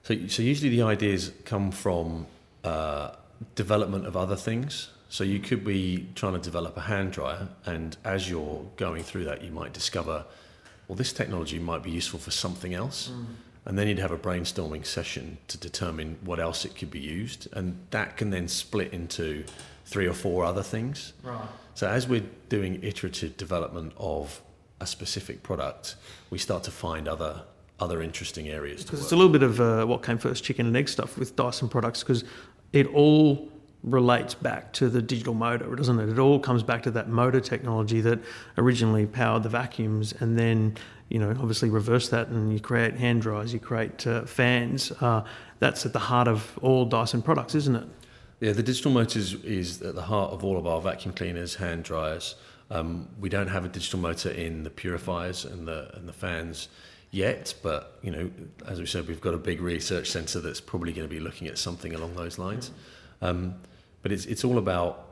so, 0.07 0.27
so 0.27 0.41
usually 0.41 0.69
the 0.69 0.83
ideas 0.83 1.33
come 1.43 1.69
from 1.69 2.27
uh, 2.63 3.11
development 3.55 4.05
of 4.05 4.15
other 4.15 4.37
things. 4.37 4.87
So 5.09 5.25
you 5.25 5.39
could 5.39 5.65
be 5.65 6.07
trying 6.15 6.33
to 6.33 6.39
develop 6.39 6.77
a 6.77 6.81
hand 6.81 7.11
dryer, 7.11 7.49
and 7.65 7.97
as 8.05 8.29
you're 8.29 8.65
going 8.77 9.03
through 9.03 9.25
that, 9.25 9.41
you 9.41 9.51
might 9.51 9.73
discover, 9.73 10.23
well, 10.87 10.95
this 10.95 11.11
technology 11.11 11.59
might 11.59 11.83
be 11.83 11.91
useful 11.91 12.19
for 12.19 12.31
something 12.31 12.73
else. 12.73 13.09
Mm. 13.09 13.25
And 13.65 13.77
then 13.77 13.89
you'd 13.89 13.99
have 13.99 14.11
a 14.11 14.17
brainstorming 14.17 14.85
session 14.85 15.39
to 15.49 15.57
determine 15.57 16.17
what 16.23 16.39
else 16.39 16.63
it 16.63 16.73
could 16.77 16.89
be 16.89 17.01
used, 17.01 17.49
and 17.51 17.77
that 17.91 18.15
can 18.15 18.29
then 18.29 18.47
split 18.47 18.93
into 18.93 19.43
three 19.85 20.07
or 20.07 20.13
four 20.13 20.45
other 20.45 20.63
things. 20.63 21.11
Right. 21.21 21.49
So 21.73 21.89
as 21.89 22.07
we're 22.07 22.23
doing 22.47 22.81
iterative 22.81 23.35
development 23.35 23.91
of 23.97 24.41
a 24.79 24.87
specific 24.87 25.43
product, 25.43 25.95
we 26.29 26.37
start 26.37 26.63
to 26.63 26.71
find 26.71 27.09
other 27.09 27.41
other 27.79 28.01
interesting 28.01 28.49
areas. 28.49 28.83
Because 28.83 29.01
it's 29.01 29.11
a 29.11 29.15
little 29.15 29.31
bit 29.31 29.43
of 29.43 29.61
uh, 29.61 29.85
what 29.85 30.03
came 30.03 30.17
first, 30.17 30.43
chicken 30.43 30.65
and 30.67 30.75
egg 30.75 30.89
stuff 30.89 31.17
with 31.17 31.35
Dyson 31.35 31.69
products, 31.69 32.03
because 32.03 32.23
it 32.73 32.87
all 32.87 33.51
relates 33.83 34.33
back 34.33 34.73
to 34.73 34.89
the 34.89 35.01
digital 35.01 35.33
motor, 35.33 35.75
doesn't 35.75 35.99
it? 35.99 36.09
It 36.09 36.19
all 36.19 36.39
comes 36.39 36.63
back 36.63 36.83
to 36.83 36.91
that 36.91 37.09
motor 37.09 37.39
technology 37.39 38.01
that 38.01 38.19
originally 38.57 39.05
powered 39.05 39.43
the 39.43 39.49
vacuums, 39.49 40.13
and 40.19 40.37
then 40.37 40.75
you 41.09 41.19
know 41.19 41.29
obviously 41.29 41.69
reverse 41.69 42.09
that, 42.09 42.27
and 42.27 42.51
you 42.51 42.59
create 42.59 42.95
hand 42.95 43.21
dryers, 43.21 43.53
you 43.53 43.59
create 43.59 44.05
uh, 44.07 44.25
fans. 44.25 44.91
Uh, 44.99 45.23
that's 45.59 45.85
at 45.85 45.93
the 45.93 45.99
heart 45.99 46.27
of 46.27 46.57
all 46.61 46.85
Dyson 46.85 47.21
products, 47.21 47.55
isn't 47.55 47.75
it? 47.75 47.87
Yeah, 48.39 48.51
the 48.51 48.63
digital 48.63 48.91
motor 48.91 49.17
is, 49.17 49.33
is 49.43 49.81
at 49.81 49.95
the 49.95 50.03
heart 50.03 50.31
of 50.31 50.43
all 50.43 50.57
of 50.57 50.67
our 50.67 50.79
vacuum 50.79 51.13
cleaners, 51.13 51.55
hand 51.55 51.83
dryers. 51.83 52.35
Um, 52.69 53.07
we 53.19 53.29
don't 53.29 53.47
have 53.47 53.65
a 53.65 53.69
digital 53.69 53.99
motor 53.99 54.29
in 54.29 54.63
the 54.63 54.69
purifiers 54.69 55.45
and 55.45 55.67
the 55.67 55.89
and 55.95 56.07
the 56.07 56.13
fans 56.13 56.67
yet, 57.11 57.53
but 57.63 57.99
you 58.01 58.11
know, 58.11 58.31
as 58.65 58.79
we 58.79 58.85
said, 58.85 59.07
we've 59.07 59.21
got 59.21 59.33
a 59.33 59.37
big 59.37 59.61
research 59.61 60.09
centre 60.11 60.39
that's 60.39 60.61
probably 60.61 60.93
going 60.93 61.07
to 61.07 61.13
be 61.13 61.19
looking 61.19 61.47
at 61.47 61.57
something 61.57 61.93
along 61.93 62.15
those 62.15 62.37
lines. 62.37 62.71
Um, 63.21 63.55
but 64.01 64.11
it's 64.11 64.25
it's 64.25 64.43
all 64.43 64.57
about 64.57 65.07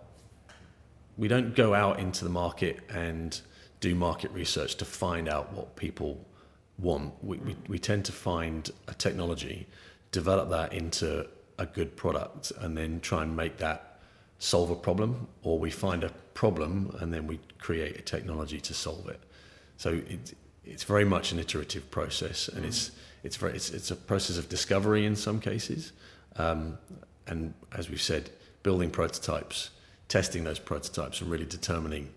we 1.18 1.28
don't 1.28 1.56
go 1.56 1.74
out 1.74 2.00
into 2.00 2.24
the 2.24 2.30
market 2.30 2.80
and 2.90 3.40
do 3.80 3.96
market 3.96 4.32
research 4.32 4.76
to 4.76 4.86
find 4.86 5.30
out 5.30 5.54
what 5.54 5.76
people 5.76 6.26
want. 6.78 7.14
We, 7.24 7.38
we, 7.38 7.56
we 7.68 7.80
tend 7.80 8.06
to 8.06 8.12
find 8.12 8.70
a 8.88 8.94
technology, 8.94 9.68
develop 10.12 10.50
that 10.50 10.74
into 10.74 11.28
a 11.58 11.66
good 11.66 11.96
product, 11.96 12.52
and 12.60 12.78
then 12.78 13.00
try 13.00 13.24
and 13.24 13.36
make 13.36 13.58
that 13.58 14.00
solve 14.40 14.70
a 14.70 14.76
problem, 14.76 15.28
or 15.44 15.58
we 15.58 15.72
find 15.72 16.04
a 16.04 16.10
problem 16.34 16.96
and 17.00 17.14
then 17.14 17.28
we 17.28 17.40
create 17.60 17.98
a 17.98 18.02
technology 18.02 18.60
to 18.60 18.74
solve 18.74 19.08
it. 19.08 19.22
So 19.78 20.02
it, 20.08 20.34
it's 20.66 20.84
very 20.84 21.06
much 21.06 21.32
an 21.32 21.40
iterative 21.40 21.90
process, 21.92 22.48
and 22.48 22.66
it's 22.66 22.92
it's 23.24 23.38
very 23.38 23.54
it's, 23.54 23.70
it's 23.72 23.92
a 23.92 23.96
process 23.96 24.38
of 24.38 24.50
discovery 24.50 25.06
in 25.06 25.16
some 25.16 25.40
cases, 25.40 25.92
um, 26.38 26.78
and 27.28 27.54
as 27.72 27.90
we've 27.90 28.02
said, 28.02 28.30
building 28.64 28.90
prototypes, 28.90 29.70
testing 30.08 30.44
those 30.44 30.60
prototypes, 30.60 31.22
and 31.22 31.30
really 31.30 31.46
determining 31.46 32.10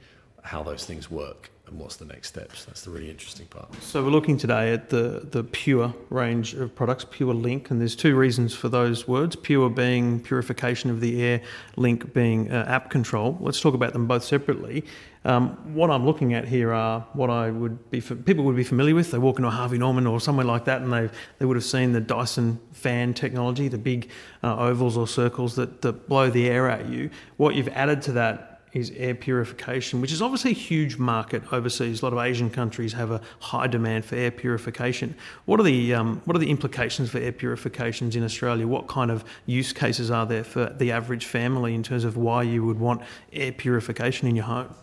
how 0.42 0.62
those 0.62 0.84
things 0.84 1.10
work 1.10 1.50
and 1.68 1.78
what's 1.78 1.96
the 1.96 2.04
next 2.04 2.28
steps. 2.28 2.64
That's 2.64 2.82
the 2.82 2.90
really 2.90 3.10
interesting 3.10 3.46
part. 3.46 3.72
So 3.82 4.02
we're 4.02 4.10
looking 4.10 4.36
today 4.36 4.72
at 4.72 4.90
the 4.90 5.26
the 5.30 5.44
Pure 5.44 5.94
range 6.10 6.54
of 6.54 6.74
products, 6.74 7.04
Pure 7.10 7.34
Link, 7.34 7.70
and 7.70 7.80
there's 7.80 7.96
two 7.96 8.16
reasons 8.16 8.54
for 8.54 8.68
those 8.68 9.06
words. 9.06 9.36
Pure 9.36 9.70
being 9.70 10.20
purification 10.20 10.90
of 10.90 11.00
the 11.00 11.22
air, 11.22 11.40
Link 11.76 12.12
being 12.12 12.50
uh, 12.50 12.64
app 12.68 12.90
control. 12.90 13.36
Let's 13.40 13.60
talk 13.60 13.74
about 13.74 13.92
them 13.92 14.06
both 14.06 14.24
separately. 14.24 14.84
Um, 15.24 15.74
what 15.74 15.90
I'm 15.90 16.06
looking 16.06 16.32
at 16.32 16.46
here 16.46 16.72
are 16.72 17.00
what 17.12 17.28
I 17.28 17.50
would 17.50 17.90
be 17.90 18.00
people 18.00 18.44
would 18.44 18.56
be 18.56 18.64
familiar 18.64 18.94
with. 18.94 19.10
They 19.10 19.18
walk 19.18 19.38
into 19.38 19.48
a 19.48 19.52
Harvey 19.52 19.76
Norman 19.78 20.06
or 20.06 20.20
somewhere 20.20 20.46
like 20.46 20.64
that, 20.66 20.80
and 20.80 20.92
they 20.92 21.10
they 21.38 21.44
would 21.44 21.56
have 21.56 21.64
seen 21.64 21.92
the 21.92 22.00
Dyson 22.00 22.58
fan 22.72 23.12
technology, 23.12 23.68
the 23.68 23.78
big 23.78 24.08
uh, 24.42 24.56
ovals 24.56 24.96
or 24.96 25.06
circles 25.06 25.56
that, 25.56 25.82
that 25.82 26.08
blow 26.08 26.30
the 26.30 26.48
air 26.48 26.70
at 26.70 26.86
you. 26.86 27.10
What 27.36 27.54
you've 27.54 27.68
added 27.68 28.00
to 28.02 28.12
that 28.12 28.47
is 28.72 28.92
air 28.96 29.14
purification, 29.14 30.00
which 30.00 30.12
is 30.12 30.20
obviously 30.20 30.50
a 30.50 30.54
huge 30.54 30.98
market 30.98 31.42
overseas. 31.52 32.02
A 32.02 32.04
lot 32.04 32.12
of 32.12 32.18
Asian 32.18 32.50
countries 32.50 32.92
have 32.92 33.10
a 33.10 33.20
high 33.40 33.66
demand 33.66 34.04
for 34.04 34.16
air 34.16 34.30
purification. 34.30 35.14
What 35.46 35.60
are 35.60 35.62
the 35.62 35.94
um, 35.94 36.20
what 36.24 36.36
are 36.36 36.40
the 36.40 36.50
implications 36.50 37.10
for 37.10 37.18
air 37.18 37.32
purifications 37.32 38.16
in 38.16 38.24
Australia? 38.24 38.66
What 38.66 38.86
kind 38.88 39.10
of 39.10 39.24
use 39.46 39.72
cases 39.72 40.10
are 40.10 40.26
there 40.26 40.44
for 40.44 40.66
the 40.66 40.92
average 40.92 41.26
family 41.26 41.74
in 41.74 41.82
terms 41.82 42.04
of 42.04 42.16
why 42.16 42.42
you 42.42 42.64
would 42.64 42.78
want 42.78 43.02
air 43.32 43.52
purification 43.52 44.28
in 44.28 44.36
your 44.36 44.44
home? 44.44 44.74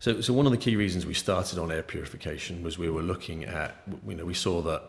So, 0.00 0.20
so 0.20 0.34
one 0.34 0.44
of 0.44 0.52
the 0.52 0.58
key 0.58 0.76
reasons 0.76 1.06
we 1.06 1.14
started 1.14 1.58
on 1.58 1.72
air 1.72 1.82
purification 1.82 2.62
was 2.62 2.76
we 2.76 2.90
were 2.90 3.02
looking 3.02 3.44
at, 3.44 3.76
you 4.06 4.14
know, 4.14 4.26
we 4.26 4.34
saw 4.34 4.60
that 4.62 4.82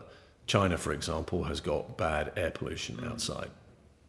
China, 0.46 0.76
for 0.76 0.92
example, 0.92 1.44
has 1.44 1.60
got 1.60 1.96
bad 1.96 2.32
air 2.36 2.50
pollution 2.50 3.02
outside. 3.04 3.50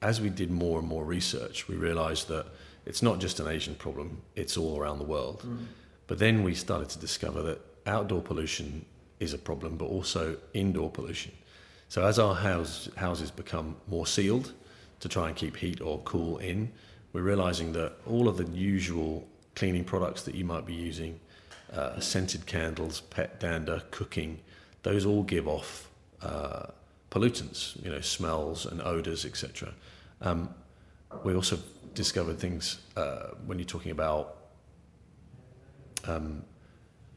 As 0.02 0.20
we 0.20 0.30
did 0.30 0.52
more 0.52 0.80
and 0.80 0.88
more 0.88 1.06
research, 1.06 1.68
we 1.68 1.76
realised 1.76 2.28
that 2.28 2.48
it's 2.88 3.04
not 3.04 3.20
just 3.20 3.40
an 3.40 3.48
Asian 3.48 3.76
problem, 3.76 4.22
it's 4.36 4.56
all 4.56 4.80
around 4.80 5.00
the 5.00 5.04
world. 5.04 5.44
Mm. 5.46 5.66
But 6.08 6.20
then 6.20 6.42
we 6.42 6.56
started 6.56 6.90
to 6.90 7.00
discover 7.00 7.44
that 7.44 7.60
outdoor 7.86 8.22
pollution 8.22 8.86
is 9.20 9.34
a 9.34 9.38
problem, 9.38 9.76
but 9.76 9.86
also 9.86 10.38
indoor 10.54 10.90
pollution. 10.90 11.34
So 11.90 12.06
as 12.06 12.18
our 12.18 12.34
house, 12.34 12.90
houses 12.96 13.30
become 13.30 13.76
more 13.88 14.08
sealed 14.08 14.54
to 15.02 15.10
try 15.10 15.28
and 15.28 15.36
keep 15.36 15.58
heat 15.58 15.82
or 15.82 16.00
cool 16.00 16.38
in, 16.38 16.72
we're 17.12 17.22
realizing 17.22 17.74
that 17.74 17.94
all 18.06 18.30
of 18.30 18.38
the 18.38 18.46
usual 18.46 19.28
cleaning 19.56 19.84
products 19.84 20.24
that 20.24 20.36
you 20.36 20.46
might 20.46 20.66
be 20.66 20.74
using, 20.74 21.20
uh, 21.74 22.00
scented 22.00 22.46
candles, 22.46 23.02
pet 23.02 23.40
dander, 23.40 23.84
cooking, 23.92 24.40
those 24.84 25.06
all 25.06 25.24
give 25.24 25.48
off 25.48 25.90
uh, 26.22 26.68
pollutants, 27.12 27.84
you 27.84 27.90
know, 27.90 28.02
smells 28.02 28.66
and 28.66 28.82
odors, 28.82 29.26
etc. 29.26 29.74
Um, 30.22 30.50
we 31.24 31.34
also 31.34 31.58
discovered 31.94 32.40
things 32.40 32.80
uh, 32.96 33.30
when 33.46 33.58
you're 33.60 33.66
talking 33.66 33.92
about 33.92 34.38
um, 36.06 36.44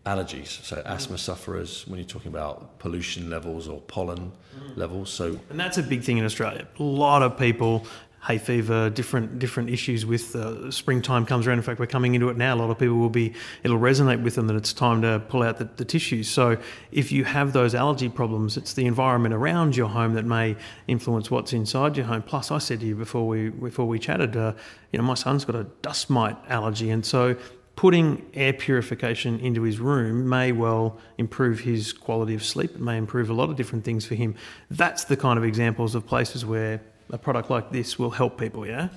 allergies, 0.06 0.62
so 0.64 0.82
asthma 0.86 1.18
sufferers, 1.18 1.86
when 1.86 1.98
you're 1.98 2.08
talking 2.08 2.28
about 2.28 2.78
pollution 2.78 3.28
levels 3.28 3.68
or 3.68 3.80
pollen 3.82 4.32
mm. 4.56 4.76
levels. 4.76 5.10
So, 5.10 5.38
and 5.50 5.60
that's 5.60 5.78
a 5.78 5.82
big 5.82 6.02
thing 6.02 6.18
in 6.18 6.24
Australia. 6.24 6.66
A 6.78 6.82
lot 6.82 7.22
of 7.22 7.38
people 7.38 7.86
hay 8.22 8.36
fever, 8.36 8.90
different 8.90 9.38
different 9.38 9.70
issues 9.70 10.04
with 10.04 10.36
uh, 10.36 10.70
springtime 10.70 11.24
comes 11.24 11.46
around. 11.46 11.58
In 11.58 11.62
fact, 11.62 11.80
we're 11.80 11.86
coming 11.86 12.14
into 12.14 12.28
it 12.28 12.36
now. 12.36 12.54
A 12.54 12.56
lot 12.56 12.70
of 12.70 12.78
people 12.78 12.96
will 12.96 13.08
be 13.08 13.32
it'll 13.62 13.78
resonate 13.78 14.22
with 14.22 14.34
them 14.34 14.46
that 14.48 14.56
it's 14.56 14.72
time 14.72 15.00
to 15.02 15.22
pull 15.28 15.42
out 15.42 15.58
the, 15.58 15.68
the 15.76 15.84
tissues. 15.84 16.28
So 16.28 16.58
if 16.92 17.10
you 17.12 17.24
have 17.24 17.52
those 17.52 17.74
allergy 17.74 18.08
problems, 18.08 18.56
it's 18.56 18.74
the 18.74 18.86
environment 18.86 19.34
around 19.34 19.76
your 19.76 19.88
home 19.88 20.14
that 20.14 20.26
may 20.26 20.56
influence 20.86 21.30
what's 21.30 21.52
inside 21.52 21.96
your 21.96 22.06
home. 22.06 22.22
Plus, 22.22 22.50
I 22.50 22.58
said 22.58 22.80
to 22.80 22.86
you 22.86 22.94
before 22.94 23.26
we 23.26 23.48
before 23.48 23.86
we 23.86 23.98
chatted, 23.98 24.36
uh, 24.36 24.52
you 24.92 24.98
know, 24.98 25.04
my 25.04 25.14
son's 25.14 25.44
got 25.44 25.56
a 25.56 25.64
dust 25.80 26.10
mite 26.10 26.36
allergy, 26.48 26.90
and 26.90 27.04
so 27.04 27.36
putting 27.76 28.26
air 28.34 28.52
purification 28.52 29.40
into 29.40 29.62
his 29.62 29.80
room 29.80 30.28
may 30.28 30.52
well 30.52 30.98
improve 31.16 31.60
his 31.60 31.94
quality 31.94 32.34
of 32.34 32.44
sleep. 32.44 32.72
It 32.74 32.80
may 32.82 32.98
improve 32.98 33.30
a 33.30 33.32
lot 33.32 33.48
of 33.48 33.56
different 33.56 33.86
things 33.86 34.04
for 34.04 34.14
him. 34.14 34.34
That's 34.70 35.04
the 35.04 35.16
kind 35.16 35.38
of 35.38 35.44
examples 35.46 35.94
of 35.94 36.06
places 36.06 36.44
where 36.44 36.82
a 37.12 37.18
product 37.18 37.50
like 37.50 37.70
this 37.70 37.98
will 37.98 38.11
help 38.11 38.38
people, 38.38 38.66
yeah? 38.66 38.88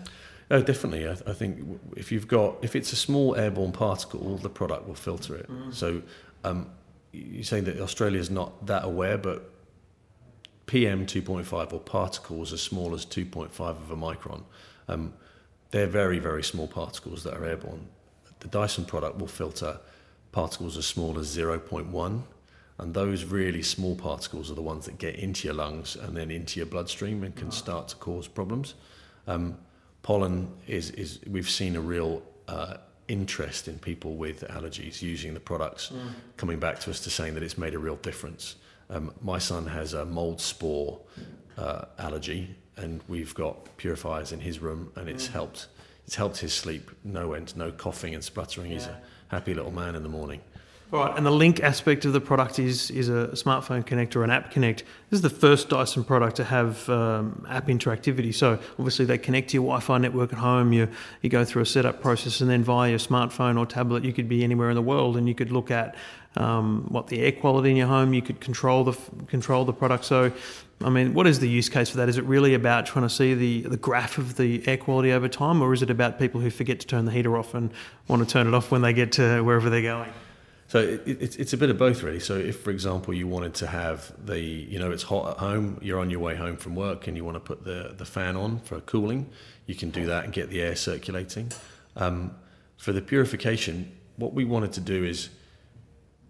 Oh, 0.52 0.62
definitely. 0.62 1.08
I, 1.08 1.14
I, 1.14 1.34
think 1.34 1.80
if 1.96 2.12
you've 2.12 2.28
got 2.28 2.58
if 2.62 2.76
it's 2.76 2.94
a 2.94 2.96
small 2.96 3.36
airborne 3.36 3.72
particle, 3.72 4.38
the 4.38 4.50
product 4.50 4.88
will 4.88 4.96
filter 4.96 5.36
it. 5.36 5.50
Mm. 5.50 5.74
So 5.74 6.02
um, 6.44 6.70
you're 7.12 7.44
saying 7.44 7.64
that 7.66 7.80
Australia 7.80 8.20
is 8.20 8.30
not 8.30 8.66
that 8.66 8.84
aware, 8.84 9.18
but 9.18 9.50
PM 10.66 11.06
2.5 11.06 11.74
or 11.74 11.80
particles 11.80 12.54
as 12.54 12.62
small 12.62 12.94
as 12.94 13.06
2.5 13.06 13.60
of 13.60 13.92
a 13.92 13.96
micron, 13.96 14.44
um, 14.88 15.14
they're 15.72 15.88
very 15.88 16.20
very 16.20 16.44
small 16.44 16.68
particles 16.68 17.24
that 17.24 17.34
are 17.36 17.46
airborne. 17.46 17.88
The 18.40 18.48
Dyson 18.48 18.86
product 18.86 19.18
will 19.18 19.28
filter 19.28 19.80
particles 20.32 20.78
as 20.78 20.86
small 20.86 21.18
as 21.18 21.36
0.1 21.36 22.24
and 22.84 22.94
those 22.94 23.24
really 23.24 23.62
small 23.64 23.96
particles 23.96 24.52
are 24.52 24.56
the 24.56 24.62
ones 24.62 24.86
that 24.86 24.98
get 24.98 25.16
into 25.16 25.48
your 25.48 25.56
lungs 25.56 25.96
and 25.96 26.18
then 26.18 26.30
into 26.30 26.60
your 26.60 26.66
bloodstream 26.66 27.24
and 27.24 27.34
can 27.34 27.50
start 27.50 27.88
to 27.88 27.96
cause 27.96 28.28
problems. 28.28 28.76
Um, 29.26 29.58
pollen 30.02 30.52
is, 30.68 30.92
is, 30.92 31.22
we've 31.26 31.50
seen 31.50 31.78
a 31.78 31.82
real 31.82 32.22
uh, 32.50 32.76
interest 33.08 33.70
in 33.70 33.80
people 33.80 34.16
with 34.18 34.42
allergies 34.50 35.02
using 35.02 35.34
the 35.34 35.40
products, 35.40 35.92
mm. 35.94 36.12
coming 36.36 36.60
back 36.60 36.78
to 36.82 36.90
us 36.90 37.00
to 37.00 37.10
saying 37.10 37.36
that 37.36 37.44
it's 37.44 37.58
made 37.58 37.74
a 37.74 37.80
real 37.80 37.96
difference. 37.96 38.58
Um, 38.90 39.14
my 39.22 39.38
son 39.38 39.66
has 39.66 39.94
a 39.94 40.04
mold 40.04 40.42
spore 40.42 41.00
uh, 41.58 41.86
allergy, 42.00 42.54
and 42.76 43.00
we've 43.08 43.34
got 43.34 43.78
purifiers 43.78 44.34
in 44.34 44.42
his 44.42 44.60
room, 44.60 44.92
and 44.98 45.08
it's 45.08 45.30
mm. 45.30 45.32
helped. 45.32 45.68
It's 46.06 46.16
helped 46.16 46.40
his 46.40 46.54
sleep. 46.54 46.92
No 47.06 47.32
end, 47.32 47.56
no 47.56 47.72
coughing 47.72 48.14
and 48.14 48.22
spluttering. 48.22 48.70
Yeah. 48.70 48.78
He's 48.78 48.88
a 48.88 49.02
happy 49.30 49.54
little 49.54 49.72
man 49.72 49.96
in 49.96 50.04
the 50.04 50.10
morning. 50.10 50.42
All 50.92 51.00
right, 51.00 51.18
and 51.18 51.26
the 51.26 51.32
link 51.32 51.60
aspect 51.60 52.06
of 52.06 52.14
the 52.14 52.22
product 52.22 52.60
is 52.60 52.92
is 52.92 53.10
a 53.10 53.30
smartphone 53.30 53.84
connect 53.84 54.16
or 54.16 54.24
an 54.24 54.30
app 54.30 54.52
connect. 54.52 54.84
This 55.10 55.18
is 55.18 55.22
the 55.22 55.30
first 55.30 55.70
Dyson 55.70 56.04
product 56.04 56.36
to 56.36 56.44
have 56.44 56.88
um, 56.88 57.48
app 57.50 57.68
interactivity. 57.68 58.32
So 58.32 58.60
obviously 58.78 59.06
they 59.06 59.18
connect 59.18 59.50
to 59.50 59.54
your 59.56 59.64
Wi-Fi 59.64 59.98
network 59.98 60.34
at 60.34 60.40
home. 60.40 60.72
You 60.72 60.88
you 61.24 61.32
go 61.32 61.46
through 61.46 61.64
a 61.64 61.66
setup 61.66 62.02
process, 62.02 62.42
and 62.42 62.50
then 62.50 62.64
via 62.64 62.92
your 62.92 63.00
smartphone 63.00 63.58
or 63.58 63.66
tablet, 63.66 64.04
you 64.04 64.14
could 64.14 64.30
be 64.30 64.44
anywhere 64.44 64.70
in 64.70 64.76
the 64.76 64.84
world, 64.84 65.18
and 65.18 65.28
you 65.28 65.34
could 65.34 65.52
look 65.52 65.72
at 65.72 65.96
um, 66.36 66.86
what 66.90 67.08
the 67.08 67.22
air 67.22 67.32
quality 67.32 67.72
in 67.72 67.76
your 67.76 67.88
home. 67.88 68.14
You 68.14 68.22
could 68.22 68.40
control 68.40 68.84
the 68.84 68.94
control 69.26 69.66
the 69.66 69.74
product. 69.74 70.06
So, 70.06 70.32
I 70.84 70.92
mean, 70.92 71.16
what 71.16 71.26
is 71.26 71.40
the 71.40 71.50
use 71.50 71.70
case 71.70 71.90
for 71.90 71.98
that? 71.98 72.10
Is 72.10 72.20
it 72.20 72.26
really 72.26 72.54
about 72.54 72.86
trying 72.86 73.06
to 73.06 73.10
see 73.10 73.34
the 73.34 73.62
the 73.62 73.78
graph 73.78 74.20
of 74.20 74.36
the 74.36 74.62
air 74.68 74.78
quality 74.78 75.12
over 75.12 75.28
time, 75.28 75.60
or 75.60 75.74
is 75.74 75.82
it 75.82 75.90
about 75.90 76.20
people 76.20 76.40
who 76.40 76.52
forget 76.52 76.80
to 76.82 76.88
turn 76.88 77.06
the 77.06 77.12
heater 77.12 77.36
off 77.36 77.56
and 77.56 77.72
want 78.08 78.22
to 78.22 78.32
turn 78.32 78.46
it 78.48 78.54
off 78.54 78.70
when 78.70 78.84
they 78.84 78.94
get 78.94 79.14
to 79.14 79.42
wherever 79.42 79.72
they're 79.72 79.82
going? 79.82 80.14
So 80.74 80.80
it, 80.80 81.08
it, 81.08 81.40
it's 81.40 81.54
a 81.54 81.58
bit 81.58 81.70
of 81.70 81.78
both, 81.78 82.02
really. 82.02 82.20
So 82.20 82.36
if, 82.36 82.62
for 82.62 82.72
example, 82.72 83.14
you 83.14 83.28
wanted 83.28 83.54
to 83.62 83.68
have 83.68 84.12
the, 84.26 84.40
you 84.40 84.80
know, 84.80 84.90
it's 84.90 85.04
hot 85.04 85.34
at 85.34 85.38
home, 85.38 85.78
you're 85.84 86.00
on 86.00 86.10
your 86.10 86.20
way 86.20 86.36
home 86.36 86.58
from 86.58 86.74
work, 86.74 87.06
and 87.06 87.16
you 87.16 87.24
want 87.24 87.36
to 87.36 87.40
put 87.40 87.64
the 87.64 87.94
the 87.96 88.06
fan 88.06 88.36
on 88.36 88.58
for 88.62 88.80
cooling, 88.82 89.30
you 89.68 89.76
can 89.76 89.92
do 89.92 90.08
that 90.08 90.24
and 90.24 90.34
get 90.34 90.50
the 90.50 90.64
air 90.64 90.76
circulating. 90.76 91.52
Um, 91.96 92.34
for 92.78 92.92
the 92.92 93.04
purification, 93.04 93.92
what 94.16 94.34
we 94.34 94.46
wanted 94.46 94.74
to 94.74 94.82
do 94.82 95.04
is, 95.04 95.30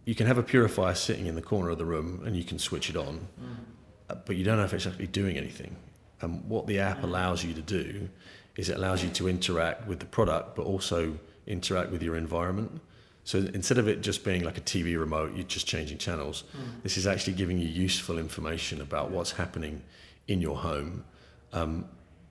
you 0.04 0.14
can 0.14 0.28
have 0.28 0.38
a 0.38 0.44
purifier 0.44 0.94
sitting 0.94 1.26
in 1.28 1.36
the 1.36 1.42
corner 1.42 1.70
of 1.70 1.78
the 1.78 1.86
room, 1.86 2.22
and 2.26 2.36
you 2.36 2.44
can 2.44 2.60
switch 2.60 2.90
it 2.90 2.98
on, 2.98 3.26
mm. 3.42 4.18
but 4.26 4.36
you 4.36 4.44
don't 4.44 4.58
know 4.58 4.66
if 4.66 4.74
it's 4.74 4.86
actually 4.86 5.08
doing 5.08 5.38
anything. 5.38 5.74
And 6.20 6.44
what 6.50 6.68
the 6.68 6.80
app 6.80 7.02
allows 7.02 7.46
you 7.46 7.54
to 7.54 7.62
do 7.62 8.10
is 8.58 8.68
it 8.68 8.76
allows 8.76 9.06
you 9.06 9.10
to 9.12 9.30
interact 9.30 9.88
with 9.88 10.00
the 10.00 10.06
product, 10.18 10.58
but 10.58 10.66
also 10.66 11.18
interact 11.48 11.92
with 11.92 12.04
your 12.04 12.18
environment. 12.18 12.82
So 13.24 13.38
instead 13.54 13.78
of 13.78 13.88
it 13.88 14.02
just 14.02 14.24
being 14.26 14.44
like 14.44 14.58
a 14.58 14.62
TV 14.62 15.00
remote, 15.00 15.34
you're 15.36 15.46
just 15.46 15.66
changing 15.66 15.98
channels. 15.98 16.44
Mm. 16.56 16.84
This 16.84 16.98
is 16.98 17.08
actually 17.08 17.34
giving 17.34 17.58
you 17.58 17.68
useful 17.68 18.18
information 18.18 18.82
about 18.82 19.12
what's 19.12 19.32
happening 19.32 19.82
in 20.28 20.42
your 20.42 20.58
home. 20.58 21.06
Um, 21.54 21.86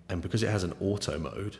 and 0.08 0.20
because 0.20 0.42
it 0.42 0.50
has 0.50 0.64
an 0.64 0.74
auto 0.80 1.18
mode, 1.18 1.56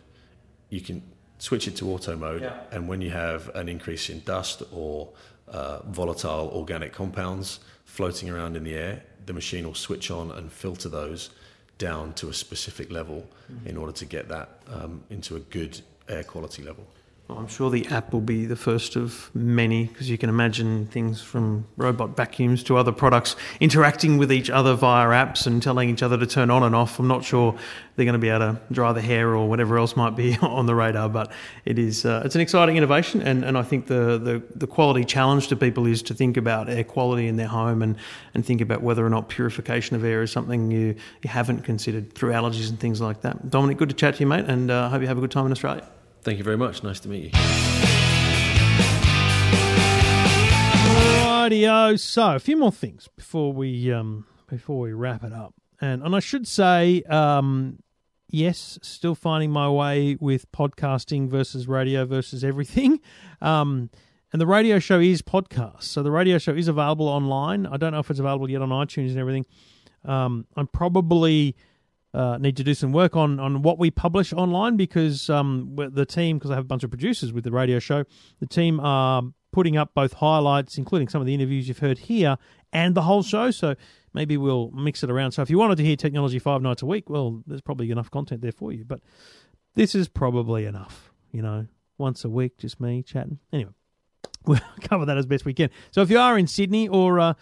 you 0.69 0.81
can 0.81 1.03
switch 1.39 1.67
it 1.67 1.77
to 1.77 1.91
auto 1.91 2.17
mode. 2.17 2.43
Yeah. 2.43 2.61
And 2.71 2.89
when 2.89 3.01
you 3.01 3.11
have 3.11 3.49
an 3.55 3.69
increase 3.69 4.11
in 4.11 4.21
dust 4.21 4.63
or 4.71 5.09
uh, 5.49 5.81
volatile 5.87 6.51
organic 6.55 6.93
compounds 6.93 7.61
floating 7.85 8.29
around 8.29 8.57
in 8.57 8.65
the 8.65 8.75
air, 8.75 9.03
the 9.27 9.33
machine 9.33 9.67
will 9.67 9.75
switch 9.75 10.11
on 10.11 10.31
and 10.33 10.53
filter 10.53 10.89
those 10.89 11.31
down 11.79 12.13
to 12.15 12.29
a 12.29 12.35
specific 12.35 12.93
level 12.93 13.27
mm. 13.51 13.67
in 13.67 13.77
order 13.77 13.93
to 13.93 14.05
get 14.05 14.29
that 14.29 14.61
um, 14.69 15.03
into 15.11 15.37
a 15.37 15.41
good 15.41 15.81
air 16.09 16.23
quality 16.23 16.63
level. 16.63 16.87
I'm 17.31 17.49
sure 17.49 17.71
the 17.71 17.87
app 17.87 18.13
will 18.13 18.21
be 18.21 18.47
the 18.47 18.57
first 18.57 18.97
of 18.97 19.31
many 19.35 19.87
because 19.87 20.11
you 20.11 20.19
can 20.19 20.29
imagine 20.29 20.87
things 20.87 21.23
from 21.23 21.67
robot 21.77 22.17
vacuums 22.17 22.63
to 22.65 22.77
other 22.77 22.93
products 22.93 23.37
interacting 23.61 24.19
with 24.19 24.33
each 24.33 24.51
other 24.51 24.75
via 24.75 25.07
apps 25.09 25.47
and 25.47 25.63
telling 25.63 25.89
each 25.89 26.03
other 26.03 26.19
to 26.19 26.27
turn 26.27 26.51
on 26.51 26.63
and 26.63 26.75
off. 26.75 26.99
I'm 26.99 27.09
not 27.09 27.25
sure 27.25 27.57
they're 27.97 28.05
going 28.05 28.15
to 28.15 28.19
be 28.19 28.29
able 28.29 28.55
to 28.55 28.61
dry 28.71 28.93
the 28.93 29.01
hair 29.01 29.35
or 29.35 29.49
whatever 29.49 29.79
else 29.79 29.97
might 29.97 30.17
be 30.17 30.37
on 30.43 30.67
the 30.67 30.75
radar, 30.75 31.09
but 31.09 31.33
it 31.65 31.79
is 31.79 32.05
uh, 32.05 32.23
it's 32.25 32.35
an 32.35 32.41
exciting 32.41 32.77
innovation, 32.77 33.23
and, 33.23 33.45
and 33.45 33.57
I 33.57 33.63
think 33.63 33.87
the, 33.87 34.19
the, 34.19 34.43
the 34.55 34.67
quality 34.67 35.05
challenge 35.05 35.49
to 35.49 35.57
people 35.57 35.87
is 35.87 36.03
to 36.03 36.15
think 36.15 36.37
about 36.37 36.69
air 36.69 36.85
quality 36.85 37.29
in 37.29 37.37
their 37.37 37.49
home 37.49 37.83
and, 37.83 37.97
and 38.35 38.45
think 38.45 38.61
about 38.61 38.83
whether 38.83 39.05
or 39.05 39.11
not 39.11 39.29
purification 39.29 39.97
of 39.97 40.05
air 40.05 40.23
is 40.23 40.31
something 40.33 40.71
you, 40.71 40.95
you 41.23 41.31
haven't 41.31 41.63
considered 41.63 42.13
through 42.15 42.33
allergies 42.33 42.69
and 42.69 42.79
things 42.79 43.01
like 43.01 43.23
that. 43.23 43.51
Dominic, 43.51 43.79
good 43.79 43.89
to 43.89 43.95
chat 43.95 44.15
to 44.17 44.21
you, 44.21 44.27
mate, 44.27 44.45
and 44.47 44.71
I 44.71 44.87
uh, 44.87 44.89
hope 44.89 45.03
you 45.03 45.09
have 45.09 45.19
a 45.19 45.21
good 45.21 45.31
time 45.31 45.47
in 45.47 45.53
Australia. 45.53 45.87
Thank 46.23 46.39
you 46.39 46.45
very 46.45 46.57
much. 46.57 46.83
Nice 46.83 47.01
to 47.01 47.09
meet 47.09 47.25
you. 47.25 47.31
Rightio. 51.43 51.99
So 51.99 52.37
a 52.37 52.39
few 52.39 52.57
more 52.57 52.71
things 52.71 53.09
before 53.17 53.53
we 53.53 53.93
um, 53.93 54.27
before 54.49 54.79
we 54.81 54.93
wrap 54.93 55.25
it 55.25 55.33
up, 55.33 55.55
and 55.81 56.03
and 56.03 56.15
I 56.15 56.21
should 56.21 56.47
say, 56.47 57.03
um, 57.05 57.81
yes, 58.29 58.79
still 58.83 59.17
finding 59.17 59.51
my 59.51 59.69
way 59.69 60.17
with 60.21 60.51
podcasting 60.53 61.29
versus 61.29 61.67
radio 61.67 62.05
versus 62.05 62.45
everything. 62.45 63.01
Um, 63.41 63.91
and 64.33 64.41
the 64.41 64.47
radio 64.47 64.79
show 64.79 65.01
is 65.01 65.21
podcast, 65.21 65.83
so 65.83 66.05
the 66.05 66.13
radio 66.13 66.39
show 66.39 66.55
is 66.55 66.69
available 66.69 67.09
online. 67.09 67.67
I 67.67 67.77
don't 67.77 67.93
know 67.93 67.99
if 67.99 68.09
it's 68.09 68.21
available 68.21 68.49
yet 68.49 68.63
on 68.63 68.69
iTunes 68.69 69.09
and 69.09 69.19
everything. 69.19 69.45
Um, 70.05 70.47
I'm 70.57 70.69
probably 70.69 71.57
uh, 72.15 72.39
need 72.39 72.57
to 72.59 72.65
do 72.65 72.75
some 72.75 72.93
work 72.93 73.17
on 73.17 73.41
on 73.41 73.63
what 73.63 73.79
we 73.79 73.91
publish 73.91 74.33
online 74.33 74.77
because 74.77 75.31
um, 75.31 75.75
the 75.77 76.07
team, 76.07 76.39
because 76.39 76.51
I 76.51 76.55
have 76.55 76.65
a 76.65 76.69
bunch 76.69 76.85
of 76.85 76.91
producers 76.91 77.33
with 77.33 77.45
the 77.45 77.51
radio 77.51 77.79
show, 77.79 78.05
the 78.41 78.47
team 78.47 78.81
are 78.81 79.23
putting 79.53 79.77
up 79.77 79.95
both 79.95 80.15
highlights, 80.15 80.79
including 80.79 81.09
some 81.09 81.21
of 81.21 81.27
the 81.27 81.35
interviews 81.35 81.69
you've 81.69 81.79
heard 81.79 81.99
here, 81.99 82.37
and 82.73 82.95
the 82.95 83.03
whole 83.03 83.23
show. 83.23 83.51
So 83.51 83.77
maybe 84.13 84.37
we'll 84.37 84.71
mix 84.73 85.03
it 85.03 85.11
around. 85.11 85.33
So 85.33 85.43
if 85.43 85.51
you 85.51 85.59
wanted 85.59 85.77
to 85.77 85.85
hear 85.85 85.97
technology 85.97 86.39
five 86.39 86.63
nights 86.63 86.83
a 86.83 86.87
week, 86.87 87.09
well, 87.09 87.43
there's 87.47 87.61
probably 87.61 87.91
enough 87.91 88.11
content 88.11 88.41
there 88.41 88.53
for 88.53 88.73
you. 88.73 88.85
But 88.85 89.01
this 89.75 89.95
is 89.95 90.09
probably 90.09 90.65
enough, 90.65 91.13
you 91.31 91.43
know, 91.43 91.67
once 91.99 92.25
a 92.25 92.29
week, 92.29 92.59
just 92.59 92.81
me 92.81 93.03
chatting. 93.03 93.39
Anyway, 93.53 93.73
we'll 94.47 94.61
cover 94.83 95.07
that 95.07 95.19
as 95.19 95.27
best 95.27 95.45
we 95.45 95.55
can. 95.55 95.71
So 95.91 96.03
if 96.03 96.11
you 96.11 96.19
are 96.19 96.39
in 96.39 96.47
Sydney 96.47 96.89
or 96.89 97.21
uh, 97.21 97.35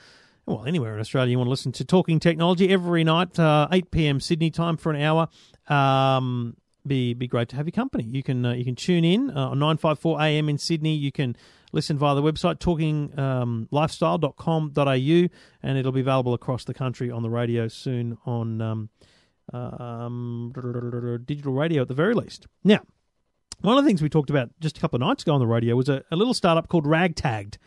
well, 0.51 0.67
anywhere 0.67 0.95
in 0.95 1.01
Australia 1.01 1.31
you 1.31 1.39
want 1.39 1.47
to 1.47 1.51
listen 1.51 1.73
to 1.73 1.85
Talking 1.85 2.19
Technology 2.19 2.71
every 2.71 3.05
night, 3.05 3.39
uh, 3.39 3.69
8 3.71 3.91
p.m. 3.91 4.21
Sydney 4.21 4.51
time 4.51 4.77
for 4.77 4.93
an 4.93 5.01
hour. 5.01 5.29
Um, 5.69 6.57
be 6.87 7.15
be 7.15 7.29
great 7.29 7.49
to 7.51 7.57
have 7.57 7.67
your 7.67 7.73
company. 7.73 8.05
You 8.05 8.23
can 8.23 8.45
uh, 8.45 8.55
you 8.55 8.65
can 8.65 8.75
tune 8.75 9.05
in 9.05 9.31
uh, 9.31 9.51
on 9.51 9.59
954 9.59 10.23
AM 10.23 10.49
in 10.49 10.59
Sydney. 10.59 10.95
You 10.95 11.13
can 11.13 11.37
listen 11.73 11.99
via 11.99 12.15
the 12.15 12.23
website 12.23 12.59
talkinglifestyle.com.au 12.59 14.89
um, 14.89 15.31
and 15.63 15.79
it'll 15.79 15.93
be 15.93 16.01
available 16.01 16.35
across 16.35 16.65
the 16.65 16.75
country 16.75 17.11
on 17.11 17.23
the 17.23 17.31
radio 17.31 17.69
soon 17.69 18.19
on 18.27 18.61
um, 18.61 18.89
um, 19.53 20.53
digital 21.27 21.53
radio 21.53 21.83
at 21.83 21.89
the 21.89 21.95
very 21.95 22.15
least. 22.15 22.47
Now, 22.65 22.81
one 23.61 23.77
of 23.77 23.85
the 23.85 23.89
things 23.89 24.03
we 24.03 24.09
talked 24.09 24.31
about 24.31 24.51
just 24.59 24.79
a 24.79 24.81
couple 24.81 24.97
of 24.97 25.07
nights 25.07 25.23
ago 25.23 25.35
on 25.35 25.41
the 25.41 25.47
radio 25.47 25.77
was 25.77 25.89
a, 25.89 26.03
a 26.11 26.17
little 26.17 26.35
startup 26.35 26.69
called 26.69 26.87
Ragtagged. 26.87 27.59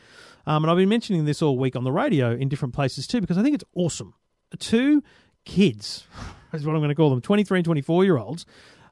Um, 0.45 0.63
and 0.63 0.71
I've 0.71 0.77
been 0.77 0.89
mentioning 0.89 1.25
this 1.25 1.41
all 1.41 1.57
week 1.57 1.75
on 1.75 1.83
the 1.83 1.91
radio 1.91 2.31
in 2.31 2.49
different 2.49 2.73
places 2.73 3.07
too 3.07 3.21
because 3.21 3.37
I 3.37 3.43
think 3.43 3.55
it's 3.55 3.63
awesome. 3.75 4.13
Two 4.59 5.03
kids, 5.45 6.05
is 6.53 6.65
what 6.65 6.73
I'm 6.75 6.79
going 6.79 6.89
to 6.89 6.95
call 6.95 7.09
them, 7.09 7.21
23 7.21 7.59
and 7.59 7.65
24 7.65 8.03
year 8.03 8.17
olds. 8.17 8.45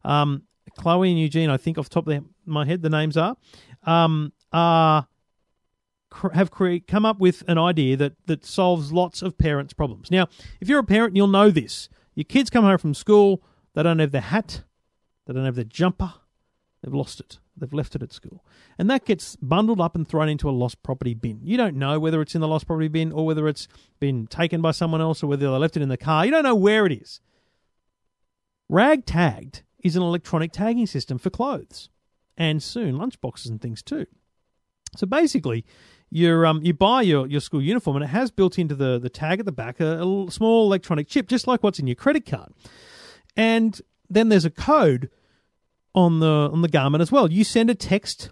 Um, 0.03 0.43
Chloe 0.77 1.09
and 1.09 1.19
Eugene, 1.19 1.49
I 1.49 1.57
think 1.57 1.77
off 1.77 1.89
the 1.89 1.93
top 1.93 2.07
of 2.07 2.23
my 2.45 2.65
head, 2.65 2.81
the 2.81 2.89
names 2.89 3.17
are, 3.17 3.35
um, 3.83 4.31
are 4.53 5.07
have 6.33 6.51
cre- 6.51 6.77
come 6.87 7.05
up 7.05 7.19
with 7.19 7.43
an 7.47 7.57
idea 7.57 7.95
that, 7.97 8.13
that 8.25 8.45
solves 8.45 8.91
lots 8.91 9.21
of 9.21 9.37
parents' 9.37 9.73
problems. 9.73 10.11
Now, 10.11 10.27
if 10.59 10.67
you're 10.67 10.79
a 10.79 10.83
parent, 10.83 11.15
you'll 11.15 11.27
know 11.27 11.49
this. 11.49 11.89
Your 12.15 12.25
kids 12.25 12.49
come 12.49 12.65
home 12.65 12.77
from 12.77 12.93
school, 12.93 13.41
they 13.73 13.83
don't 13.83 13.99
have 13.99 14.11
their 14.11 14.21
hat, 14.21 14.63
they 15.25 15.33
don't 15.33 15.45
have 15.45 15.55
their 15.55 15.63
jumper, 15.63 16.13
they've 16.81 16.93
lost 16.93 17.19
it. 17.19 17.39
They've 17.57 17.73
left 17.73 17.95
it 17.95 18.03
at 18.03 18.13
school. 18.13 18.45
And 18.77 18.89
that 18.89 19.05
gets 19.05 19.35
bundled 19.35 19.81
up 19.81 19.95
and 19.95 20.07
thrown 20.07 20.29
into 20.29 20.49
a 20.49 20.51
lost 20.51 20.81
property 20.83 21.13
bin. 21.13 21.39
You 21.43 21.57
don't 21.57 21.75
know 21.75 21.99
whether 21.99 22.21
it's 22.21 22.33
in 22.33 22.41
the 22.41 22.47
lost 22.47 22.65
property 22.65 22.87
bin 22.87 23.11
or 23.11 23.25
whether 23.25 23.47
it's 23.47 23.67
been 23.99 24.27
taken 24.27 24.61
by 24.61 24.71
someone 24.71 25.01
else 25.01 25.21
or 25.21 25.27
whether 25.27 25.45
they 25.45 25.57
left 25.57 25.77
it 25.77 25.83
in 25.83 25.89
the 25.89 25.97
car. 25.97 26.25
You 26.25 26.31
don't 26.31 26.43
know 26.43 26.55
where 26.55 26.85
it 26.85 26.93
is. 26.93 27.19
Rag 28.69 29.05
tagged 29.05 29.63
is 29.83 29.95
an 29.95 30.01
electronic 30.01 30.51
tagging 30.51 30.87
system 30.87 31.17
for 31.17 31.29
clothes 31.29 31.89
and 32.37 32.63
soon 32.63 32.95
lunchboxes 32.95 33.49
and 33.49 33.61
things 33.61 33.81
too. 33.81 34.05
So 34.95 35.05
basically, 35.07 35.65
you 36.09 36.45
um, 36.45 36.61
you 36.63 36.73
buy 36.73 37.01
your, 37.01 37.27
your 37.27 37.39
school 37.41 37.61
uniform 37.61 37.97
and 37.97 38.05
it 38.05 38.09
has 38.09 38.31
built 38.31 38.59
into 38.59 38.75
the, 38.75 38.99
the 38.99 39.09
tag 39.09 39.39
at 39.39 39.45
the 39.45 39.51
back 39.51 39.79
a, 39.79 40.01
a 40.01 40.31
small 40.31 40.65
electronic 40.65 41.07
chip, 41.07 41.27
just 41.27 41.47
like 41.47 41.63
what's 41.63 41.79
in 41.79 41.87
your 41.87 41.95
credit 41.95 42.25
card. 42.25 42.53
And 43.35 43.79
then 44.09 44.29
there's 44.29 44.45
a 44.45 44.49
code 44.49 45.09
on 45.93 46.19
the 46.19 46.49
on 46.51 46.61
the 46.61 46.69
garment 46.69 47.01
as 47.01 47.11
well. 47.11 47.31
You 47.31 47.43
send 47.43 47.69
a 47.69 47.75
text 47.75 48.29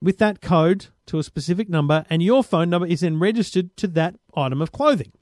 with 0.00 0.18
that 0.18 0.40
code 0.40 0.86
to 1.06 1.18
a 1.18 1.22
specific 1.22 1.68
number, 1.68 2.04
and 2.10 2.22
your 2.22 2.42
phone 2.42 2.70
number 2.70 2.86
is 2.86 3.00
then 3.00 3.18
registered 3.18 3.76
to 3.78 3.86
that 3.88 4.16
item 4.34 4.60
of 4.60 4.72
clothing. 4.72 5.12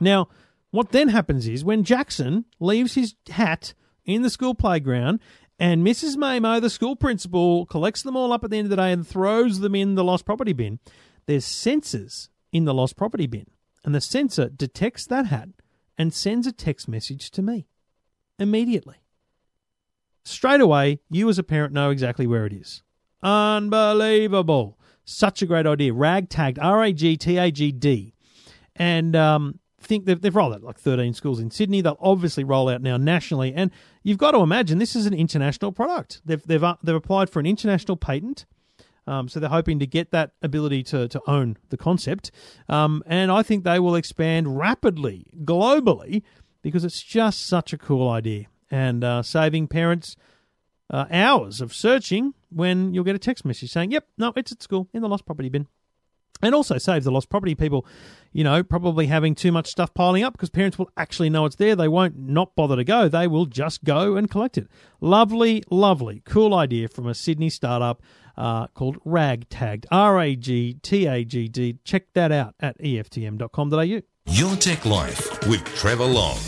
Now, 0.00 0.28
what 0.70 0.90
then 0.90 1.08
happens 1.08 1.48
is 1.48 1.64
when 1.64 1.84
Jackson 1.84 2.44
leaves 2.60 2.94
his 2.94 3.14
hat 3.30 3.74
in 4.04 4.22
the 4.22 4.30
school 4.30 4.54
playground 4.54 5.20
and 5.58 5.84
Mrs. 5.84 6.16
Mamo, 6.16 6.60
the 6.60 6.70
school 6.70 6.94
principal, 6.94 7.66
collects 7.66 8.02
them 8.02 8.16
all 8.16 8.32
up 8.32 8.44
at 8.44 8.50
the 8.50 8.58
end 8.58 8.66
of 8.66 8.70
the 8.70 8.76
day 8.76 8.92
and 8.92 9.06
throws 9.06 9.58
them 9.58 9.74
in 9.74 9.96
the 9.96 10.04
lost 10.04 10.24
property 10.24 10.52
bin, 10.52 10.78
there's 11.26 11.44
sensors 11.44 12.28
in 12.52 12.64
the 12.64 12.74
lost 12.74 12.96
property 12.96 13.26
bin. 13.26 13.46
And 13.84 13.94
the 13.94 14.00
sensor 14.00 14.48
detects 14.48 15.06
that 15.06 15.26
hat 15.26 15.48
and 15.96 16.14
sends 16.14 16.46
a 16.46 16.52
text 16.52 16.88
message 16.88 17.30
to 17.32 17.42
me 17.42 17.66
immediately 18.38 18.96
straight 20.28 20.60
away, 20.60 21.00
you 21.10 21.28
as 21.28 21.38
a 21.38 21.42
parent 21.42 21.72
know 21.72 21.90
exactly 21.90 22.26
where 22.26 22.46
it 22.46 22.52
is. 22.52 22.82
Unbelievable. 23.22 24.78
Such 25.04 25.42
a 25.42 25.46
great 25.46 25.66
idea. 25.66 25.92
Ragtagged, 25.92 26.58
R 26.60 26.84
A 26.84 26.92
G 26.92 27.16
T 27.16 27.38
A 27.38 27.50
G 27.50 27.72
D. 27.72 28.14
And 28.76 29.16
um, 29.16 29.58
think 29.80 30.04
they've, 30.04 30.20
they've 30.20 30.34
rolled 30.34 30.54
out 30.54 30.62
like 30.62 30.78
13 30.78 31.14
schools 31.14 31.40
in 31.40 31.50
Sydney. 31.50 31.80
They'll 31.80 31.98
obviously 32.00 32.44
roll 32.44 32.68
out 32.68 32.82
now 32.82 32.96
nationally. 32.96 33.52
And 33.54 33.70
you've 34.02 34.18
got 34.18 34.32
to 34.32 34.38
imagine 34.38 34.78
this 34.78 34.94
is 34.94 35.06
an 35.06 35.14
international 35.14 35.72
product. 35.72 36.20
They've, 36.24 36.42
they've, 36.46 36.62
uh, 36.62 36.76
they've 36.82 36.94
applied 36.94 37.30
for 37.30 37.40
an 37.40 37.46
international 37.46 37.96
patent. 37.96 38.46
Um, 39.06 39.28
so 39.28 39.40
they're 39.40 39.48
hoping 39.48 39.78
to 39.78 39.86
get 39.86 40.10
that 40.10 40.32
ability 40.42 40.82
to, 40.84 41.08
to 41.08 41.20
own 41.26 41.56
the 41.70 41.78
concept. 41.78 42.30
Um, 42.68 43.02
and 43.06 43.32
I 43.32 43.42
think 43.42 43.64
they 43.64 43.78
will 43.78 43.94
expand 43.94 44.58
rapidly 44.58 45.26
globally 45.44 46.22
because 46.60 46.84
it's 46.84 47.02
just 47.02 47.46
such 47.46 47.72
a 47.72 47.78
cool 47.78 48.08
idea 48.08 48.46
and 48.70 49.04
uh, 49.04 49.22
saving 49.22 49.68
parents 49.68 50.16
uh, 50.90 51.06
hours 51.10 51.60
of 51.60 51.74
searching 51.74 52.34
when 52.50 52.94
you'll 52.94 53.04
get 53.04 53.16
a 53.16 53.18
text 53.18 53.44
message 53.44 53.70
saying, 53.70 53.90
yep, 53.90 54.06
no, 54.16 54.32
it's 54.36 54.52
at 54.52 54.62
school 54.62 54.88
in 54.92 55.02
the 55.02 55.08
lost 55.08 55.26
property 55.26 55.48
bin. 55.48 55.66
And 56.40 56.54
also 56.54 56.78
saves 56.78 57.04
the 57.04 57.10
lost 57.10 57.30
property 57.30 57.56
people, 57.56 57.84
you 58.32 58.44
know, 58.44 58.62
probably 58.62 59.06
having 59.06 59.34
too 59.34 59.50
much 59.50 59.66
stuff 59.66 59.92
piling 59.92 60.22
up 60.22 60.34
because 60.34 60.50
parents 60.50 60.78
will 60.78 60.88
actually 60.96 61.30
know 61.30 61.46
it's 61.46 61.56
there. 61.56 61.74
They 61.74 61.88
won't 61.88 62.16
not 62.16 62.54
bother 62.54 62.76
to 62.76 62.84
go. 62.84 63.08
They 63.08 63.26
will 63.26 63.46
just 63.46 63.82
go 63.82 64.16
and 64.16 64.30
collect 64.30 64.56
it. 64.56 64.68
Lovely, 65.00 65.64
lovely, 65.68 66.22
cool 66.24 66.54
idea 66.54 66.86
from 66.86 67.08
a 67.08 67.14
Sydney 67.14 67.50
startup 67.50 68.00
uh, 68.36 68.68
called 68.68 69.02
Ragtagged. 69.04 69.86
R 69.90 70.20
A 70.20 70.36
G 70.36 70.74
T 70.74 71.06
A 71.06 71.24
G 71.24 71.48
D. 71.48 71.78
Check 71.82 72.12
that 72.14 72.30
out 72.30 72.54
at 72.60 72.78
EFTM.com.au. 72.78 74.02
Your 74.26 74.56
Tech 74.56 74.84
Life 74.84 75.48
with 75.48 75.64
Trevor 75.74 76.04
Long. 76.04 76.38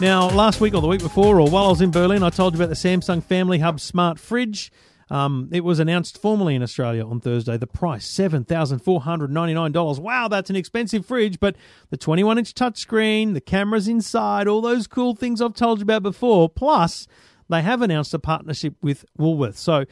Now, 0.00 0.28
last 0.28 0.60
week 0.60 0.74
or 0.74 0.80
the 0.80 0.88
week 0.88 1.00
before, 1.00 1.40
or 1.40 1.48
while 1.48 1.66
I 1.66 1.68
was 1.68 1.80
in 1.80 1.92
Berlin, 1.92 2.24
I 2.24 2.30
told 2.30 2.54
you 2.54 2.60
about 2.60 2.68
the 2.68 2.74
Samsung 2.74 3.22
Family 3.22 3.60
Hub 3.60 3.78
smart 3.78 4.18
fridge. 4.18 4.72
Um, 5.08 5.48
it 5.52 5.62
was 5.62 5.78
announced 5.78 6.18
formally 6.20 6.56
in 6.56 6.62
Australia 6.62 7.06
on 7.06 7.20
Thursday. 7.20 7.56
The 7.56 7.68
price, 7.68 8.12
$7,499. 8.12 9.98
Wow, 10.00 10.28
that's 10.28 10.50
an 10.50 10.56
expensive 10.56 11.06
fridge, 11.06 11.38
but 11.38 11.54
the 11.90 11.96
21 11.96 12.38
inch 12.38 12.54
touchscreen, 12.54 13.34
the 13.34 13.40
cameras 13.40 13.86
inside, 13.86 14.48
all 14.48 14.60
those 14.60 14.88
cool 14.88 15.14
things 15.14 15.40
I've 15.40 15.54
told 15.54 15.78
you 15.78 15.84
about 15.84 16.02
before, 16.02 16.48
plus 16.48 17.06
they 17.48 17.62
have 17.62 17.80
announced 17.80 18.12
a 18.14 18.18
partnership 18.18 18.74
with 18.82 19.04
Woolworths. 19.16 19.58
So 19.58 19.84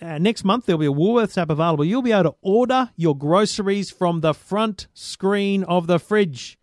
uh, 0.00 0.18
next 0.18 0.44
month 0.44 0.64
there'll 0.64 0.80
be 0.80 0.86
a 0.86 0.90
Woolworths 0.90 1.36
app 1.36 1.50
available. 1.50 1.84
You'll 1.84 2.00
be 2.00 2.12
able 2.12 2.30
to 2.30 2.36
order 2.40 2.90
your 2.96 3.16
groceries 3.16 3.90
from 3.90 4.22
the 4.22 4.32
front 4.32 4.86
screen 4.94 5.62
of 5.64 5.86
the 5.86 5.98
fridge. 5.98 6.58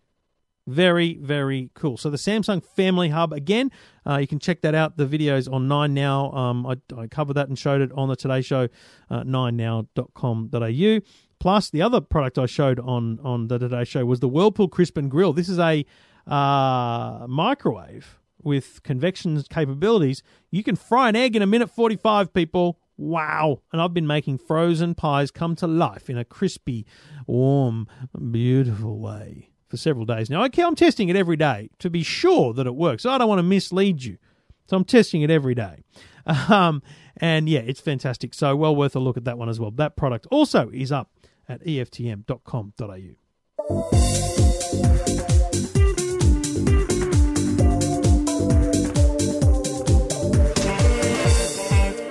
Very, 0.70 1.14
very 1.14 1.70
cool. 1.74 1.96
So 1.96 2.10
the 2.10 2.16
Samsung 2.16 2.64
Family 2.64 3.08
Hub 3.08 3.32
again, 3.32 3.72
uh, 4.06 4.18
you 4.18 4.28
can 4.28 4.38
check 4.38 4.60
that 4.60 4.72
out. 4.72 4.96
The 4.96 5.04
videos 5.04 5.52
on 5.52 5.66
Nine 5.66 5.94
Now. 5.94 6.30
Um, 6.30 6.64
I, 6.64 6.76
I 6.96 7.08
covered 7.08 7.34
that 7.34 7.48
and 7.48 7.58
showed 7.58 7.80
it 7.80 7.90
on 7.92 8.08
the 8.08 8.14
Today 8.14 8.40
Show, 8.40 8.68
uh, 9.10 9.24
ninenow.com.au. 9.24 11.00
Plus, 11.40 11.70
the 11.70 11.82
other 11.82 12.00
product 12.00 12.38
I 12.38 12.46
showed 12.46 12.78
on 12.78 13.18
on 13.24 13.48
the 13.48 13.58
Today 13.58 13.82
Show 13.82 14.04
was 14.04 14.20
the 14.20 14.28
Whirlpool 14.28 14.68
Crisp 14.68 14.96
and 14.96 15.10
Grill. 15.10 15.32
This 15.32 15.48
is 15.48 15.58
a 15.58 15.84
uh, 16.26 17.26
microwave 17.28 18.20
with 18.40 18.82
convection 18.84 19.42
capabilities. 19.50 20.22
You 20.52 20.62
can 20.62 20.76
fry 20.76 21.08
an 21.08 21.16
egg 21.16 21.34
in 21.34 21.42
a 21.42 21.46
minute 21.46 21.68
forty 21.68 21.96
five. 21.96 22.32
People, 22.32 22.78
wow! 22.96 23.62
And 23.72 23.82
I've 23.82 23.94
been 23.94 24.06
making 24.06 24.38
frozen 24.38 24.94
pies 24.94 25.32
come 25.32 25.56
to 25.56 25.66
life 25.66 26.08
in 26.08 26.16
a 26.16 26.24
crispy, 26.24 26.86
warm, 27.26 27.88
beautiful 28.30 29.00
way 29.00 29.49
for 29.70 29.76
several 29.76 30.04
days 30.04 30.28
now. 30.28 30.44
Okay, 30.44 30.62
I'm 30.62 30.74
testing 30.74 31.08
it 31.08 31.16
every 31.16 31.36
day 31.36 31.70
to 31.78 31.88
be 31.88 32.02
sure 32.02 32.52
that 32.52 32.66
it 32.66 32.74
works. 32.74 33.06
I 33.06 33.16
don't 33.16 33.28
want 33.28 33.38
to 33.38 33.44
mislead 33.44 34.02
you. 34.02 34.18
So 34.66 34.76
I'm 34.76 34.84
testing 34.84 35.22
it 35.22 35.30
every 35.30 35.54
day. 35.54 35.84
Um, 36.48 36.82
and 37.16 37.48
yeah, 37.48 37.60
it's 37.60 37.80
fantastic. 37.80 38.34
So 38.34 38.54
well 38.54 38.76
worth 38.76 38.94
a 38.94 39.00
look 39.00 39.16
at 39.16 39.24
that 39.24 39.38
one 39.38 39.48
as 39.48 39.58
well. 39.58 39.70
That 39.72 39.96
product 39.96 40.26
also 40.30 40.70
is 40.70 40.92
up 40.92 41.10
at 41.48 41.64
eftm.com.au. 41.64 43.16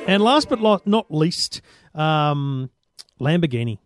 And 0.08 0.24
last 0.24 0.50
but 0.50 0.60
not 0.86 1.06
least, 1.14 1.62
um, 1.94 2.72
Lamborghini. 3.22 3.78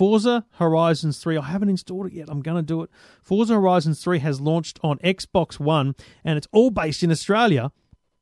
Forza 0.00 0.46
Horizons 0.52 1.18
3. 1.18 1.36
I 1.36 1.42
haven't 1.42 1.68
installed 1.68 2.06
it 2.06 2.14
yet. 2.14 2.30
I'm 2.30 2.40
going 2.40 2.56
to 2.56 2.62
do 2.62 2.82
it. 2.82 2.88
Forza 3.22 3.52
Horizons 3.52 4.02
3 4.02 4.20
has 4.20 4.40
launched 4.40 4.80
on 4.82 4.96
Xbox 5.00 5.60
One 5.60 5.94
and 6.24 6.38
it's 6.38 6.48
all 6.52 6.70
based 6.70 7.02
in 7.02 7.10
Australia. 7.10 7.70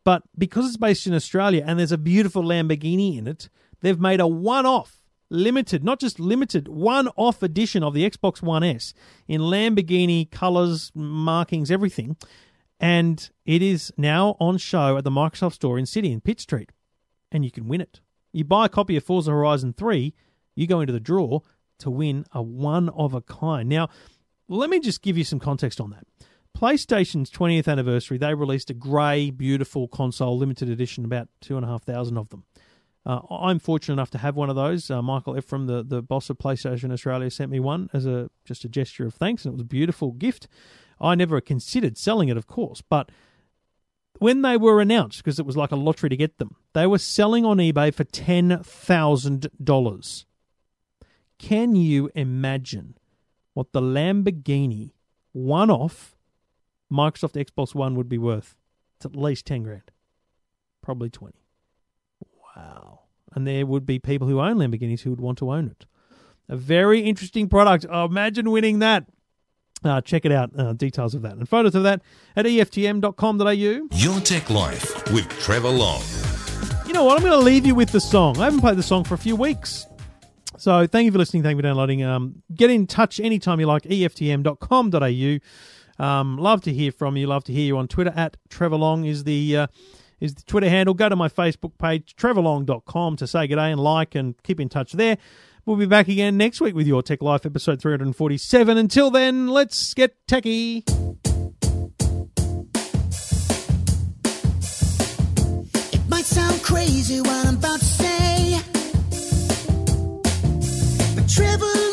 But 0.02 0.24
because 0.36 0.66
it's 0.66 0.76
based 0.76 1.06
in 1.06 1.14
Australia 1.14 1.62
and 1.64 1.78
there's 1.78 1.92
a 1.92 1.96
beautiful 1.96 2.42
Lamborghini 2.42 3.16
in 3.16 3.28
it, 3.28 3.48
they've 3.80 4.00
made 4.00 4.18
a 4.18 4.26
one 4.26 4.66
off, 4.66 5.04
limited, 5.30 5.84
not 5.84 6.00
just 6.00 6.18
limited, 6.18 6.66
one 6.66 7.10
off 7.14 7.44
edition 7.44 7.84
of 7.84 7.94
the 7.94 8.10
Xbox 8.10 8.42
One 8.42 8.64
S 8.64 8.92
in 9.28 9.40
Lamborghini 9.40 10.28
colors, 10.32 10.90
markings, 10.96 11.70
everything. 11.70 12.16
And 12.80 13.30
it 13.46 13.62
is 13.62 13.92
now 13.96 14.36
on 14.40 14.58
show 14.58 14.96
at 14.96 15.04
the 15.04 15.10
Microsoft 15.10 15.52
Store 15.52 15.78
in 15.78 15.86
City 15.86 16.10
in 16.10 16.22
Pitt 16.22 16.40
Street. 16.40 16.72
And 17.30 17.44
you 17.44 17.52
can 17.52 17.68
win 17.68 17.80
it. 17.80 18.00
You 18.32 18.42
buy 18.42 18.66
a 18.66 18.68
copy 18.68 18.96
of 18.96 19.04
Forza 19.04 19.30
Horizon 19.30 19.74
3, 19.74 20.12
you 20.56 20.66
go 20.66 20.80
into 20.80 20.92
the 20.92 20.98
draw, 20.98 21.38
to 21.78 21.90
win 21.90 22.24
a 22.32 22.42
one 22.42 22.88
of 22.90 23.14
a 23.14 23.20
kind. 23.20 23.68
Now, 23.68 23.88
let 24.48 24.70
me 24.70 24.80
just 24.80 25.02
give 25.02 25.18
you 25.18 25.24
some 25.24 25.38
context 25.38 25.80
on 25.80 25.90
that. 25.90 26.06
PlayStation's 26.56 27.30
20th 27.30 27.68
anniversary, 27.68 28.18
they 28.18 28.34
released 28.34 28.70
a 28.70 28.74
grey, 28.74 29.30
beautiful 29.30 29.86
console, 29.86 30.36
limited 30.36 30.68
edition, 30.68 31.04
about 31.04 31.28
2,500 31.40 32.18
of 32.18 32.30
them. 32.30 32.44
Uh, 33.06 33.20
I'm 33.30 33.58
fortunate 33.58 33.94
enough 33.94 34.10
to 34.10 34.18
have 34.18 34.36
one 34.36 34.50
of 34.50 34.56
those. 34.56 34.90
Uh, 34.90 35.00
Michael 35.00 35.38
Ephraim, 35.38 35.66
the, 35.66 35.82
the 35.82 36.02
boss 36.02 36.28
of 36.30 36.38
PlayStation 36.38 36.92
Australia, 36.92 37.30
sent 37.30 37.50
me 37.50 37.60
one 37.60 37.88
as 37.92 38.06
a 38.06 38.30
just 38.44 38.64
a 38.64 38.68
gesture 38.68 39.06
of 39.06 39.14
thanks, 39.14 39.44
and 39.44 39.52
it 39.52 39.56
was 39.56 39.62
a 39.62 39.66
beautiful 39.66 40.12
gift. 40.12 40.48
I 41.00 41.14
never 41.14 41.40
considered 41.40 41.96
selling 41.96 42.28
it, 42.28 42.36
of 42.36 42.48
course, 42.48 42.82
but 42.82 43.10
when 44.18 44.42
they 44.42 44.56
were 44.56 44.80
announced, 44.80 45.18
because 45.18 45.38
it 45.38 45.46
was 45.46 45.56
like 45.56 45.70
a 45.70 45.76
lottery 45.76 46.10
to 46.10 46.16
get 46.16 46.38
them, 46.38 46.56
they 46.72 46.86
were 46.86 46.98
selling 46.98 47.44
on 47.44 47.58
eBay 47.58 47.94
for 47.94 48.02
$10,000. 48.04 50.24
Can 51.38 51.76
you 51.76 52.10
imagine 52.14 52.96
what 53.54 53.72
the 53.72 53.80
Lamborghini 53.80 54.92
one 55.32 55.70
off 55.70 56.16
Microsoft 56.92 57.42
Xbox 57.42 57.74
One 57.74 57.94
would 57.94 58.08
be 58.08 58.18
worth? 58.18 58.56
It's 58.96 59.06
at 59.06 59.14
least 59.14 59.46
10 59.46 59.62
grand, 59.62 59.90
probably 60.82 61.10
20. 61.10 61.36
Wow. 62.56 63.00
And 63.32 63.46
there 63.46 63.64
would 63.66 63.86
be 63.86 63.98
people 63.98 64.26
who 64.26 64.40
own 64.40 64.56
Lamborghinis 64.56 65.02
who 65.02 65.10
would 65.10 65.20
want 65.20 65.38
to 65.38 65.52
own 65.52 65.68
it. 65.68 65.86
A 66.48 66.56
very 66.56 67.00
interesting 67.00 67.48
product. 67.48 67.86
Oh, 67.88 68.06
imagine 68.06 68.50
winning 68.50 68.80
that. 68.80 69.04
Uh, 69.84 70.00
check 70.00 70.24
it 70.24 70.32
out, 70.32 70.50
uh, 70.58 70.72
details 70.72 71.14
of 71.14 71.22
that 71.22 71.36
and 71.36 71.48
photos 71.48 71.74
of 71.76 71.84
that 71.84 72.02
at 72.34 72.46
eftm.com.au. 72.46 73.88
Your 73.92 74.20
Tech 74.20 74.50
Life 74.50 75.12
with 75.12 75.28
Trevor 75.38 75.68
Long. 75.68 76.02
You 76.84 76.94
know 76.94 77.04
what? 77.04 77.16
I'm 77.16 77.24
going 77.24 77.38
to 77.38 77.44
leave 77.44 77.64
you 77.64 77.76
with 77.76 77.92
the 77.92 78.00
song. 78.00 78.38
I 78.38 78.46
haven't 78.46 78.60
played 78.60 78.76
the 78.76 78.82
song 78.82 79.04
for 79.04 79.14
a 79.14 79.18
few 79.18 79.36
weeks. 79.36 79.86
So 80.58 80.86
thank 80.86 81.06
you 81.06 81.12
for 81.12 81.18
listening. 81.18 81.42
Thank 81.42 81.54
you 81.54 81.58
for 81.58 81.62
downloading. 81.62 82.02
Um, 82.02 82.42
get 82.54 82.70
in 82.70 82.86
touch 82.86 83.20
anytime 83.20 83.60
you 83.60 83.66
like. 83.66 83.84
EFTM.com.au. 83.84 85.38
Um, 86.04 86.36
love 86.38 86.62
to 86.62 86.72
hear 86.72 86.92
from 86.92 87.16
you. 87.16 87.26
Love 87.26 87.44
to 87.44 87.52
hear 87.52 87.64
you 87.64 87.78
on 87.78 87.88
Twitter. 87.88 88.12
At 88.14 88.36
Trevor 88.48 88.76
Long 88.76 89.04
is 89.04 89.24
the 89.24 89.56
uh, 89.56 89.66
is 90.20 90.34
the 90.34 90.42
Twitter 90.42 90.68
handle. 90.68 90.94
Go 90.94 91.08
to 91.08 91.16
my 91.16 91.28
Facebook 91.28 91.78
page, 91.78 92.14
trevorlong.com, 92.16 93.16
to 93.16 93.26
say 93.26 93.46
good 93.46 93.56
day 93.56 93.70
and 93.70 93.80
like 93.80 94.14
and 94.14 94.40
keep 94.42 94.60
in 94.60 94.68
touch 94.68 94.92
there. 94.92 95.18
We'll 95.64 95.76
be 95.76 95.86
back 95.86 96.08
again 96.08 96.36
next 96.36 96.60
week 96.60 96.74
with 96.74 96.86
your 96.86 97.02
Tech 97.02 97.20
Life 97.20 97.44
episode 97.44 97.80
347. 97.80 98.78
Until 98.78 99.10
then, 99.10 99.48
let's 99.48 99.92
get 99.92 100.14
techie. 100.26 100.82
It 105.92 106.08
might 106.08 106.24
sound 106.24 106.62
crazy 106.62 107.20
what 107.20 107.46
I'm 107.46 107.56
about 107.58 107.80
to 107.80 107.97
Trevor 111.28 111.87